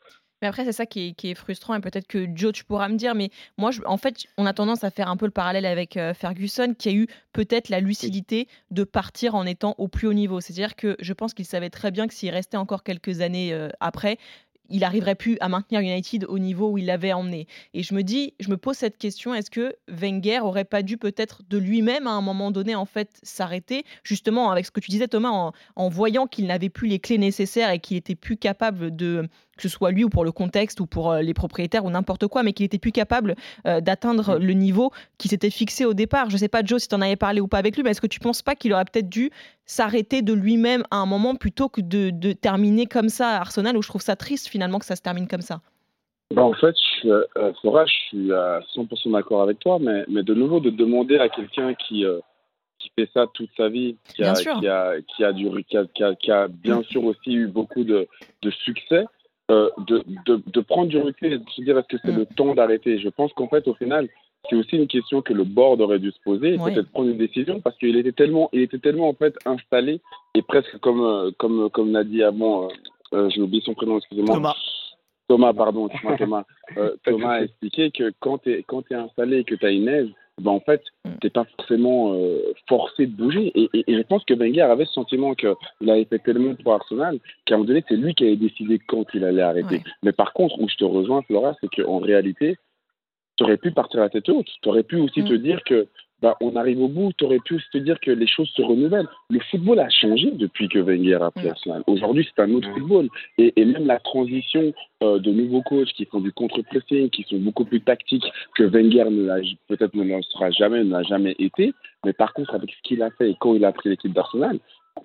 Mais 0.42 0.48
après, 0.48 0.66
c'est 0.66 0.72
ça 0.72 0.88
qui 0.88 1.16
est, 1.24 1.36
frustrant, 1.36 1.76
et 1.76 1.82
peut-être 1.82 2.08
que 2.08 2.26
Joe, 2.34 2.52
tu 2.52 2.64
pourras 2.64 2.90
me 2.90 2.96
dire, 2.96 3.14
mais 3.14 3.30
moi, 3.60 3.70
en 3.86 3.98
fait, 3.98 4.26
on 4.40 4.48
a 4.48 4.54
tendance 4.54 4.84
à 4.84 4.90
faire 4.90 5.08
un 5.08 5.16
peu 5.16 5.26
le 5.26 5.32
parallèle 5.32 5.68
avec 5.68 5.98
euh, 5.98 6.16
Ferguson, 6.16 6.74
qui 6.78 6.90
a 6.90 6.94
eu 6.94 7.08
peut-être 7.32 7.70
la 7.70 7.80
lucidité 7.80 8.48
de 8.72 8.84
partir 8.84 9.36
en 9.36 9.46
étant 9.46 9.76
au 9.78 9.88
plus 9.88 10.08
haut 10.08 10.14
niveau. 10.14 10.42
C'est-à-dire 10.42 10.76
que 10.76 10.96
je 11.00 11.14
pense 11.14 11.36
qu'il 11.36 11.46
savait 11.46 11.70
très 11.70 11.92
bien 11.92 12.08
que 12.08 12.16
s'il 12.16 12.32
restait 12.32 12.58
encore 12.58 12.82
quelques 12.82 13.22
années 13.22 13.54
euh, 13.54 13.70
après, 13.80 14.18
il 14.70 14.80
n'arriverait 14.80 15.16
plus 15.16 15.38
à 15.42 15.50
maintenir 15.50 15.82
United 15.82 16.26
au 16.26 16.40
niveau 16.40 16.72
où 16.72 16.78
il 16.78 16.86
l'avait 16.86 17.14
emmené. 17.14 17.48
Et 17.74 17.84
je 17.84 17.94
me 17.94 18.04
dis, 18.04 18.34
je 18.40 18.50
me 18.50 18.58
pose 18.58 18.78
cette 18.78 18.98
question 18.98 19.34
est-ce 19.34 19.52
que 19.52 19.76
Wenger 19.90 20.40
aurait 20.40 20.66
pas 20.66 20.82
dû 20.82 20.98
peut-être 20.98 21.42
de 21.50 21.58
lui-même 21.58 22.08
à 22.08 22.12
un 22.12 22.22
moment 22.22 22.52
donné 22.52 22.76
en 22.76 22.86
fait 22.86 23.20
s'arrêter, 23.24 23.84
justement 24.04 24.52
avec 24.52 24.66
ce 24.66 24.72
que 24.72 24.80
tu 24.80 24.92
disais 24.92 25.08
Thomas, 25.08 25.30
en, 25.30 25.52
en 25.76 25.90
voyant 25.90 26.28
qu'il 26.28 26.48
n'avait 26.48 26.70
plus 26.70 26.88
les 26.88 27.00
clés 27.00 27.18
nécessaires 27.18 27.72
et 27.72 27.80
qu'il 27.80 27.98
était 27.98 28.16
plus 28.16 28.38
capable 28.38 28.96
de 28.96 29.28
que 29.62 29.70
ce 29.70 29.76
soit 29.76 29.92
lui 29.92 30.04
ou 30.04 30.10
pour 30.10 30.26
le 30.26 30.32
contexte 30.32 30.80
ou 30.80 30.88
pour 30.88 31.12
euh, 31.12 31.22
les 31.22 31.34
propriétaires 31.34 31.86
ou 31.86 31.90
n'importe 31.92 32.28
quoi, 32.28 32.42
mais 32.42 32.52
qu'il 32.54 32.66
était 32.66 32.80
plus 32.80 32.92
capable 32.92 33.36
euh, 33.68 33.80
d'atteindre 33.80 34.38
le 34.40 34.54
niveau 34.54 34.92
qui 35.20 35.28
s'était 35.28 35.52
fixé 35.52 35.86
au 35.86 35.94
départ. 35.94 36.30
Je 36.30 36.38
sais 36.38 36.48
pas, 36.48 36.64
Joe, 36.64 36.82
si 36.82 36.88
tu 36.88 36.96
en 36.96 37.02
avais 37.02 37.16
parlé 37.16 37.42
ou 37.42 37.48
pas 37.48 37.60
avec 37.60 37.76
lui, 37.76 37.84
mais 37.84 37.92
est-ce 37.92 38.02
que 38.02 38.08
tu 38.08 38.20
penses 38.20 38.42
pas 38.42 38.56
qu'il 38.56 38.74
aurait 38.74 38.86
peut-être 38.86 39.10
dû 39.10 39.30
s'arrêter 39.66 40.22
de 40.24 40.34
lui-même 40.34 40.84
à 40.90 40.98
un 40.98 41.06
moment 41.06 41.36
plutôt 41.36 41.70
que 41.70 41.82
de, 41.82 42.10
de 42.10 42.34
terminer 42.34 42.88
comme 42.88 43.10
ça 43.10 43.30
à 43.30 43.40
Arsenal, 43.40 43.78
où 43.78 43.82
je 43.84 43.88
trouve 43.88 44.02
ça 44.02 44.16
triste 44.16 44.48
finalement 44.48 44.80
que 44.80 44.86
ça 44.86 44.96
se 44.96 45.02
termine 45.02 45.28
comme 45.28 45.42
ça? 45.42 45.62
Bah, 46.34 46.44
en 46.44 46.54
fait, 46.54 46.76
je 47.04 47.10
euh, 47.10 47.54
Flora, 47.62 47.86
je 47.86 47.94
suis 48.08 48.34
à 48.34 48.62
100% 48.76 49.12
d'accord 49.12 49.44
avec 49.44 49.60
toi, 49.60 49.78
mais, 49.80 50.06
mais 50.08 50.24
de 50.24 50.34
nouveau, 50.34 50.60
de 50.60 50.70
demander 50.72 51.18
à 51.18 51.30
quelqu'un 51.30 51.74
qui, 51.76 52.06
euh, 52.06 52.20
qui 52.80 52.90
fait 52.98 53.10
ça 53.14 53.28
toute 53.34 53.50
sa 53.56 53.70
vie, 53.70 53.98
qui 54.16 54.22
Bien 54.24 54.32
a, 54.32 54.36
sûr. 54.36 54.60
qui 54.60 54.68
a, 54.68 54.94
qui 55.02 55.24
a, 55.24 55.34
du, 55.34 55.50
qui 55.66 55.78
a, 55.78 55.86
qui 55.86 56.04
a- 56.04 56.16
qui 56.16 56.32
a 56.32 56.48
bien 56.48 56.82
sûr 56.84 57.04
aussi 57.04 57.34
eu 57.34 57.48
beaucoup 57.48 57.84
de, 57.84 58.08
de 58.42 58.52
succès, 58.52 59.06
euh, 59.50 59.70
de, 59.88 60.04
de, 60.26 60.42
de 60.46 60.62
prendre 60.62 60.88
du 60.88 60.98
recul 60.98 61.34
et 61.34 61.38
de 61.40 61.50
se 61.50 61.62
dire 61.62 61.78
est-ce 61.78 61.88
que 61.88 61.98
c'est 62.06 62.12
Mm. 62.12 62.18
le 62.20 62.26
temps 62.26 62.54
d'arrêter? 62.54 63.00
Je 63.00 63.10
pense 63.10 63.34
qu'en 63.34 63.48
fait, 63.48 63.68
au 63.68 63.74
final, 63.74 64.08
c'est 64.50 64.56
aussi 64.56 64.76
une 64.78 64.88
question 64.88 65.22
que 65.22 65.34
le 65.34 65.44
board 65.44 65.82
aurait 65.82 66.00
dû 66.00 66.12
se 66.12 66.20
poser, 66.24 66.56
et 66.56 66.58
Oui. 66.60 66.74
peut-être 66.74 66.90
prendre 66.92 67.10
une 67.10 67.18
décision, 67.18 67.60
parce 67.60 67.78
qu'il 67.78 67.96
était 67.98 68.12
tellement, 68.12 68.50
il 68.54 68.62
était 68.62 68.80
tellement 68.80 69.10
en 69.10 69.14
fait 69.14 69.36
installé, 69.46 70.00
et 70.36 70.42
presque 70.42 70.78
comme, 70.80 71.02
euh, 71.04 71.32
comme, 71.38 71.70
comme 71.70 71.92
l'a 71.92 72.04
dit 72.04 72.24
avant, 72.24 72.66
euh, 72.66 72.68
euh, 73.14 73.30
j'ai 73.30 73.42
oublié 73.42 73.62
son 73.66 73.74
prénom, 73.74 73.98
excusez-moi. 73.98 74.36
Thomas. 74.36 74.56
Thomas, 75.28 75.54
pardon, 75.54 75.88
Thomas. 76.18 76.44
Euh, 76.78 76.92
de 76.92 77.00
Thomas 77.12 77.34
a 77.36 77.44
expliqué 77.44 77.92
que 77.92 78.12
quand 78.20 78.40
tu 78.40 78.52
es, 78.54 78.64
quand 78.64 78.84
es 78.92 78.96
installé 78.96 79.40
et 79.40 79.44
que 79.44 79.56
tu 79.56 79.66
as 79.66 79.72
une 79.72 79.88
aise, 79.88 80.10
ben 80.40 80.52
en 80.52 80.60
fait, 80.60 80.82
Mm. 81.06 81.10
tu 81.22 81.30
pas 81.30 81.46
forcément 81.58 82.14
euh, 82.14 82.40
forcé 82.70 83.06
de 83.08 83.12
bouger. 83.16 83.52
Et, 83.56 83.70
et- 83.74 83.84
et 83.92 83.96
je 83.98 84.02
pense 84.04 84.24
que 84.26 84.34
Wenger 84.34 84.62
avait 84.62 84.86
ce 84.86 84.94
sentiment 84.94 85.34
qu'il 85.36 85.90
avait 85.90 86.06
fait 86.06 86.20
tellement 86.20 86.56
pour 86.56 86.74
Arsenal 86.74 87.20
qu'à 87.46 87.56
un 87.56 87.58
moment 87.58 87.68
donné, 87.68 87.84
c'est 87.88 87.96
lui 87.96 88.14
qui 88.14 88.24
avait 88.26 88.36
décidé 88.36 88.80
quand 88.80 89.06
il 89.14 89.24
allait 89.24 89.42
arrêter. 89.42 89.76
Ouais. 89.78 89.84
Mais 90.04 90.12
par 90.12 90.34
contre, 90.34 90.60
où 90.60 90.68
je 90.70 90.76
te 90.76 90.84
rejoins, 90.86 91.22
Flora, 91.24 91.56
c'est 91.62 91.70
qu'en 91.70 92.00
réalité, 92.00 92.56
tu 93.38 93.44
aurais 93.44 93.58
pu 93.58 93.72
partir 93.72 94.00
la 94.00 94.10
tête 94.10 94.30
haute. 94.30 94.48
Tu 94.62 94.70
aurais 94.70 94.84
pu 94.84 94.98
aussi 94.98 95.22
Mm. 95.22 95.28
te 95.30 95.34
dire 95.34 95.64
que 95.66 95.88
bah, 96.22 96.38
on 96.42 96.56
arrive 96.56 96.82
au 96.82 96.88
bout. 96.88 97.12
Tu 97.18 97.26
aurais 97.26 97.40
pu 97.40 97.60
te 97.72 97.78
dire 97.78 98.00
que 98.00 98.12
les 98.12 98.28
choses 98.28 98.50
se 98.50 98.62
renouvellent. 98.62 99.08
Le 99.30 99.40
football 99.50 99.80
a 99.80 99.90
changé 99.90 100.32
depuis 100.32 100.68
que 100.70 100.80
Wenger 100.80 101.20
a 101.22 101.32
pris. 101.32 101.50
Arsenal. 101.50 101.84
Aujourd'hui, 101.88 102.28
c'est 102.30 102.42
un 102.42 102.52
autre 102.52 102.70
football. 102.74 103.10
Et, 103.38 103.54
et 103.56 103.66
même 103.66 103.86
la 103.86 104.00
transition 104.00 104.74
euh, 105.04 105.20
de 105.20 105.32
nouveaux 105.32 105.62
coachs 105.64 105.92
qui 105.94 106.06
font 106.06 106.20
du 106.20 106.32
contre-pressing, 106.32 107.10
qui 107.10 107.24
sont 107.24 107.40
beaucoup 107.40 107.66
plus 107.66 107.82
tactiques 107.82 108.32
que 108.56 108.64
Wenger 108.64 109.06
peut-être 109.68 109.96
ne 109.96 110.04
le 110.04 110.22
sera 110.24 110.52
jamais, 110.52 110.84
ne 110.84 110.92
l'a 110.92 111.04
jamais 111.04 111.36
été. 111.40 111.74
Mais 112.06 112.14
par 112.14 112.34
contre, 112.34 112.54
avec 112.54 112.72
ce 112.72 112.82
qu'il 112.84 113.02
a 113.02 113.10
fait 113.12 113.32
et 113.32 113.38
quand 113.40 113.56
il 113.56 113.66
a 113.66 113.72
pris 113.72 113.90
l'équipe 113.90 114.14
d'Arsenal, 114.14 114.60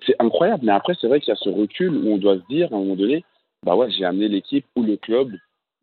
c'est 0.05 0.15
incroyable. 0.19 0.63
Mais 0.65 0.71
après, 0.71 0.93
c'est 0.99 1.07
vrai 1.07 1.19
qu'il 1.19 1.29
y 1.29 1.37
a 1.37 1.39
ce 1.39 1.49
recul 1.49 1.95
où 1.95 2.13
on 2.13 2.17
doit 2.17 2.37
se 2.37 2.47
dire 2.49 2.71
à 2.71 2.75
un 2.75 2.79
moment 2.79 2.95
donné, 2.95 3.23
bah 3.63 3.75
ouais, 3.75 3.89
j'ai 3.89 4.05
amené 4.05 4.27
l'équipe 4.27 4.65
ou 4.75 4.83
le 4.83 4.97
club 4.97 5.31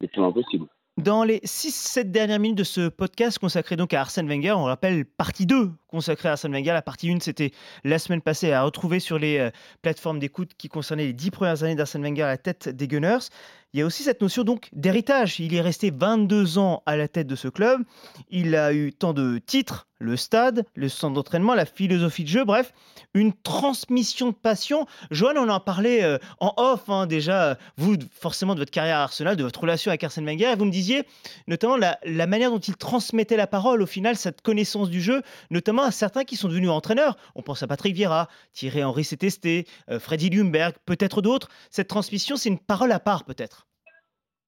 le 0.00 0.08
plus 0.08 0.20
loin 0.20 0.32
possible. 0.32 0.66
Dans 0.96 1.24
les 1.24 1.40
6-7 1.40 2.12
dernières 2.12 2.38
minutes 2.38 2.58
de 2.58 2.62
ce 2.62 2.88
podcast 2.88 3.40
consacré 3.40 3.74
donc 3.74 3.92
à 3.92 4.00
Arsène 4.00 4.28
Wenger, 4.28 4.52
on 4.52 4.62
rappelle 4.62 5.04
partie 5.04 5.44
2 5.44 5.72
consacrée 5.88 6.28
à 6.28 6.32
Arsène 6.32 6.52
Wenger. 6.52 6.70
La 6.70 6.82
partie 6.82 7.10
1, 7.10 7.18
c'était 7.18 7.50
la 7.82 7.98
semaine 7.98 8.20
passée 8.20 8.52
à 8.52 8.62
retrouver 8.62 9.00
sur 9.00 9.18
les 9.18 9.38
euh, 9.38 9.50
plateformes 9.82 10.20
d'écoute 10.20 10.52
qui 10.56 10.68
concernaient 10.68 11.06
les 11.06 11.12
10 11.12 11.32
premières 11.32 11.64
années 11.64 11.74
d'Arsène 11.74 12.04
Wenger 12.04 12.22
à 12.22 12.28
la 12.28 12.38
tête 12.38 12.68
des 12.68 12.86
Gunners. 12.86 13.26
Il 13.74 13.80
y 13.80 13.82
a 13.82 13.86
aussi 13.86 14.04
cette 14.04 14.22
notion 14.22 14.44
donc 14.44 14.68
d'héritage. 14.72 15.40
Il 15.40 15.52
est 15.52 15.60
resté 15.60 15.90
22 15.90 16.58
ans 16.58 16.84
à 16.86 16.96
la 16.96 17.08
tête 17.08 17.26
de 17.26 17.34
ce 17.34 17.48
club. 17.48 17.82
Il 18.30 18.54
a 18.54 18.72
eu 18.72 18.92
tant 18.92 19.12
de 19.12 19.38
titres, 19.44 19.88
le 19.98 20.16
stade, 20.16 20.64
le 20.74 20.88
centre 20.88 21.14
d'entraînement, 21.14 21.54
la 21.54 21.66
philosophie 21.66 22.24
de 22.24 22.28
jeu, 22.28 22.44
bref, 22.44 22.72
une 23.14 23.32
transmission 23.32 24.28
de 24.28 24.34
passion. 24.34 24.86
Johan, 25.10 25.34
on 25.36 25.48
en 25.48 25.60
parlait 25.60 26.04
euh, 26.04 26.18
en 26.40 26.52
off 26.56 26.88
hein, 26.88 27.06
déjà, 27.06 27.58
vous 27.76 27.96
forcément 28.12 28.54
de 28.54 28.60
votre 28.60 28.70
carrière 28.70 28.98
à 28.98 29.02
Arsenal, 29.04 29.36
de 29.36 29.42
votre 29.42 29.60
relation 29.60 29.90
avec 29.90 30.04
Arsène 30.04 30.26
Wenger, 30.26 30.52
et 30.52 30.56
vous 30.56 30.66
me 30.66 30.70
disiez 30.70 31.04
notamment 31.48 31.76
la, 31.76 32.26
manière 32.26 32.50
dont 32.50 32.58
il 32.58 32.76
transmettait 32.76 33.36
la 33.36 33.46
parole, 33.46 33.82
au 33.82 33.86
final, 33.86 34.16
cette 34.16 34.42
connaissance 34.42 34.90
du 34.90 35.00
jeu, 35.00 35.22
notamment 35.50 35.82
à 35.82 35.90
certains 35.90 36.24
qui 36.24 36.36
sont 36.36 36.48
devenus 36.48 36.70
entraîneurs. 36.70 37.16
On 37.34 37.42
pense 37.42 37.62
à 37.62 37.66
Patrick 37.66 37.94
Vieira, 37.94 38.28
Thierry 38.52 38.84
Henry 38.84 39.04
s'est 39.04 39.16
testé, 39.16 39.66
euh, 39.90 39.98
Freddy 39.98 40.28
Ljungberg, 40.28 40.74
peut-être 40.86 41.22
d'autres. 41.22 41.48
Cette 41.70 41.88
transmission, 41.88 42.36
c'est 42.36 42.48
une 42.48 42.58
parole 42.58 42.92
à 42.92 43.00
part, 43.00 43.24
peut-être. 43.24 43.63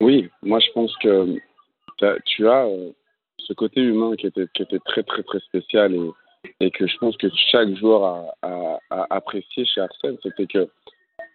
Oui, 0.01 0.29
moi 0.43 0.59
je 0.61 0.71
pense 0.73 0.95
que 0.99 1.37
t'as- 1.99 2.19
tu 2.25 2.47
as 2.49 2.67
euh, 2.67 2.91
ce 3.39 3.53
côté 3.55 3.81
humain 3.81 4.15
qui 4.17 4.27
était, 4.27 4.47
qui 4.55 4.63
était 4.63 4.79
très 4.81 5.03
très 5.03 5.23
très 5.23 5.41
spécial 5.41 5.95
et, 6.61 6.71
que 6.71 6.87
je 6.87 6.97
pense 6.99 7.17
que 7.17 7.29
chaque 7.51 7.75
joueur 7.77 8.33
a, 8.43 8.79
apprécié 9.11 9.65
chez 9.65 9.81
Arsène, 9.81 10.17
c'était 10.23 10.47
que 10.47 10.69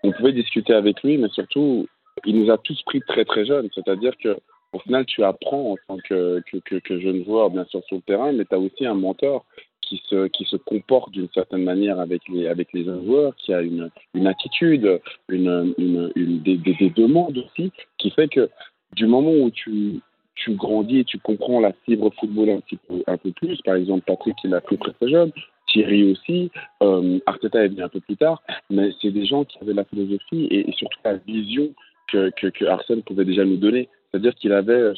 on 0.04 0.12
pouvait 0.12 0.32
discuter 0.32 0.74
avec 0.74 1.04
lui, 1.04 1.18
mais 1.18 1.30
surtout 1.30 1.88
il 2.26 2.40
nous 2.40 2.52
a 2.52 2.58
tous 2.58 2.82
pris 2.84 3.02
très 3.02 3.26
très 3.26 3.46
jeunes, 3.46 3.70
c'est-à-dire 3.74 4.16
que 4.18 4.38
au 4.74 4.80
final 4.80 5.06
tu 5.06 5.24
apprends 5.24 5.74
en 5.74 5.76
tant 5.88 5.98
que, 5.98 6.42
que, 6.66 6.76
que 6.80 7.00
jeune 7.00 7.26
joueur 7.26 7.50
bien 7.50 7.66
sûr 7.66 7.84
sur 7.86 7.98
le 7.98 8.04
terrain, 8.04 8.32
mais 8.32 8.46
tu 8.46 8.56
as 8.56 8.60
aussi 8.60 8.86
un 8.86 8.94
mentor 8.94 9.46
qui 9.92 10.02
se, 10.08 10.28
qui 10.28 10.46
se 10.46 10.56
comporte 10.56 11.12
d'une 11.12 11.28
certaine 11.34 11.66
manière 11.66 12.00
avec 12.00 12.22
les, 12.30 12.48
avec 12.48 12.72
les 12.74 12.86
joueurs, 12.86 13.36
qui 13.36 13.54
a 13.54 13.62
une, 13.62 13.90
une 14.14 14.26
attitude, 14.26 15.02
une, 15.28 15.74
une, 15.78 16.42
des, 16.42 16.56
des, 16.56 16.76
des 16.76 16.90
demandes 16.92 17.38
aussi, 17.38 17.74
qui 17.98 18.10
fait 18.12 18.30
que 18.30 18.50
du 18.96 19.06
moment 19.06 19.34
où 19.34 19.52
tu, 19.52 20.00
tu 20.36 20.56
grandis 20.56 21.00
et 21.00 21.04
tu 21.04 21.20
comprends 21.20 21.60
la 21.60 21.74
fibre 21.86 22.10
football 22.18 22.52
un 22.52 22.60
petit 22.62 22.78
peu, 22.88 23.04
un 23.06 23.18
peu 23.18 23.32
plus, 23.32 23.62
par 23.64 23.76
exemple 23.76 24.04
Patrick 24.08 24.36
il 24.46 24.54
a 24.54 24.62
pris 24.62 24.78
très 24.78 24.94
jeune, 25.10 25.32
Thierry 25.68 26.10
aussi, 26.10 26.52
euh, 26.84 27.20
Arteta 27.26 27.66
est 27.66 27.70
venu 27.70 27.84
un 27.84 27.90
peu 27.90 28.00
plus 28.00 28.16
tard, 28.16 28.42
mais 28.70 28.92
c'est 29.02 29.12
des 29.12 29.26
gens 29.26 29.44
qui 29.44 29.58
avaient 29.62 29.74
la 29.74 29.84
philosophie 29.84 30.46
et, 30.52 30.70
et 30.70 30.74
surtout 30.74 31.00
la 31.04 31.18
vision 31.18 31.74
que, 32.10 32.30
que, 32.38 32.48
que 32.48 32.66
Arsène 32.66 33.04
pouvait 33.04 33.26
déjà 33.26 33.44
nous 33.44 33.58
donner. 33.58 33.90
C'est-à-dire 34.12 34.36
qu'il 34.36 34.52
avait 34.52 34.92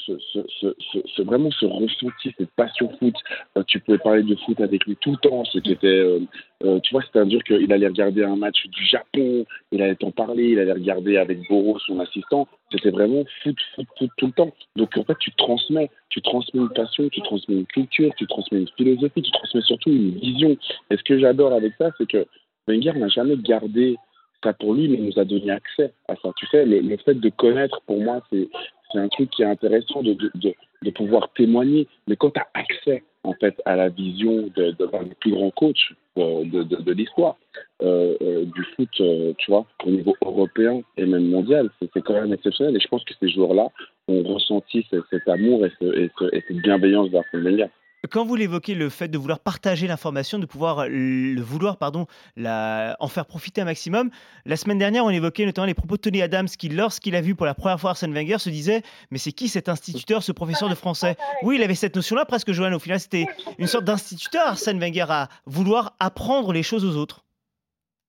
vraiment 1.19 1.51
ce 1.51 1.65
ressenti, 1.65 2.33
cette 2.35 2.49
passion 2.55 2.89
foot. 2.97 3.13
Euh, 3.57 3.63
tu 3.67 3.79
pouvais 3.79 3.99
parler 3.99 4.23
de 4.23 4.35
foot 4.37 4.59
avec 4.59 4.85
lui 4.85 4.95
tout 4.95 5.11
le 5.11 5.17
temps. 5.17 5.43
C'était, 5.45 5.77
euh, 5.85 6.19
euh, 6.63 6.79
tu 6.79 6.93
vois, 6.93 7.03
c'était 7.03 7.19
un 7.19 7.27
dur 7.27 7.43
qu'il 7.43 7.71
allait 7.71 7.87
regarder 7.87 8.23
un 8.23 8.35
match 8.35 8.65
du 8.67 8.83
Japon, 8.85 9.45
il 9.71 9.83
allait 9.83 9.95
t'en 9.95 10.09
parler, 10.09 10.49
il 10.49 10.59
allait 10.59 10.73
regarder 10.73 11.17
avec 11.17 11.47
Boro, 11.47 11.77
son 11.79 11.99
assistant. 11.99 12.47
C'était 12.71 12.89
vraiment 12.89 13.23
foot, 13.43 13.55
foot, 13.75 13.87
foot 13.99 14.09
tout 14.17 14.27
le 14.27 14.31
temps. 14.31 14.51
Donc 14.75 14.97
en 14.97 15.03
fait, 15.03 15.17
tu 15.19 15.31
transmets, 15.35 15.91
tu 16.09 16.19
transmets 16.21 16.61
une 16.61 16.73
passion, 16.73 17.07
tu 17.09 17.21
transmets 17.21 17.57
une 17.57 17.67
culture, 17.67 18.11
tu 18.17 18.25
transmets 18.25 18.61
une 18.61 18.69
philosophie, 18.75 19.21
tu 19.21 19.31
transmets 19.31 19.61
surtout 19.61 19.91
une 19.91 20.17
vision. 20.17 20.57
Et 20.89 20.97
ce 20.97 21.03
que 21.03 21.19
j'adore 21.19 21.53
avec 21.53 21.73
ça, 21.77 21.91
c'est 21.99 22.09
que 22.09 22.25
Wenger 22.67 22.93
n'a 22.93 23.09
jamais 23.09 23.37
gardé 23.37 23.95
ça 24.43 24.53
pour 24.53 24.73
lui, 24.73 24.87
mais 24.87 24.97
il 24.97 25.05
nous 25.05 25.19
a 25.19 25.23
donné 25.25 25.51
accès 25.51 25.93
à 26.07 26.15
ça. 26.15 26.29
Tu 26.35 26.47
sais, 26.47 26.65
le 26.65 26.97
fait 26.97 27.13
de 27.13 27.29
connaître, 27.29 27.81
pour 27.85 28.01
moi, 28.01 28.21
c'est 28.31 28.49
c'est 28.93 28.99
un 28.99 29.09
truc 29.09 29.29
qui 29.31 29.41
est 29.41 29.45
intéressant 29.45 30.01
de, 30.03 30.13
de, 30.13 30.31
de, 30.35 30.53
de 30.83 30.89
pouvoir 30.91 31.33
témoigner. 31.33 31.87
Mais 32.07 32.15
quand 32.15 32.29
tu 32.31 32.39
as 32.39 32.47
accès, 32.53 33.03
en 33.23 33.33
fait, 33.33 33.59
à 33.65 33.75
la 33.75 33.89
vision 33.89 34.49
de, 34.55 34.71
de 34.71 35.03
des 35.09 35.15
plus 35.19 35.31
grands 35.31 35.49
coachs 35.51 35.75
euh, 36.17 36.43
de, 36.45 36.63
de, 36.63 36.75
de 36.75 36.91
l'histoire 36.93 37.35
euh, 37.81 38.15
euh, 38.21 38.45
du 38.45 38.63
foot, 38.75 38.89
tu 39.37 39.51
vois, 39.51 39.65
au 39.85 39.89
niveau 39.89 40.15
européen 40.23 40.81
et 40.97 41.05
même 41.05 41.27
mondial, 41.27 41.69
c'est 41.79 42.01
quand 42.01 42.13
même 42.13 42.33
exceptionnel. 42.33 42.75
Et 42.75 42.79
je 42.79 42.87
pense 42.87 43.03
que 43.03 43.13
ces 43.19 43.29
joueurs-là 43.29 43.67
ont 44.07 44.23
ressenti 44.23 44.85
ce- 44.91 45.01
cet 45.09 45.27
amour 45.27 45.65
et, 45.65 45.71
ce, 45.81 45.85
et, 45.85 46.11
ce- 46.19 46.35
et 46.35 46.43
cette 46.47 46.57
bienveillance 46.61 47.09
d'Arsène 47.11 47.41
Wenger. 47.43 47.67
Quand 48.11 48.25
vous 48.25 48.35
l'évoquez, 48.35 48.75
le 48.75 48.89
fait 48.89 49.07
de 49.07 49.17
vouloir 49.17 49.39
partager 49.39 49.87
l'information, 49.87 50.37
de 50.37 50.45
pouvoir 50.45 50.79
euh, 50.79 50.87
le 50.89 51.41
vouloir, 51.41 51.77
pardon, 51.77 52.05
en 52.37 53.07
faire 53.07 53.25
profiter 53.25 53.61
un 53.61 53.65
maximum, 53.65 54.09
la 54.45 54.57
semaine 54.57 54.77
dernière, 54.77 55.05
on 55.05 55.09
évoquait 55.09 55.45
notamment 55.45 55.67
les 55.67 55.73
propos 55.73 55.95
de 55.95 56.01
Tony 56.01 56.21
Adams 56.21 56.47
qui, 56.47 56.67
lorsqu'il 56.67 57.15
a 57.15 57.21
vu 57.21 57.33
pour 57.33 57.45
la 57.45 57.53
première 57.53 57.79
fois 57.79 57.91
Arsène 57.91 58.13
Wenger, 58.13 58.39
se 58.39 58.49
disait 58.49 58.81
Mais 59.09 59.17
c'est 59.17 59.31
qui 59.31 59.47
cet 59.47 59.69
instituteur, 59.69 60.21
ce 60.21 60.33
professeur 60.33 60.69
de 60.69 60.75
français? 60.75 61.15
Oui, 61.43 61.55
il 61.57 61.63
avait 61.63 61.75
cette 61.75 61.95
notion-là, 61.95 62.25
presque, 62.25 62.51
Johan. 62.51 62.73
Au 62.73 62.79
final, 62.79 62.99
c'était 62.99 63.25
une 63.57 63.67
sorte 63.67 63.85
d'instituteur, 63.85 64.47
Arsène 64.47 64.79
Wenger, 64.79 65.05
à 65.07 65.29
vouloir 65.45 65.95
apprendre 65.99 66.51
les 66.51 66.63
choses 66.63 66.83
aux 66.83 66.97
autres. 66.97 67.23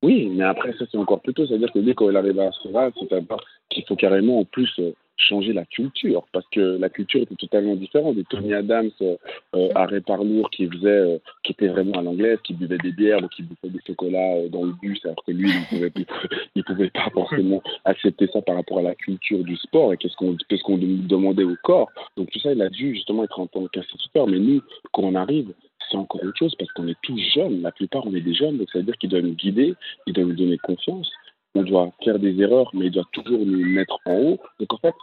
Oui, 0.03 0.29
mais 0.35 0.45
après, 0.45 0.73
ça, 0.73 0.85
c'est 0.91 0.99
encore 0.99 1.21
plus 1.23 1.33
tôt. 1.35 1.47
C'est-à-dire 1.47 1.73
que 1.73 1.79
dès 1.79 1.95
qu'on 1.95 2.15
arrive 2.15 2.39
à 2.41 2.47
Arsenal, 2.47 2.93
c'est 2.99 3.09
d'abord 3.09 3.43
qu'il 3.71 3.85
faut 3.87 3.97
carrément, 3.97 4.41
en 4.41 4.45
plus, 4.45 4.71
euh, 4.81 4.93
changer 5.17 5.53
la 5.53 5.65
culture. 5.65 6.27
Parce 6.33 6.47
que 6.49 6.61
la 6.61 6.89
culture 6.89 7.23
était 7.23 7.35
totalement 7.37 7.77
différente. 7.77 8.17
Et 8.19 8.25
Tony 8.25 8.55
Adams, 8.55 8.91
euh, 9.03 9.17
euh, 9.55 9.69
arrêt 9.75 10.01
par 10.01 10.23
lourd, 10.23 10.51
qui 10.51 10.67
faisait, 10.67 10.89
euh, 10.89 11.19
qui 11.43 11.53
était 11.53 11.69
vraiment 11.69 11.99
à 11.99 12.03
l'anglaise, 12.03 12.39
qui 12.45 12.55
buvait 12.55 12.79
des 12.79 12.93
bières 12.93 13.23
ou 13.23 13.29
qui 13.29 13.43
buvait 13.43 13.73
des 13.73 13.81
chocolats 13.87 14.37
euh, 14.37 14.49
dans 14.49 14.65
le 14.65 14.73
bus, 14.73 15.01
alors 15.05 15.23
que 15.25 15.33
lui, 15.33 15.51
il 15.73 15.79
il 16.55 16.65
pouvait, 16.65 16.91
pas 16.91 17.11
forcément 17.13 17.63
accepter 17.85 18.27
ça 18.33 18.43
par 18.43 18.57
rapport 18.57 18.79
à 18.79 18.83
la 18.83 18.95
culture 18.95 19.43
du 19.45 19.57
sport 19.57 19.93
et 19.93 19.97
qu'est-ce 19.97 20.17
qu'on 20.17 20.37
qu'on 20.65 20.79
demandait 20.79 21.45
au 21.45 21.57
corps. 21.63 21.91
Donc 22.17 22.31
tout 22.31 22.39
ça, 22.39 22.53
il 22.53 22.63
a 22.63 22.69
dû 22.69 22.95
justement 22.95 23.25
être 23.25 23.39
en 23.39 23.47
tant 23.47 23.67
qu'instituteur. 23.67 24.27
Mais 24.27 24.39
nous, 24.39 24.63
quand 24.93 25.03
on 25.03 25.15
arrive, 25.15 25.53
c'est 25.91 25.97
encore 25.97 26.23
autre 26.25 26.39
chose 26.39 26.55
parce 26.59 26.73
qu'on 26.73 26.89
est 26.89 26.97
tous 27.03 27.19
jeunes. 27.35 27.63
La 27.63 27.73
plupart, 27.73 28.07
on 28.07 28.15
est 28.15 28.21
des 28.21 28.35
jeunes, 28.35 28.59
donc 28.59 28.71
ça 28.71 28.79
veut 28.79 28.85
dire 28.85 28.97
qu'il 28.97 29.11
doit 29.11 29.21
nous 29.21 29.35
guider, 29.35 29.75
il 30.07 30.13
doit 30.13 30.25
nous 30.25 30.35
donner 30.35 30.59
confiance. 30.59 31.11
On 31.55 31.63
doit 31.63 31.93
faire 32.05 32.19
des 32.19 32.41
erreurs, 32.41 32.71
mais 32.75 32.87
il 32.87 32.91
doit 32.91 33.09
toujours 33.13 33.45
nous 33.47 33.65
mettre 33.65 33.99
en 34.07 34.17
haut. 34.17 34.39
Donc 34.59 34.73
en 34.73 34.79
fait, 34.79 34.95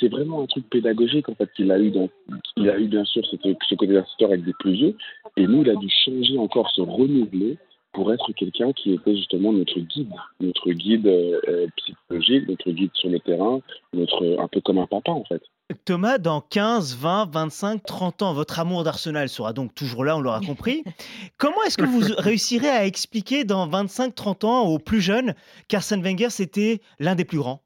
c'est 0.00 0.08
vraiment 0.08 0.42
un 0.42 0.46
truc 0.46 0.68
pédagogique 0.68 1.28
en 1.28 1.34
fait 1.34 1.50
qu'il 1.54 1.70
a 1.70 1.78
eu. 1.78 1.92
Il 2.56 2.68
a 2.68 2.78
eu 2.78 2.88
bien 2.88 3.04
sûr 3.04 3.24
ce, 3.26 3.36
ce 3.36 3.74
côté 3.74 3.92
d'instituteur 3.92 4.30
avec 4.30 4.44
des 4.44 4.54
plus 4.58 4.72
vieux, 4.72 4.96
et 5.36 5.46
nous, 5.46 5.62
il 5.62 5.70
a 5.70 5.76
dû 5.76 5.88
changer 6.04 6.38
encore, 6.38 6.70
se 6.70 6.80
renouveler 6.80 7.56
pour 7.92 8.12
être 8.12 8.32
quelqu'un 8.32 8.72
qui 8.72 8.94
était 8.94 9.16
justement 9.16 9.52
notre 9.52 9.78
guide, 9.80 10.12
notre 10.40 10.70
guide 10.70 11.06
euh, 11.06 11.66
psychologique, 11.76 12.48
notre 12.48 12.70
guide 12.70 12.90
sur 12.94 13.10
le 13.10 13.20
terrain, 13.20 13.60
notre 13.92 14.40
un 14.40 14.48
peu 14.48 14.60
comme 14.60 14.78
un 14.78 14.86
papa 14.86 15.12
en 15.12 15.24
fait. 15.24 15.42
Thomas, 15.84 16.18
dans 16.18 16.40
15, 16.40 16.96
20, 16.96 17.30
25, 17.32 17.82
30 17.84 18.22
ans, 18.22 18.34
votre 18.34 18.58
amour 18.60 18.84
d'Arsenal 18.84 19.28
sera 19.28 19.52
donc 19.52 19.74
toujours 19.74 20.04
là, 20.04 20.16
on 20.16 20.20
l'aura 20.20 20.40
compris. 20.40 20.84
Comment 21.38 21.62
est-ce 21.66 21.78
que 21.78 21.84
vous 21.84 22.02
réussirez 22.18 22.68
à 22.68 22.86
expliquer 22.86 23.44
dans 23.44 23.66
25, 23.66 24.14
30 24.14 24.44
ans 24.44 24.66
aux 24.66 24.78
plus 24.78 25.00
jeunes 25.00 25.34
qu'Arsène 25.68 26.02
Wenger, 26.02 26.30
c'était 26.30 26.80
l'un 26.98 27.14
des 27.14 27.24
plus 27.24 27.38
grands? 27.38 27.62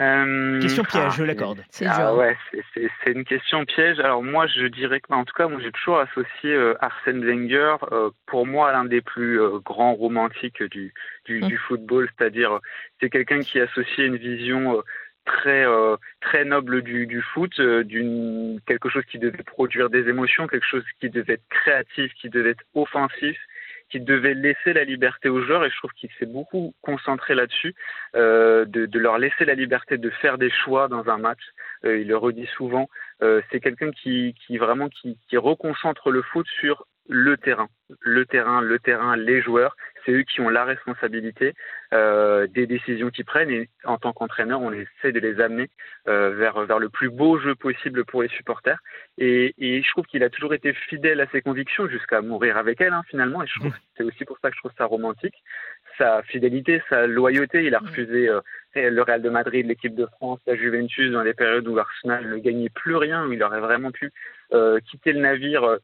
Euh, 0.00 0.60
Question 0.60 0.82
piège, 0.82 1.02
ah, 1.06 1.14
je 1.16 1.22
l'accorde. 1.22 1.62
C'est 1.70 1.86
Ah 1.88 2.14
ouais, 2.16 2.36
c'est- 2.74 3.12
une 3.12 3.24
question 3.24 3.64
piège. 3.64 4.00
Alors 4.00 4.24
moi, 4.24 4.46
je 4.48 4.66
dirais 4.66 5.00
que, 5.00 5.12
en 5.12 5.24
tout 5.24 5.34
cas, 5.34 5.46
moi, 5.46 5.60
j'ai 5.62 5.70
toujours 5.70 6.00
associé 6.00 6.52
euh, 6.52 6.74
Arsène 6.80 7.24
Wenger, 7.24 7.76
euh, 7.92 8.10
pour 8.26 8.44
moi, 8.46 8.70
à 8.70 8.72
l'un 8.72 8.84
des 8.86 9.00
plus 9.00 9.40
euh, 9.40 9.58
grands 9.64 9.94
romantiques 9.94 10.62
du, 10.64 10.92
du, 11.26 11.40
Mm. 11.42 11.46
du 11.46 11.56
football. 11.58 12.08
C'est-à-dire, 12.18 12.58
c'est 13.00 13.08
quelqu'un 13.10 13.38
qui 13.40 13.60
associait 13.60 14.06
une 14.06 14.16
vision 14.16 14.78
euh, 14.78 14.82
très 15.26 15.64
euh, 15.64 15.96
très 16.20 16.44
noble 16.44 16.82
du, 16.82 17.06
du 17.06 17.22
foot, 17.22 17.52
euh, 17.60 17.84
d'une 17.84 18.60
quelque 18.66 18.88
chose 18.88 19.04
qui 19.10 19.18
devait 19.18 19.42
produire 19.44 19.90
des 19.90 20.08
émotions, 20.08 20.48
quelque 20.48 20.66
chose 20.66 20.84
qui 21.00 21.08
devait 21.08 21.34
être 21.34 21.48
créatif, 21.48 22.12
qui 22.14 22.28
devait 22.30 22.50
être 22.50 22.64
offensif 22.74 23.38
qui 23.90 24.00
devait 24.00 24.34
laisser 24.34 24.72
la 24.72 24.84
liberté 24.84 25.28
aux 25.28 25.42
joueurs 25.42 25.64
et 25.64 25.70
je 25.70 25.76
trouve 25.76 25.92
qu'il 25.92 26.10
s'est 26.18 26.26
beaucoup 26.26 26.74
concentré 26.82 27.34
là-dessus, 27.34 27.74
euh, 28.16 28.64
de, 28.64 28.98
leur 28.98 29.18
laisser 29.18 29.44
la 29.44 29.54
liberté 29.54 29.98
de 29.98 30.10
faire 30.10 30.38
des 30.38 30.50
choix 30.50 30.88
dans 30.88 31.08
un 31.08 31.18
match. 31.18 31.42
Euh, 31.84 31.98
il 31.98 32.08
le 32.08 32.16
redit 32.16 32.48
souvent. 32.56 32.88
Euh, 33.22 33.40
c'est 33.50 33.60
quelqu'un 33.60 33.90
qui, 33.92 34.34
qui 34.46 34.58
vraiment 34.58 34.88
qui 34.88 35.36
reconcentre 35.36 36.10
le 36.10 36.22
foot 36.22 36.46
sur 36.60 36.86
le 37.08 37.36
terrain, 37.36 37.68
le 38.00 38.24
terrain, 38.24 38.60
le 38.60 38.78
terrain, 38.78 39.16
les 39.16 39.42
joueurs. 39.42 39.76
C'est 40.04 40.12
eux 40.12 40.22
qui 40.22 40.40
ont 40.42 40.50
la 40.50 40.64
responsabilité 40.64 41.54
euh, 41.94 42.46
des 42.46 42.66
décisions 42.66 43.08
qu'ils 43.10 43.24
prennent 43.24 43.50
et 43.50 43.70
en 43.84 43.96
tant 43.96 44.12
qu'entraîneur, 44.12 44.60
on 44.60 44.70
essaie 44.72 45.12
de 45.12 45.20
les 45.20 45.40
amener 45.40 45.70
euh, 46.08 46.30
vers 46.30 46.60
vers 46.66 46.78
le 46.78 46.90
plus 46.90 47.08
beau 47.08 47.38
jeu 47.38 47.54
possible 47.54 48.04
pour 48.04 48.22
les 48.22 48.28
supporters. 48.28 48.78
Et, 49.16 49.54
et 49.58 49.82
je 49.82 49.90
trouve 49.90 50.04
qu'il 50.04 50.22
a 50.22 50.28
toujours 50.28 50.52
été 50.52 50.74
fidèle 50.74 51.20
à 51.20 51.26
ses 51.28 51.40
convictions 51.40 51.88
jusqu'à 51.88 52.20
mourir 52.20 52.58
avec 52.58 52.82
elles 52.82 52.92
hein, 52.92 53.02
finalement. 53.08 53.42
Et 53.42 53.46
je 53.46 53.60
trouve 53.60 53.72
c'est 53.96 54.02
aussi 54.02 54.24
pour 54.24 54.38
ça 54.40 54.50
que 54.50 54.56
je 54.56 54.60
trouve 54.60 54.72
ça 54.76 54.86
romantique. 54.86 55.42
Sa 55.96 56.22
fidélité, 56.24 56.82
sa 56.88 57.06
loyauté. 57.06 57.64
Il 57.64 57.74
a 57.74 57.78
refusé 57.78 58.28
euh, 58.28 58.40
le 58.74 59.02
Real 59.02 59.22
de 59.22 59.30
Madrid, 59.30 59.66
l'équipe 59.66 59.94
de 59.94 60.06
France, 60.06 60.40
la 60.46 60.56
Juventus 60.56 61.12
dans 61.12 61.22
les 61.22 61.34
périodes 61.34 61.68
où 61.68 61.78
Arsenal 61.78 62.28
ne 62.28 62.36
gagnait 62.38 62.68
plus 62.68 62.96
rien, 62.96 63.26
où 63.26 63.32
il 63.32 63.42
aurait 63.42 63.60
vraiment 63.60 63.92
pu 63.92 64.12
euh, 64.52 64.80
quitter 64.80 65.12
le 65.12 65.20
navire 65.20 65.64
euh, 65.64 65.78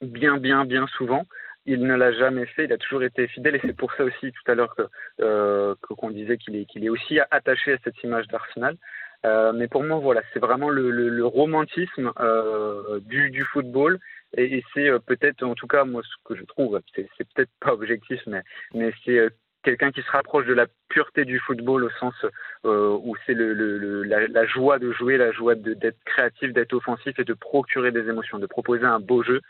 bien, 0.00 0.38
bien, 0.38 0.64
bien 0.64 0.86
souvent. 0.96 1.26
Il 1.66 1.82
ne 1.82 1.94
l'a 1.94 2.12
jamais 2.12 2.44
fait, 2.46 2.64
il 2.64 2.72
a 2.72 2.78
toujours 2.78 3.02
été 3.02 3.26
fidèle 3.26 3.56
et 3.56 3.60
c'est 3.62 3.76
pour 3.76 3.92
ça 3.94 4.04
aussi 4.04 4.32
tout 4.32 4.50
à 4.50 4.54
l'heure 4.54 4.76
euh, 5.20 5.74
qu'on 5.96 6.10
disait 6.10 6.36
qu'il 6.36 6.56
est, 6.56 6.66
qu'il 6.66 6.84
est 6.84 6.90
aussi 6.90 7.18
attaché 7.30 7.72
à 7.72 7.78
cette 7.82 8.02
image 8.02 8.28
d'Arsenal. 8.28 8.76
Euh, 9.24 9.54
mais 9.54 9.68
pour 9.68 9.82
moi, 9.82 9.98
voilà, 9.98 10.20
c'est 10.32 10.40
vraiment 10.40 10.68
le, 10.68 11.24
romantisme 11.24 12.12
euh, 12.20 13.00
du, 13.00 13.42
football 13.50 13.98
et, 14.36 14.62
c'est 14.74 14.90
peut-être, 15.06 15.42
en 15.42 15.54
tout 15.54 15.66
cas, 15.66 15.84
moi, 15.84 16.02
ce 16.02 16.14
que 16.24 16.38
je 16.38 16.44
trouve, 16.44 16.78
c'est 16.94 17.08
peut-être 17.34 17.50
pas 17.60 17.72
objectif, 17.72 18.20
mais, 18.26 18.42
mais 18.74 18.92
c'est 19.04 19.30
quelqu'un 19.62 19.90
qui 19.90 20.02
se 20.02 20.10
rapproche 20.10 20.44
de 20.44 20.52
la 20.52 20.66
pureté 20.90 21.24
du 21.24 21.38
football 21.38 21.84
au 21.84 21.90
sens 21.98 22.14
où 22.64 23.16
c'est 23.24 23.32
le, 23.32 24.02
la, 24.02 24.28
la 24.28 24.44
joie 24.44 24.78
de 24.78 24.92
jouer, 24.92 25.16
la 25.16 25.32
joie 25.32 25.54
d'être 25.54 26.04
créatif, 26.04 26.52
d'être 26.52 26.74
offensif 26.74 27.18
et 27.18 27.24
de 27.24 27.32
procurer 27.32 27.90
des 27.90 28.06
émotions, 28.10 28.38
de 28.38 28.46
proposer 28.46 28.84
un 28.84 29.00
beau 29.00 29.22
jeu. 29.22 29.40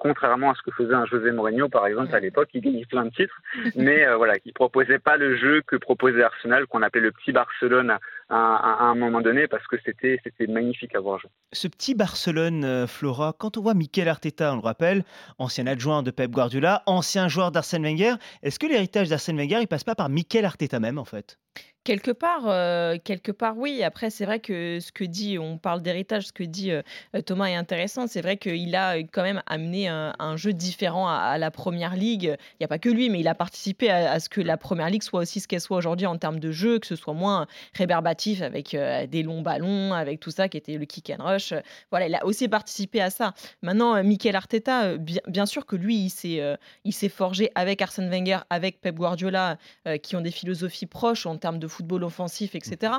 Contrairement 0.00 0.50
à 0.50 0.54
ce 0.54 0.62
que 0.62 0.70
faisait 0.72 0.94
un 0.94 1.04
José 1.04 1.30
Mourinho, 1.30 1.68
par 1.68 1.86
exemple, 1.86 2.14
à 2.14 2.20
l'époque, 2.20 2.48
il 2.54 2.62
gagnait 2.62 2.86
plein 2.86 3.04
de 3.04 3.10
titres, 3.10 3.38
mais 3.76 4.04
euh, 4.06 4.16
voilà, 4.16 4.38
qui 4.38 4.50
proposait 4.50 4.98
pas 4.98 5.16
le 5.18 5.36
jeu 5.36 5.62
que 5.66 5.76
proposait 5.76 6.22
Arsenal, 6.22 6.66
qu'on 6.66 6.80
appelait 6.82 7.02
le 7.02 7.12
petit 7.12 7.32
Barcelone 7.32 7.90
à, 7.90 7.98
à- 8.30 8.76
à 8.80 8.84
un 8.84 8.94
moment 8.94 9.20
donné, 9.20 9.46
parce 9.46 9.66
que 9.66 9.76
c'était 9.84 10.18
c'était 10.24 10.46
magnifique 10.46 10.94
à 10.94 11.00
voir 11.00 11.18
jouer. 11.20 11.30
Ce 11.52 11.68
petit 11.68 11.94
Barcelone, 11.94 12.64
euh, 12.64 12.86
Flora, 12.86 13.34
quand 13.38 13.58
on 13.58 13.60
voit 13.60 13.74
Mikel 13.74 14.08
Arteta, 14.08 14.52
on 14.52 14.56
le 14.56 14.62
rappelle, 14.62 15.04
ancien 15.38 15.66
adjoint 15.66 16.02
de 16.02 16.10
Pep 16.10 16.30
Guardiola, 16.30 16.82
ancien 16.86 17.28
joueur 17.28 17.52
d'Arsène 17.52 17.82
Wenger, 17.84 18.14
est-ce 18.42 18.58
que 18.58 18.66
l'héritage 18.66 19.10
d'Arsène 19.10 19.36
Wenger, 19.36 19.58
il 19.60 19.68
passe 19.68 19.84
pas 19.84 19.94
par 19.94 20.08
Mikel 20.08 20.44
Arteta 20.46 20.80
même, 20.80 20.96
en 20.98 21.04
fait? 21.04 21.38
Quelque 21.82 22.10
part, 22.10 22.42
euh, 22.44 22.98
quelque 23.02 23.32
part, 23.32 23.56
oui. 23.56 23.82
Après, 23.82 24.10
c'est 24.10 24.26
vrai 24.26 24.38
que 24.38 24.80
ce 24.80 24.92
que 24.92 25.02
dit, 25.02 25.38
on 25.38 25.56
parle 25.56 25.80
d'héritage, 25.80 26.26
ce 26.26 26.32
que 26.32 26.44
dit 26.44 26.72
euh, 26.72 26.82
euh, 27.16 27.22
Thomas 27.22 27.46
est 27.46 27.54
intéressant. 27.54 28.06
C'est 28.06 28.20
vrai 28.20 28.36
qu'il 28.36 28.76
a 28.76 28.98
quand 28.98 29.22
même 29.22 29.42
amené 29.46 29.88
un, 29.88 30.14
un 30.18 30.36
jeu 30.36 30.52
différent 30.52 31.08
à, 31.08 31.14
à 31.14 31.38
la 31.38 31.50
première 31.50 31.96
ligue. 31.96 32.36
Il 32.52 32.56
n'y 32.60 32.64
a 32.66 32.68
pas 32.68 32.78
que 32.78 32.90
lui, 32.90 33.08
mais 33.08 33.20
il 33.20 33.28
a 33.28 33.34
participé 33.34 33.88
à, 33.88 34.12
à 34.12 34.20
ce 34.20 34.28
que 34.28 34.42
la 34.42 34.58
première 34.58 34.90
ligue 34.90 35.02
soit 35.02 35.22
aussi 35.22 35.40
ce 35.40 35.48
qu'elle 35.48 35.62
soit 35.62 35.78
aujourd'hui 35.78 36.06
en 36.06 36.18
termes 36.18 36.38
de 36.38 36.52
jeu, 36.52 36.78
que 36.80 36.86
ce 36.86 36.96
soit 36.96 37.14
moins 37.14 37.46
rébarbatif 37.72 38.42
avec 38.42 38.76
des 39.08 39.22
longs 39.22 39.40
ballons, 39.40 39.94
avec 39.94 40.20
tout 40.20 40.30
ça 40.30 40.50
qui 40.50 40.58
était 40.58 40.76
le 40.76 40.84
kick 40.84 41.10
and 41.10 41.24
rush. 41.24 41.54
Voilà, 41.90 42.08
il 42.08 42.14
a 42.14 42.26
aussi 42.26 42.46
participé 42.46 43.00
à 43.00 43.08
ça. 43.08 43.32
Maintenant, 43.62 44.04
Mikel 44.04 44.36
Arteta, 44.36 44.98
bien, 44.98 45.22
bien 45.26 45.46
sûr 45.46 45.64
que 45.64 45.76
lui, 45.76 45.96
il 45.96 46.10
s'est, 46.10 46.42
il 46.84 46.92
s'est 46.92 47.08
forgé 47.08 47.50
avec 47.54 47.80
Arsène 47.80 48.10
Wenger, 48.10 48.40
avec 48.50 48.82
Pep 48.82 48.96
Guardiola, 48.96 49.56
qui 50.02 50.14
ont 50.14 50.20
des 50.20 50.30
philosophies 50.30 50.86
proches 50.86 51.24
en 51.24 51.38
termes 51.40 51.58
de 51.58 51.66
football 51.66 52.04
offensif, 52.04 52.54
etc. 52.54 52.92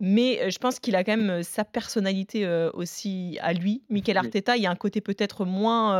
Mais 0.00 0.40
euh, 0.42 0.50
je 0.50 0.58
pense 0.58 0.78
qu'il 0.80 0.94
a 0.96 1.04
quand 1.04 1.16
même 1.16 1.30
euh, 1.30 1.42
sa 1.42 1.64
personnalité 1.64 2.44
euh, 2.44 2.70
aussi 2.74 3.38
à 3.40 3.52
lui. 3.54 3.82
Mikel. 3.88 4.16
Arteta, 4.18 4.56
il 4.56 4.62
y 4.62 4.66
a 4.66 4.70
un 4.70 4.76
côté 4.76 5.00
peut-être 5.00 5.44
moins, 5.46 5.96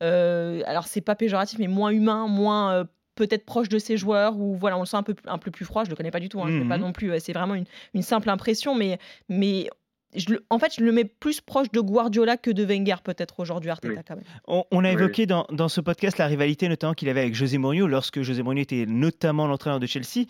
alors 0.00 0.86
c'est 0.86 1.00
pas 1.00 1.14
péjoratif, 1.14 1.58
mais 1.58 1.68
moins 1.68 1.90
humain, 1.90 2.26
moins 2.28 2.86
peut-être 3.14 3.44
proche 3.44 3.68
de 3.68 3.78
ses 3.78 3.96
joueurs, 3.96 4.38
ou 4.38 4.56
voilà, 4.56 4.76
on 4.78 4.80
le 4.80 4.86
sent 4.86 4.96
un 4.96 5.02
peu, 5.02 5.14
un 5.26 5.38
peu 5.38 5.50
plus 5.50 5.64
froid. 5.64 5.84
Je 5.84 5.90
le 5.90 5.96
connais 5.96 6.10
pas 6.10 6.20
du 6.20 6.28
tout, 6.28 6.40
hein, 6.42 6.46
je 6.48 6.56
l'ai 6.58 6.68
pas 6.68 6.76
Mhm. 6.78 6.82
non 6.84 6.92
plus. 6.92 7.12
C'est 7.20 7.32
vraiment 7.34 7.54
une, 7.54 7.66
une 7.94 8.02
simple 8.02 8.30
impression, 8.30 8.74
mais, 8.74 8.98
mais 9.28 9.68
je 10.14 10.30
le- 10.32 10.44
en 10.50 10.58
fait, 10.58 10.74
je 10.78 10.82
le 10.84 10.92
mets 10.92 11.04
plus 11.04 11.40
proche 11.40 11.70
de 11.72 11.80
Guardiola 11.80 12.36
que 12.36 12.50
de 12.50 12.64
Wenger 12.64 12.96
peut-être 13.02 13.40
aujourd'hui, 13.40 13.70
Arteta 13.70 13.94
Oui. 13.94 14.00
quand 14.06 14.16
même. 14.16 14.24
On, 14.46 14.64
on 14.70 14.84
a 14.84 14.88
Oui, 14.88 14.94
évoqué 14.94 15.26
dans, 15.26 15.46
dans 15.50 15.68
ce 15.68 15.80
podcast 15.80 16.18
la 16.18 16.26
rivalité 16.26 16.68
notamment 16.68 16.94
qu'il 16.94 17.08
avait 17.08 17.20
avec 17.20 17.34
José 17.34 17.58
Mourinho 17.58 17.86
lorsque 17.86 18.22
José 18.22 18.42
Mourinho 18.42 18.62
était 18.62 18.84
notamment 18.86 19.46
l'entraîneur 19.46 19.80
de 19.80 19.86
Chelsea. 19.86 20.26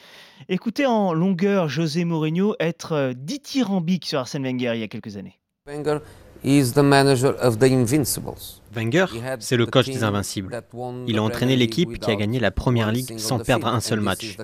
Écoutez 0.49 0.87
en 0.87 1.13
longueur 1.13 1.69
José 1.69 2.05
Mourinho 2.05 2.55
être 2.61 2.93
euh, 2.93 3.13
dithyrambique 3.17 4.07
sur 4.07 4.19
Arsène 4.21 4.45
Wenger 4.45 4.73
il 4.75 4.81
y 4.81 4.85
a 4.85 4.89
quelques 4.89 5.17
années. 5.17 5.39
Wenger 5.67 5.99
is 6.45 6.73
the 6.73 6.79
manager 6.79 7.35
of 7.41 7.59
the 7.59 7.65
Invincibles. 7.65 8.61
Wenger, 8.75 9.07
He 9.15 9.23
had 9.23 9.43
c'est 9.43 9.57
le 9.57 9.67
the 9.67 9.71
coach 9.71 9.87
des 9.87 10.03
Invincibles. 10.03 10.51
that 10.51 10.65
won 10.73 11.05
Il 11.07 11.15
the 11.15 11.19
a 11.19 11.23
entraîné 11.23 11.53
Premier 11.53 11.57
l'équipe 11.57 11.99
qui 11.99 12.11
a 12.11 12.17
gagné 12.17 12.41
la 12.41 12.51
Première 12.51 12.91
Ligue 12.91 13.07
single 13.07 13.21
sans 13.21 13.39
perdre 13.39 13.67
un 13.69 13.81
seul 13.81 14.01
match. 14.01 14.37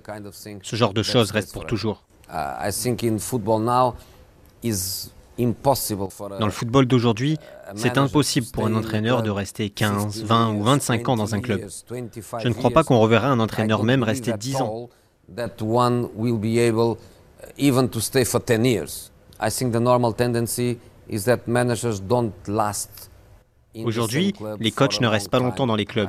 Ce 0.62 0.76
genre 0.76 0.92
de 0.94 1.02
choses 1.02 1.30
reste 1.32 1.52
pour 1.52 1.66
toujours. 1.66 2.04
Uh, 2.30 2.68
I 2.68 2.70
think 2.72 3.02
in 3.02 3.18
football 3.18 3.62
now 3.62 3.94
is 4.62 5.10
Dans 5.38 6.46
le 6.46 6.50
football 6.50 6.86
d'aujourd'hui, 6.86 7.38
c'est 7.76 7.96
impossible 7.96 8.46
pour 8.52 8.66
un 8.66 8.74
entraîneur 8.74 9.22
de 9.22 9.30
rester 9.30 9.70
15, 9.70 10.04
15, 10.04 10.24
20 10.24 10.54
ou 10.54 10.62
25 10.62 11.08
ans 11.08 11.16
dans 11.16 11.34
un 11.34 11.40
club. 11.40 11.60
Je 11.90 12.48
ne 12.48 12.54
crois 12.54 12.70
pas 12.70 12.84
qu'on 12.84 12.98
reverra 12.98 13.28
un 13.28 13.40
entraîneur 13.40 13.84
même 13.84 14.02
rester 14.02 14.32
10 14.32 14.56
ans. 14.56 14.88
That 15.36 15.62
one 15.62 16.08
will 16.16 16.38
be 16.38 16.58
able 16.58 16.96
even 17.58 17.88
to 17.90 18.00
stay 18.00 18.24
for 18.24 18.40
10 18.40 18.64
years. 18.64 19.12
I 19.40 19.50
think 19.50 19.72
the 19.72 19.80
normal 19.80 20.14
tendency 20.14 20.78
is 21.08 21.24
that 21.24 21.46
managers 21.46 22.00
don't 22.00 22.32
last. 22.46 23.10
in 23.74 23.84
the 23.84 23.86
Aujourd'hui, 23.86 24.34
les 24.58 24.70
coachs 24.70 25.00
ne 25.00 25.06
restent 25.06 25.30
pas 25.30 25.38
longtemps 25.38 25.66
dans 25.66 25.76
les 25.76 25.84
clubs. 25.84 26.08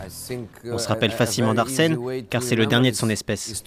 On 0.65 0.77
se 0.77 0.85
uh, 0.85 0.87
rappelle 0.87 1.11
facilement 1.11 1.53
d'Arsène, 1.53 1.97
car 2.29 2.41
c'est 2.41 2.55
le 2.55 2.65
dernier 2.65 2.91
de 2.91 2.95
son 2.95 3.09
espèce. 3.09 3.63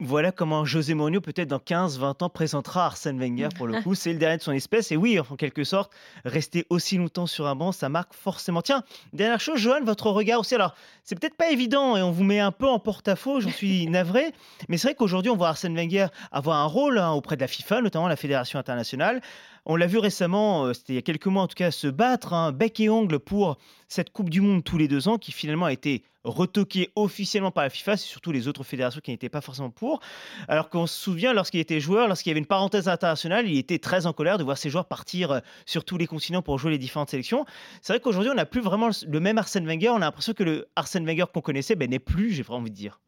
Voilà 0.00 0.32
comment 0.32 0.64
José 0.64 0.92
Mourinho, 0.94 1.20
peut-être 1.20 1.46
dans 1.46 1.58
15-20 1.58 2.24
ans, 2.24 2.28
présentera 2.28 2.86
Arsène 2.86 3.16
Wenger 3.20 3.50
pour 3.56 3.68
le 3.68 3.80
coup. 3.82 3.94
C'est 3.94 4.12
le 4.12 4.18
dernier 4.18 4.38
de 4.38 4.42
son 4.42 4.50
espèce. 4.50 4.90
Et 4.90 4.96
oui, 4.96 5.20
en 5.20 5.36
quelque 5.36 5.62
sorte, 5.62 5.92
rester 6.24 6.66
aussi 6.68 6.96
longtemps 6.96 7.28
sur 7.28 7.46
un 7.46 7.54
banc, 7.54 7.70
ça 7.70 7.88
marque 7.88 8.12
forcément. 8.12 8.60
Tiens, 8.60 8.82
dernière 9.12 9.38
chose, 9.38 9.60
Johan, 9.60 9.84
votre 9.84 10.10
regard 10.10 10.40
aussi. 10.40 10.56
Alors, 10.56 10.74
c'est 11.04 11.18
peut-être 11.18 11.36
pas 11.36 11.50
évident 11.50 11.96
et 11.96 12.02
on 12.02 12.10
vous 12.10 12.24
met 12.24 12.40
un 12.40 12.50
peu 12.50 12.66
en 12.66 12.80
porte-à-faux, 12.80 13.40
j'en 13.40 13.50
suis 13.50 13.86
navré. 13.88 14.32
Mais 14.68 14.78
c'est 14.78 14.88
vrai 14.88 14.94
qu'aujourd'hui, 14.96 15.30
on 15.30 15.36
voit 15.36 15.50
Arsène 15.50 15.76
Wenger 15.76 16.08
avoir 16.32 16.56
un 16.58 16.66
rôle 16.66 16.98
hein, 16.98 17.12
auprès 17.12 17.36
de 17.36 17.42
la 17.42 17.48
FIFA, 17.48 17.80
notamment 17.80 18.08
la 18.08 18.16
Fédération 18.16 18.58
internationale. 18.58 19.22
On 19.66 19.76
l'a 19.76 19.86
vu 19.86 19.98
récemment, 19.98 20.66
euh, 20.66 20.72
c'était 20.74 20.92
il 20.92 20.96
y 20.96 20.98
a 20.98 21.02
quelques 21.02 21.26
mois 21.26 21.42
en 21.42 21.46
tout 21.46 21.54
cas, 21.54 21.70
se 21.70 21.86
battre 21.86 22.34
hein, 22.34 22.52
bec 22.52 22.80
et 22.80 22.90
ongle 22.90 23.18
pour 23.18 23.56
cette 23.88 24.10
Coupe 24.10 24.28
du 24.28 24.40
Monde 24.42 24.62
tous 24.62 24.76
les 24.76 24.88
deux 24.88 25.08
ans 25.08 25.16
qui 25.16 25.32
finalement 25.32 25.66
a 25.66 25.72
été 25.72 26.02
retoquée 26.22 26.90
officiellement 26.96 27.50
par 27.50 27.64
la 27.64 27.70
FIFA, 27.70 27.96
c'est 27.96 28.06
surtout 28.06 28.32
les 28.32 28.48
autres 28.48 28.62
fédérations 28.62 29.00
qui 29.02 29.10
n'étaient 29.10 29.28
pas 29.28 29.40
forcément 29.40 29.70
pour. 29.70 30.00
Alors 30.48 30.68
qu'on 30.70 30.86
se 30.86 30.98
souvient, 30.98 31.32
lorsqu'il 31.32 31.60
était 31.60 31.80
joueur, 31.80 32.08
lorsqu'il 32.08 32.30
y 32.30 32.32
avait 32.32 32.40
une 32.40 32.46
parenthèse 32.46 32.88
internationale, 32.88 33.48
il 33.48 33.58
était 33.58 33.78
très 33.78 34.06
en 34.06 34.12
colère 34.12 34.38
de 34.38 34.44
voir 34.44 34.56
ses 34.58 34.70
joueurs 34.70 34.86
partir 34.86 35.30
euh, 35.32 35.40
sur 35.66 35.84
tous 35.84 35.96
les 35.98 36.06
continents 36.06 36.42
pour 36.42 36.58
jouer 36.58 36.70
les 36.70 36.78
différentes 36.78 37.10
sélections. 37.10 37.44
C'est 37.82 37.92
vrai 37.94 38.00
qu'aujourd'hui, 38.00 38.30
on 38.30 38.36
n'a 38.36 38.46
plus 38.46 38.62
vraiment 38.62 38.88
le- 39.06 39.20
même 39.20 39.38
Arsène 39.38 39.66
Wenger. 39.66 39.90
On 39.90 39.96
a 39.96 40.00
l'impression 40.00 40.32
que 40.34 40.44
le 40.44 40.66
Arsène 40.76 41.06
Wenger 41.06 41.26
qu'on 41.32 41.40
connaissait 41.42 41.74
ben, 41.74 41.88
n'est 41.90 41.98
plus, 41.98 42.32
j'ai 42.32 42.42
vraiment 42.42 42.60
envie 42.60 42.70
de 42.70 42.76
dire. 42.76 43.00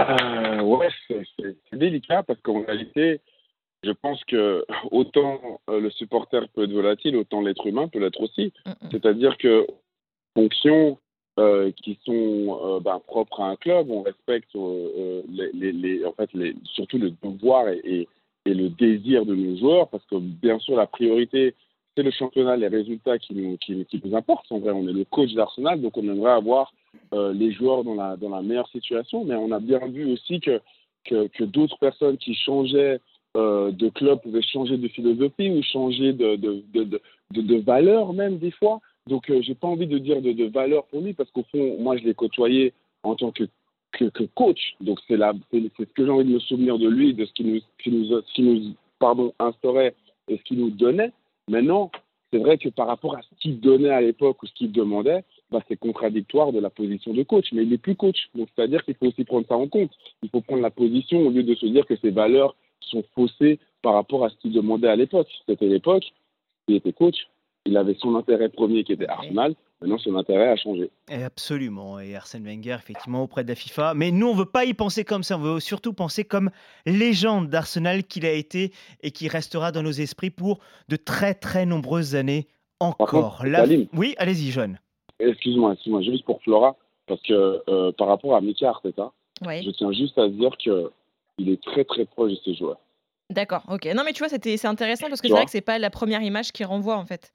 Euh, 0.00 0.60
ouais, 0.62 0.88
c'est 1.08 1.78
délicat 1.78 2.22
parce 2.22 2.40
qu'en 2.40 2.62
réalité, 2.64 3.20
je 3.82 3.90
pense 3.92 4.22
que 4.24 4.64
autant 4.90 5.60
euh, 5.70 5.80
le 5.80 5.90
supporter 5.90 6.48
peut 6.54 6.64
être 6.64 6.72
volatile, 6.72 7.16
autant 7.16 7.40
l'être 7.40 7.66
humain 7.66 7.88
peut 7.88 7.98
l'être 8.00 8.20
aussi. 8.20 8.52
Mm, 8.66 8.70
mm. 8.70 8.88
C'est-à-dire 8.92 9.36
que 9.38 9.66
fonctions 10.34 10.98
euh, 11.38 11.70
qui 11.82 11.98
sont 12.04 12.60
euh, 12.64 12.80
ben, 12.80 13.00
propres 13.06 13.40
à 13.40 13.48
un 13.48 13.56
club, 13.56 13.90
on 13.90 14.02
respecte 14.02 14.54
euh, 14.54 15.22
les, 15.30 15.50
les- 15.54 15.72
les- 15.72 16.04
en 16.04 16.12
fait, 16.12 16.30
les, 16.34 16.54
surtout 16.64 16.98
le 16.98 17.10
devoir 17.22 17.68
et, 17.68 17.80
et- 17.84 18.08
et 18.44 18.54
le 18.54 18.68
désir 18.70 19.24
de 19.24 19.34
nos 19.36 19.56
joueurs, 19.56 19.88
parce 19.88 20.04
que 20.06 20.16
bien 20.16 20.58
sûr 20.58 20.76
la 20.76 20.86
priorité 20.88 21.54
c'est 21.96 22.02
le 22.02 22.10
championnat, 22.10 22.56
les 22.56 22.68
résultats 22.68 23.18
qui 23.18 23.34
nous, 23.34 23.56
qui, 23.58 23.84
qui 23.84 24.00
nous 24.02 24.16
importent. 24.16 24.50
En 24.50 24.58
vrai, 24.58 24.72
on 24.72 24.88
est 24.88 24.92
le 24.94 25.04
coach 25.04 25.32
d'Arsenal, 25.34 25.80
donc 25.80 25.96
on 25.98 26.02
aimerait 26.02 26.32
avoir 26.32 26.72
euh, 27.12 27.32
les 27.34 27.52
joueurs 27.52 27.84
dans 27.84 27.94
la, 27.94 28.16
dans 28.16 28.30
la 28.30 28.40
meilleure 28.42 28.68
situation, 28.68 29.24
mais 29.24 29.34
on 29.36 29.52
a 29.52 29.60
bien 29.60 29.78
vu 29.88 30.10
aussi 30.10 30.40
que, 30.40 30.60
que, 31.04 31.28
que 31.28 31.44
d'autres 31.44 31.78
personnes 31.78 32.16
qui 32.16 32.34
changeaient 32.34 32.98
euh, 33.36 33.70
de 33.72 33.88
club 33.88 34.20
pouvaient 34.20 34.42
changer 34.42 34.76
de 34.76 34.88
philosophie 34.88 35.50
ou 35.50 35.62
changer 35.62 36.12
de, 36.12 36.36
de, 36.36 36.62
de, 36.74 37.00
de, 37.30 37.40
de, 37.40 37.56
valeur 37.60 38.12
même 38.12 38.38
des 38.38 38.50
fois. 38.50 38.80
Donc 39.06 39.30
euh, 39.30 39.40
j'ai 39.40 39.54
pas 39.54 39.68
envie 39.68 39.86
de 39.86 39.98
dire 39.98 40.20
de, 40.20 40.44
valeur 40.44 40.84
pour 40.86 41.00
lui 41.00 41.14
parce 41.14 41.30
qu'au 41.30 41.44
fond, 41.50 41.78
moi 41.80 41.96
je 41.96 42.04
l'ai 42.04 42.14
côtoyé 42.14 42.74
en 43.02 43.14
tant 43.14 43.30
que, 43.30 43.44
que, 43.92 44.24
coach. 44.34 44.74
Donc 44.80 44.98
c'est 45.08 45.16
ce 45.16 45.82
que 45.84 46.04
j'ai 46.04 46.10
envie 46.10 46.24
de 46.24 46.34
me 46.34 46.40
souvenir 46.40 46.78
de 46.78 46.88
lui, 46.88 47.14
de 47.14 47.24
ce 47.24 47.32
qu'il 47.32 47.52
nous, 47.52 47.60
ce 47.60 47.82
qu'il 47.82 47.98
nous, 47.98 48.20
ce 48.20 48.34
qu'il 48.34 48.44
nous 48.44 48.74
pardon, 48.98 49.32
instaurait 49.38 49.94
et 50.28 50.36
ce 50.36 50.42
qu'il 50.42 50.58
nous 50.58 50.70
donnait. 50.70 51.12
Maintenant, 51.48 51.90
c'est 52.32 52.38
vrai 52.38 52.58
que 52.58 52.68
par 52.68 52.86
rapport 52.86 53.16
à 53.16 53.22
ce 53.22 53.28
qu'il 53.40 53.60
donnait 53.60 53.90
à 53.90 54.00
l'époque 54.00 54.42
ou 54.42 54.46
ce 54.46 54.52
qu'il 54.52 54.72
demandait, 54.72 55.24
bah, 55.50 55.60
c'est 55.68 55.76
contradictoire 55.76 56.52
de 56.52 56.60
la 56.60 56.70
position 56.70 57.12
de 57.12 57.22
coach. 57.22 57.46
Mais 57.52 57.62
il 57.62 57.70
n'est 57.70 57.78
plus 57.78 57.96
coach. 57.96 58.28
Donc 58.34 58.48
c'est-à-dire 58.54 58.84
qu'il 58.84 58.94
faut 58.94 59.06
aussi 59.06 59.24
prendre 59.24 59.46
ça 59.46 59.56
en 59.56 59.68
compte. 59.68 59.90
Il 60.22 60.28
faut 60.28 60.40
prendre 60.42 60.62
la 60.62 60.70
position 60.70 61.20
au 61.20 61.30
lieu 61.30 61.42
de 61.42 61.54
se 61.54 61.66
dire 61.66 61.86
que 61.86 61.96
ses 61.96 62.10
valeurs 62.10 62.54
sont 62.90 63.04
faussées 63.14 63.58
par 63.82 63.94
rapport 63.94 64.24
à 64.24 64.30
ce 64.30 64.36
qu'il 64.36 64.52
demandait 64.52 64.88
à 64.88 64.96
l'époque. 64.96 65.28
C'était 65.46 65.66
l'époque, 65.66 66.04
il 66.68 66.76
était 66.76 66.92
coach, 66.92 67.16
il 67.66 67.76
avait 67.76 67.94
son 68.00 68.14
intérêt 68.16 68.48
premier 68.48 68.84
qui 68.84 68.92
était 68.92 69.08
Arsenal. 69.08 69.54
Maintenant, 69.80 69.98
son 69.98 70.14
intérêt 70.14 70.48
a 70.48 70.56
changé. 70.56 70.90
Et 71.10 71.24
absolument. 71.24 71.98
Et 71.98 72.14
Arsène 72.14 72.44
Wenger, 72.44 72.76
effectivement, 72.78 73.24
auprès 73.24 73.42
de 73.42 73.48
la 73.48 73.56
FIFA. 73.56 73.94
Mais 73.94 74.12
nous, 74.12 74.28
on 74.28 74.34
veut 74.34 74.44
pas 74.44 74.64
y 74.64 74.74
penser 74.74 75.04
comme 75.04 75.24
ça. 75.24 75.36
On 75.36 75.40
veut 75.40 75.58
surtout 75.60 75.92
penser 75.92 76.22
comme 76.22 76.50
légende 76.86 77.48
d'Arsenal 77.48 78.04
qu'il 78.04 78.24
a 78.24 78.30
été 78.32 78.70
et 79.02 79.10
qui 79.10 79.26
restera 79.26 79.72
dans 79.72 79.82
nos 79.82 79.90
esprits 79.90 80.30
pour 80.30 80.60
de 80.88 80.94
très, 80.94 81.34
très 81.34 81.66
nombreuses 81.66 82.14
années 82.14 82.46
encore. 82.78 83.08
contre, 83.10 83.46
La-. 83.46 83.64
Oui, 83.92 84.14
allez-y, 84.18 84.52
John. 84.52 84.78
Excuse-moi, 85.18 85.72
excuse-moi, 85.72 86.02
juste 86.02 86.24
pour 86.24 86.40
Flora, 86.42 86.76
parce 87.08 87.20
que 87.22 87.62
euh, 87.68 87.90
par 87.92 88.06
rapport 88.06 88.36
à 88.36 88.40
Mika 88.40 88.68
Arteta, 88.70 89.10
Ouais. 89.44 89.62
je 89.64 89.70
tiens 89.70 89.90
juste 89.90 90.16
à 90.18 90.28
dire 90.28 90.56
que 90.64 90.92
il 91.38 91.50
est 91.50 91.62
très 91.62 91.84
très 91.84 92.04
proche 92.04 92.32
de 92.32 92.38
ses 92.44 92.54
joueurs. 92.54 92.78
D'accord, 93.30 93.62
ok. 93.70 93.86
Non, 93.94 94.02
mais 94.04 94.12
tu 94.12 94.18
vois, 94.18 94.28
c'était, 94.28 94.56
c'est 94.56 94.68
intéressant 94.68 95.08
parce 95.08 95.20
que 95.22 95.28
c'est 95.28 95.34
vrai 95.34 95.44
que 95.44 95.50
c'est 95.50 95.60
pas 95.62 95.78
la 95.78 95.90
première 95.90 96.22
image 96.22 96.52
qui 96.52 96.64
renvoie 96.64 96.96
en 96.96 97.06
fait. 97.06 97.32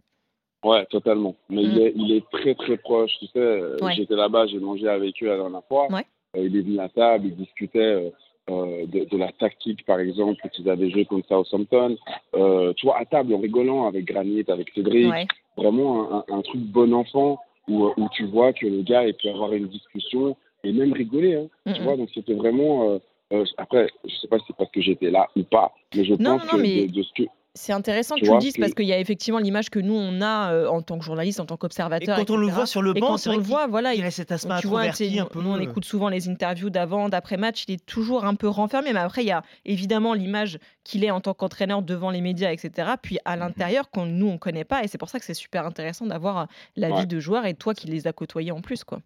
Ouais, 0.64 0.86
totalement. 0.88 1.36
Mais 1.50 1.64
Mm. 1.64 1.66
il, 1.72 1.80
est, 1.82 1.94
il 1.96 2.12
est 2.14 2.30
très 2.32 2.56
très 2.56 2.78
proche. 2.78 3.12
Tu 3.20 3.26
sais, 3.28 3.40
euh, 3.40 3.78
Ouais. 3.82 3.94
j'étais 3.94 4.16
là-bas, 4.16 4.48
j'ai 4.48 4.60
mangé 4.60 4.88
avec 4.88 5.22
eux 5.24 5.28
la 5.28 5.38
dernière 5.38 5.64
fois. 5.68 5.88
Ouais. 5.92 6.06
Euh, 6.36 6.46
il 6.46 6.56
est 6.58 6.62
venu 6.62 6.80
à 6.80 6.90
table, 6.90 7.28
il 7.28 7.36
discutait 7.36 8.12
euh, 8.50 8.86
de, 8.86 9.06
de 9.06 9.18
la 9.18 9.32
tactique, 9.34 9.86
par 9.86 10.00
exemple, 10.00 10.42
qu'ils 10.54 10.70
avaient 10.70 10.90
joué 10.90 11.06
contre 11.06 11.28
Southampton. 11.28 11.98
Euh, 12.36 12.74
tu 12.76 12.86
vois, 12.86 12.98
à 13.00 13.06
table, 13.06 13.34
en 13.34 13.40
rigolant 13.40 13.88
avec 13.88 14.06
Granit, 14.06 14.46
avec 14.50 14.70
Cédric. 14.74 15.10
Ouais. 15.12 15.28
Vraiment 15.58 16.24
un, 16.30 16.42
truc 16.42 16.62
bon 16.62 16.94
enfant 16.94 17.40
où, 17.68 17.88
où 17.98 18.10
tu 18.12 18.26
vois 18.26 18.54
que 18.54 18.66
le 18.68 18.82
gars, 18.84 19.06
il 19.06 19.14
peut 19.16 19.30
avoir 19.30 19.54
une 19.54 19.68
discussion 19.68 20.36
et 20.64 20.72
même 20.72 20.94
rigoler. 20.94 21.36
Hein, 21.36 21.48
Mm, 21.66 21.74
tu 21.74 21.82
mm. 21.82 21.84
vois, 21.84 21.98
donc 21.98 22.10
c'était 22.14 22.34
vraiment. 22.36 23.00
Euh, 23.34 23.42
euh, 23.42 23.46
après, 23.58 23.90
je 24.06 24.16
sais 24.16 24.28
pas 24.28 24.38
si 24.40 24.46
c'est 24.48 24.56
parce 24.56 24.72
que 24.72 24.82
j'étais 24.82 25.10
là 25.12 25.28
ou 25.36 25.44
pas, 25.44 25.74
mais 25.96 26.06
je 26.06 26.14
Non, 26.14 26.38
pense 26.40 26.46
non, 26.52 26.58
que 26.58 26.62
mais- 26.62 26.88
de, 26.88 26.94
de 26.94 27.04
ce 27.04 27.10
que. 27.16 27.24
C'est 27.60 27.74
intéressant 27.74 28.14
que 28.14 28.20
Tu 28.20 28.28
tu 28.28 28.32
le 28.34 28.38
dises 28.38 28.56
parce 28.60 28.76
qu'il 28.76 28.86
y 28.86 28.94
a 28.94 29.00
effectivement 29.00 29.40
l'image 29.40 29.72
que 29.72 29.80
nous 29.80 29.96
on 29.96 30.22
a 30.22 30.54
euh, 30.54 30.68
en 30.68 30.84
tant 30.84 31.00
que 31.00 31.04
journaliste, 31.04 31.40
en 31.40 31.48
tant 31.48 31.56
Et 31.56 31.58
qu'observateur. 31.58 32.16
quand 32.16 32.30
on 32.30 32.38
le 32.38 32.46
voit 32.46 32.68
sur 32.68 32.84
le 32.84 32.94
banc, 32.94 33.08
quand 33.08 33.18
c'est 33.18 33.30
on 33.30 33.32
vrai 33.32 33.38
le 33.40 33.44
qu'il- 33.46 33.52
voit, 33.52 33.66
voilà, 33.66 33.96
Il 33.96 34.04
a 34.06 34.12
cet 34.12 34.32
aspect 34.32 34.54
tu 34.62 34.68
vois, 34.68 34.82
un 34.84 34.92
peu. 35.26 35.42
nous 35.42 35.50
on 35.50 35.60
écoute 35.60 35.84
souvent 35.84 36.08
les 36.10 36.30
interviews 36.30 36.70
d'avant, 36.70 37.10
d'après-match, 37.10 37.64
il 37.68 37.74
est 37.74 37.84
toujours 37.84 38.26
un 38.26 38.36
peu 38.36 38.48
renfermé, 38.48 38.94
mais 38.94 39.00
après 39.00 39.24
il 39.24 39.28
y 39.30 39.32
a 39.32 39.42
évidemment 39.66 40.14
l'image 40.14 40.60
qu'il 40.84 41.04
est 41.04 41.10
en 41.10 41.20
tant 41.20 41.34
qu'entraîneur 41.34 41.82
devant 41.82 42.12
les 42.12 42.22
médias, 42.22 42.52
etc. 42.52 42.90
Puis 43.02 43.18
à 43.26 43.36
l'intérieur, 43.36 43.90
qu'on 43.90 44.06
nous 44.06 44.28
on 44.28 44.38
connaît 44.38 44.64
pas, 44.64 44.84
et 44.84 44.88
c'est 44.88 45.00
pour 45.00 45.10
ça 45.10 45.18
que 45.18 45.26
c'est 45.26 45.34
super 45.34 45.66
intéressant 45.66 46.06
d'avoir 46.06 46.38
euh, 46.38 46.46
la 46.76 46.92
Ouais. 46.92 47.00
vie 47.02 47.08
de 47.08 47.20
joueur 47.20 47.48
et 47.48 47.56
toi 47.56 47.74
qui 47.74 47.88
les 47.88 48.06
as 48.06 48.14
côtoyés 48.14 48.52
en 48.52 48.62
plus, 48.62 48.84
quoi. 48.84 49.00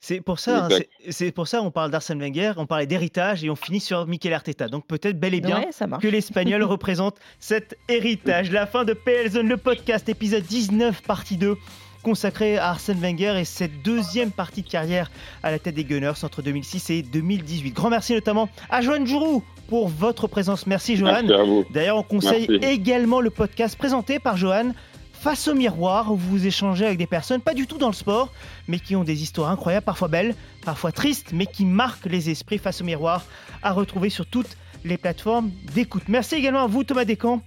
C'est 0.00 0.20
pour 0.20 0.38
ça, 0.38 0.66
hein, 0.66 0.68
c'est 1.10 1.32
pour 1.32 1.48
ça 1.48 1.62
on 1.62 1.70
parle 1.70 1.90
d'Arsène 1.90 2.20
Wenger, 2.20 2.52
on 2.58 2.66
parlait 2.66 2.86
d'héritage 2.86 3.42
et 3.42 3.50
on 3.50 3.56
finit 3.56 3.80
sur 3.80 4.06
Mikel 4.06 4.32
Arteta. 4.32 4.68
Donc 4.68 4.86
peut-être 4.86 5.18
bel 5.18 5.34
et 5.34 5.40
bien 5.40 5.60
ouais, 5.60 5.68
ça 5.72 5.86
marche. 5.86 6.02
que 6.02 6.08
l'Espagnol 6.08 6.62
représente 6.64 7.16
cet 7.40 7.76
héritage. 7.88 8.50
La 8.52 8.66
fin 8.66 8.84
de 8.84 8.92
PL 8.92 9.30
Zone, 9.32 9.48
le 9.48 9.56
podcast, 9.56 10.08
épisode 10.08 10.44
19, 10.44 11.02
partie 11.02 11.36
2, 11.36 11.56
consacré 12.02 12.56
à 12.56 12.68
Arsène 12.68 13.00
Wenger 13.00 13.36
et 13.40 13.44
cette 13.44 13.82
deuxième 13.82 14.30
partie 14.30 14.62
de 14.62 14.68
carrière 14.68 15.10
à 15.42 15.50
la 15.50 15.58
tête 15.58 15.74
des 15.74 15.82
Gunners 15.84 16.12
entre 16.22 16.40
2006 16.40 16.90
et 16.90 17.02
2018. 17.02 17.72
Grand 17.72 17.90
merci 17.90 18.12
notamment 18.14 18.48
à 18.70 18.82
Johan 18.82 19.04
Jourou 19.04 19.42
pour 19.66 19.88
votre 19.88 20.28
présence. 20.28 20.66
Merci 20.68 20.96
Johan. 20.96 21.22
Merci 21.24 21.32
à 21.32 21.42
vous. 21.42 21.64
D'ailleurs, 21.70 21.96
on 21.96 22.04
conseille 22.04 22.46
Merci. 22.48 22.68
également 22.68 23.20
le 23.20 23.30
podcast 23.30 23.76
présenté 23.76 24.20
par 24.20 24.36
Johan 24.36 24.72
Face 25.20 25.48
au 25.48 25.54
miroir, 25.54 26.12
où 26.12 26.16
vous 26.16 26.46
échangez 26.46 26.86
avec 26.86 26.98
des 26.98 27.06
personnes 27.06 27.40
pas 27.40 27.54
du 27.54 27.66
tout 27.66 27.78
dans 27.78 27.88
le 27.88 27.94
sport, 27.94 28.32
mais 28.68 28.78
qui 28.78 28.94
ont 28.94 29.04
des 29.04 29.22
histoires 29.22 29.50
incroyables, 29.50 29.84
parfois 29.84 30.08
belles, 30.08 30.34
parfois 30.64 30.92
tristes, 30.92 31.32
mais 31.32 31.46
qui 31.46 31.64
marquent 31.64 32.06
les 32.06 32.30
esprits 32.30 32.58
face 32.58 32.80
au 32.80 32.84
miroir, 32.84 33.24
à 33.62 33.72
retrouver 33.72 34.10
sur 34.10 34.26
toutes 34.26 34.56
les 34.84 34.96
plateformes 34.96 35.50
d'écoute. 35.74 36.04
Merci 36.08 36.36
également 36.36 36.62
à 36.62 36.66
vous, 36.66 36.84
Thomas 36.84 37.04
Descamps. 37.04 37.42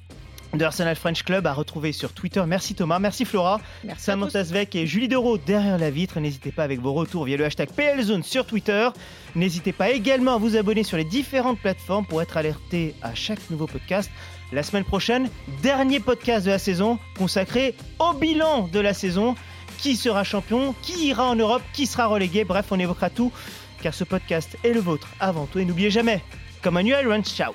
De 0.54 0.66
Arsenal 0.66 0.96
French 0.96 1.22
Club 1.24 1.46
à 1.46 1.54
retrouver 1.54 1.92
sur 1.92 2.12
Twitter. 2.12 2.44
Merci 2.48 2.74
Thomas, 2.74 2.98
merci 2.98 3.24
Flora, 3.24 3.62
Merci. 3.84 4.06
Samantha 4.06 4.44
Svek 4.44 4.76
et 4.76 4.88
Julie 4.88 5.08
Dereau 5.08 5.38
derrière 5.38 5.78
la 5.78 5.92
vitre. 5.92 6.20
N'hésitez 6.20 6.52
pas 6.52 6.64
avec 6.64 6.80
vos 6.80 6.92
retours 6.92 7.26
via 7.26 7.38
le 7.38 7.46
hashtag 7.46 7.70
PLZone 7.70 8.24
sur 8.24 8.48
Twitter. 8.48 8.90
N'hésitez 9.36 9.74
pas 9.74 9.92
également 9.92 10.34
à 10.34 10.38
vous 10.40 10.58
abonner 10.58 10.84
sur 10.84 10.98
les 10.98 11.04
différentes 11.04 11.60
plateformes 11.60 12.08
pour 12.08 12.20
être 12.24 12.36
alerté 12.36 12.96
à 13.04 13.14
chaque 13.14 13.48
nouveau 13.52 13.68
podcast. 13.68 14.10
La 14.52 14.64
semaine 14.64 14.84
prochaine, 14.84 15.30
dernier 15.62 16.00
podcast 16.00 16.46
de 16.46 16.52
la 16.52 16.60
saison 16.60 16.98
consacré 17.18 17.76
au 18.00 18.14
bilan 18.14 18.68
de 18.68 18.80
la 18.80 18.94
saison. 18.94 19.36
Qui 19.78 19.96
sera 19.96 20.26
champion 20.26 20.76
Qui 20.82 21.08
ira 21.08 21.30
en 21.30 21.36
Europe 21.36 21.62
Qui 21.72 21.86
sera 21.86 22.08
relégué 22.08 22.44
Bref, 22.44 22.66
on 22.72 22.80
évoquera 22.80 23.10
tout 23.10 23.32
car 23.82 23.94
ce 23.94 24.04
podcast 24.04 24.58
est 24.64 24.74
le 24.74 24.80
vôtre 24.80 25.08
avant 25.20 25.46
tout. 25.46 25.60
Et 25.60 25.66
n'oubliez 25.66 25.90
jamais, 25.90 26.22
comme 26.62 26.78
un 26.78 26.84
New 26.84 26.96
Iron, 26.98 27.24
ciao 27.24 27.54